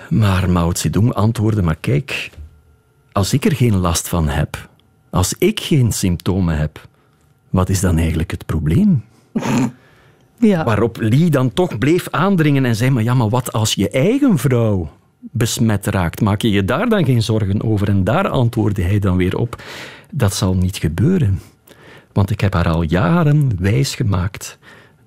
Maar 0.09 0.49
Mao 0.49 0.73
Zedong 0.75 1.13
antwoordde, 1.13 1.61
maar 1.61 1.77
kijk, 1.79 2.29
als 3.11 3.33
ik 3.33 3.45
er 3.45 3.55
geen 3.55 3.77
last 3.77 4.07
van 4.07 4.27
heb, 4.27 4.69
als 5.09 5.35
ik 5.37 5.59
geen 5.59 5.91
symptomen 5.91 6.57
heb, 6.57 6.87
wat 7.49 7.69
is 7.69 7.79
dan 7.79 7.97
eigenlijk 7.97 8.31
het 8.31 8.45
probleem? 8.45 9.03
Ja. 10.41 10.63
Waarop 10.63 10.97
Li 10.99 11.29
dan 11.29 11.53
toch 11.53 11.77
bleef 11.77 12.07
aandringen 12.09 12.65
en 12.65 12.75
zei, 12.75 12.89
maar 12.89 13.03
ja, 13.03 13.13
maar 13.13 13.29
wat 13.29 13.53
als 13.53 13.73
je 13.73 13.89
eigen 13.89 14.37
vrouw 14.37 14.89
besmet 15.19 15.85
raakt? 15.85 16.21
Maak 16.21 16.41
je 16.41 16.49
je 16.49 16.65
daar 16.65 16.89
dan 16.89 17.05
geen 17.05 17.21
zorgen 17.21 17.63
over? 17.63 17.87
En 17.87 18.03
daar 18.03 18.27
antwoordde 18.27 18.81
hij 18.81 18.99
dan 18.99 19.17
weer 19.17 19.37
op, 19.37 19.61
dat 20.11 20.33
zal 20.33 20.55
niet 20.55 20.77
gebeuren. 20.77 21.39
Want 22.13 22.29
ik 22.29 22.41
heb 22.41 22.53
haar 22.53 22.69
al 22.69 22.81
jaren 22.81 23.51
wijsgemaakt 23.59 24.57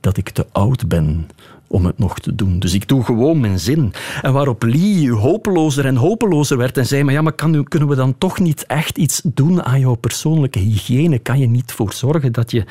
dat 0.05 0.17
ik 0.17 0.31
te 0.31 0.47
oud 0.53 0.89
ben 0.89 1.29
om 1.67 1.85
het 1.85 1.99
nog 1.99 2.19
te 2.19 2.35
doen. 2.35 2.59
Dus 2.59 2.75
ik 2.75 2.89
doe 2.89 3.05
gewoon 3.05 3.41
mijn 3.41 3.59
zin. 3.59 3.93
En 4.23 4.33
waarop 4.33 4.63
Lee 4.63 5.13
hopelozer 5.13 5.87
en 5.87 5.97
hopelozer 5.97 6.57
werd 6.57 6.77
en 6.77 6.87
zei, 6.87 7.05
maar 7.05 7.15
ja, 7.15 7.23
maar 7.23 7.33
kan, 7.33 7.65
kunnen 7.65 7.89
we 7.89 7.95
dan 7.95 8.19
toch 8.19 8.39
niet 8.39 8.67
echt 8.67 8.99
iets 8.99 9.21
doen 9.25 9.63
aan 9.63 9.81
jouw 9.81 9.95
persoonlijke 9.95 10.59
hygiëne? 10.59 11.19
Kan 11.19 11.39
je 11.39 11.47
niet 11.47 11.73
voor 11.73 11.93
zorgen 11.93 12.33
dat 12.33 12.51
je 12.51 12.65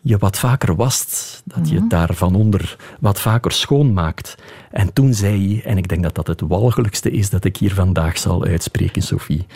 je 0.00 0.18
wat 0.18 0.38
vaker 0.38 0.76
wast, 0.76 1.42
dat 1.44 1.68
je 1.68 1.74
het 1.74 1.84
mhm. 1.84 1.88
daar 1.88 2.14
van 2.14 2.34
onder 2.34 2.76
wat 3.00 3.20
vaker 3.20 3.52
schoonmaakt. 3.52 4.34
En 4.70 4.92
toen 4.92 5.14
zei 5.14 5.54
hij, 5.54 5.70
en 5.70 5.78
ik 5.78 5.88
denk 5.88 6.02
dat 6.02 6.14
dat 6.14 6.26
het 6.26 6.40
walgelijkste 6.40 7.10
is 7.10 7.30
dat 7.30 7.44
ik 7.44 7.56
hier 7.56 7.74
vandaag 7.74 8.18
zal 8.18 8.44
uitspreken, 8.44 9.02
Sophie, 9.02 9.46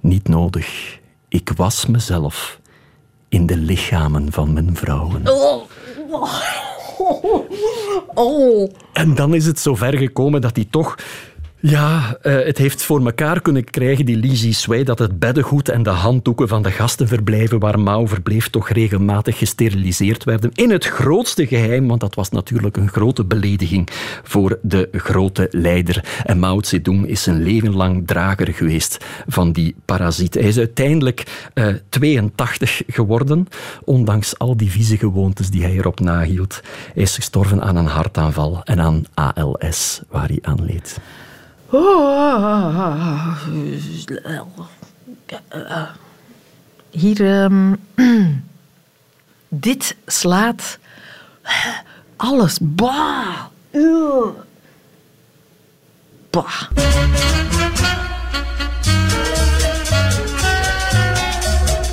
niet 0.00 0.28
nodig. 0.28 0.98
Ik 1.28 1.50
was 1.56 1.86
mezelf 1.86 2.60
in 3.28 3.46
de 3.46 3.56
lichamen 3.56 4.32
van 4.32 4.52
mijn 4.52 4.76
vrouwen. 4.76 5.28
Oh. 5.28 5.69
Oh. 8.14 8.70
En 8.92 9.14
dan 9.14 9.34
is 9.34 9.46
het 9.46 9.58
zover 9.58 9.96
gekomen 9.98 10.40
dat 10.40 10.56
hij 10.56 10.66
toch 10.70 10.94
ja, 11.60 12.18
uh, 12.22 12.44
het 12.44 12.58
heeft 12.58 12.82
voor 12.82 13.04
elkaar 13.04 13.40
kunnen 13.40 13.64
krijgen, 13.64 14.04
die 14.04 14.16
Li 14.16 14.52
Sway, 14.52 14.84
dat 14.84 14.98
het 14.98 15.18
beddengoed 15.18 15.68
en 15.68 15.82
de 15.82 15.90
handdoeken 15.90 16.48
van 16.48 16.62
de 16.62 16.70
gastenverblijven 16.70 17.58
waar 17.58 17.80
Mao 17.80 18.06
verbleef 18.06 18.48
toch 18.48 18.68
regelmatig 18.68 19.38
gesteriliseerd 19.38 20.24
werden. 20.24 20.50
In 20.54 20.70
het 20.70 20.84
grootste 20.84 21.46
geheim, 21.46 21.88
want 21.88 22.00
dat 22.00 22.14
was 22.14 22.30
natuurlijk 22.30 22.76
een 22.76 22.88
grote 22.88 23.24
belediging 23.24 23.88
voor 24.22 24.58
de 24.62 24.88
grote 24.92 25.48
leider. 25.50 26.04
En 26.24 26.38
Mao 26.38 26.62
Zedong 26.62 27.06
is 27.06 27.22
zijn 27.22 27.42
leven 27.42 27.74
lang 27.74 28.06
drager 28.06 28.54
geweest 28.54 29.04
van 29.26 29.52
die 29.52 29.74
parasiet. 29.84 30.34
Hij 30.34 30.42
is 30.42 30.58
uiteindelijk 30.58 31.50
uh, 31.54 31.68
eh, 31.68 31.76
82 31.88 32.82
geworden, 32.86 33.46
ondanks 33.84 34.38
al 34.38 34.56
die 34.56 34.70
vieze 34.70 34.96
gewoontes 34.96 35.50
die 35.50 35.62
hij 35.62 35.72
erop 35.72 36.00
nahield. 36.00 36.60
Hij 36.94 37.02
is 37.02 37.14
gestorven 37.14 37.62
aan 37.62 37.76
een 37.76 37.86
hartaanval 37.86 38.60
en 38.64 38.80
aan 38.80 39.04
ALS, 39.14 40.00
waar 40.08 40.28
hij 40.28 40.38
aan 40.42 40.64
leed. 40.64 41.00
Hier, 46.90 47.20
um, 47.20 47.76
dit 49.48 49.96
slaat 50.06 50.78
alles. 52.16 52.58
Bah. 52.60 53.36
Bah. 56.30 56.60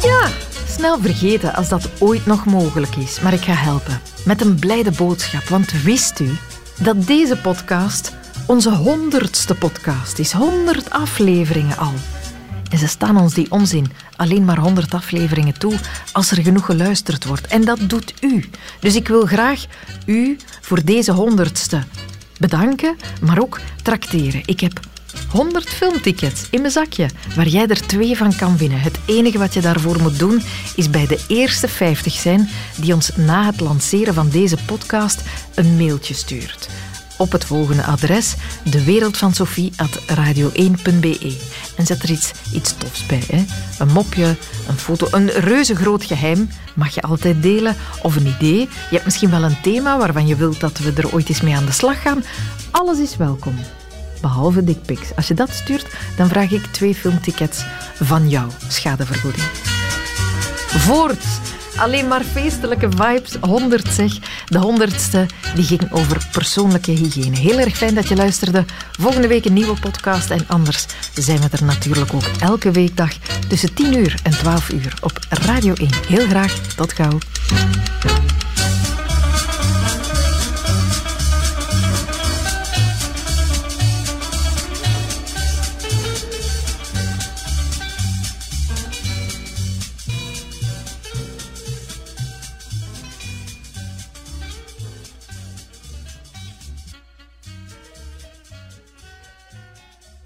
Ja, 0.02 0.28
snel 0.68 1.00
vergeten 1.00 1.54
als 1.54 1.70
dat 1.70 1.90
ooit 2.00 2.26
nog 2.26 2.46
mogelijk 2.46 2.96
is. 2.96 3.20
Maar 3.20 3.34
ik 3.34 3.42
ga 3.42 3.54
helpen 3.54 4.02
met 4.26 4.42
een 4.42 4.60
blijde 4.60 4.92
boodschap. 4.92 5.44
Want 5.44 5.72
wist 5.72 6.20
u 6.20 6.38
dat 6.80 7.08
deze 7.08 7.38
podcast 7.38 8.16
onze 8.48 8.76
honderdste 8.76 9.56
podcast 9.56 10.20
is. 10.20 10.32
Honderd 10.32 10.90
afleveringen 10.90 11.78
al. 11.78 11.94
En 12.70 12.78
ze 12.78 12.88
staan 12.88 13.18
ons 13.18 13.34
die 13.34 13.52
onzin 13.52 13.92
alleen 14.16 14.46
maar 14.46 14.58
honderd 14.58 14.94
afleveringen 14.94 15.60
toe 15.60 15.74
als 16.12 16.32
er 16.32 16.44
genoeg 16.44 16.66
geluisterd 16.66 17.26
wordt. 17.26 17.48
En 17.48 17.66
dat 17.66 17.80
doet 17.90 18.14
u. 18.22 18.44
Dus 18.80 18.96
ik 18.96 19.08
wil 19.08 19.26
graag 19.26 19.66
u 20.06 20.38
voor 20.62 20.84
deze 20.84 21.12
honderdste 21.12 21.84
bedanken, 22.40 22.98
maar 23.22 23.42
ook 23.42 23.60
trakteren. 23.84 24.42
Ik 24.46 24.60
heb 24.60 24.80
100 25.32 25.70
filmtickets 25.70 26.48
in 26.50 26.62
mijn 26.62 26.74
zakje, 26.74 27.10
waar 27.36 27.48
jij 27.48 27.68
er 27.68 27.88
twee 27.88 28.18
van 28.18 28.36
kan 28.36 28.58
winnen. 28.58 28.82
Het 28.82 29.00
enige 29.06 29.38
wat 29.38 29.54
je 29.54 29.62
daarvoor 29.62 30.02
moet 30.02 30.20
doen, 30.20 30.42
is 30.76 30.90
bij 30.90 31.08
de 31.08 31.24
eerste 31.28 31.68
50 31.68 32.14
zijn 32.14 32.50
die 32.76 32.94
ons 32.94 33.16
na 33.16 33.46
het 33.46 33.60
lanceren 33.60 34.14
van 34.14 34.30
deze 34.30 34.58
podcast 34.66 35.22
een 35.56 35.78
mailtje 35.78 36.14
stuurt 36.14 36.70
op 37.18 37.32
het 37.32 37.46
volgende 37.46 37.84
adres, 37.84 38.36
dewereldvansophie.radio1.be. 38.64 41.38
En 41.76 41.86
zet 41.86 42.04
er 42.04 42.10
iets, 42.10 42.32
iets 42.54 42.74
tofs 42.78 43.06
bij. 43.06 43.24
Hè? 43.28 43.46
Een 43.80 43.92
mopje, 43.92 44.36
een 44.68 44.78
foto, 44.78 45.08
een 45.12 45.30
reuze 45.30 45.76
groot 45.76 46.04
geheim 46.04 46.50
mag 46.76 46.96
je 46.96 47.02
altijd 47.02 47.42
delen. 47.42 47.76
Of 48.02 48.16
een 48.16 48.28
idee. 48.28 48.60
Je 48.60 48.68
hebt 48.90 49.06
misschien 49.06 49.30
wel 49.30 49.44
een 49.44 49.62
thema 49.62 49.98
waarvan 49.98 50.28
je 50.28 50.36
wilt 50.36 50.60
dat 50.60 50.78
we 50.78 50.94
er 50.96 51.14
ooit 51.14 51.30
eens 51.30 51.42
mee 51.42 51.56
aan 51.56 51.66
de 51.66 51.72
slag 51.72 52.02
gaan. 52.02 52.24
Alles 52.72 53.00
is 53.00 53.18
welkom. 53.18 53.56
Behalve 54.22 54.64
dickpics. 54.64 55.16
Als 55.16 55.28
je 55.28 55.34
dat 55.34 55.50
stuurt, 55.50 55.88
dan 56.16 56.28
vraag 56.28 56.52
ik 56.52 56.66
twee 56.66 56.96
filmtickets 56.96 57.64
van 58.02 58.30
jou. 58.30 58.50
Schadevergoeding. 58.68 59.46
Voort 60.68 61.24
Alleen 61.78 62.08
maar 62.08 62.24
feestelijke 62.24 62.90
vibes. 62.90 63.36
100 63.42 63.88
zeg. 63.94 64.12
De 64.46 64.58
honderdste 64.58 65.26
die 65.56 65.64
ging 65.64 65.92
over 65.92 66.28
persoonlijke 66.32 66.92
hygiëne. 66.92 67.38
Heel 67.38 67.60
erg 67.60 67.78
fijn 67.78 67.96
dat 67.96 68.08
je 68.08 68.16
luisterde. 68.16 68.66
Volgende 69.00 69.28
week 69.28 69.46
een 69.46 69.54
nieuwe 69.54 69.80
podcast. 69.80 70.30
En 70.30 70.44
anders 70.48 70.86
zijn 71.14 71.40
we 71.40 71.48
er 71.52 71.64
natuurlijk 71.64 72.14
ook 72.14 72.30
elke 72.40 72.72
weekdag 72.72 73.12
tussen 73.48 73.74
10 73.74 73.98
uur 73.98 74.20
en 74.24 74.32
12 74.32 74.70
uur 74.70 74.94
op 75.02 75.20
Radio 75.30 75.74
1. 75.74 75.90
Heel 76.08 76.28
graag. 76.28 76.54
Tot 76.76 76.94
gauw. 76.94 77.18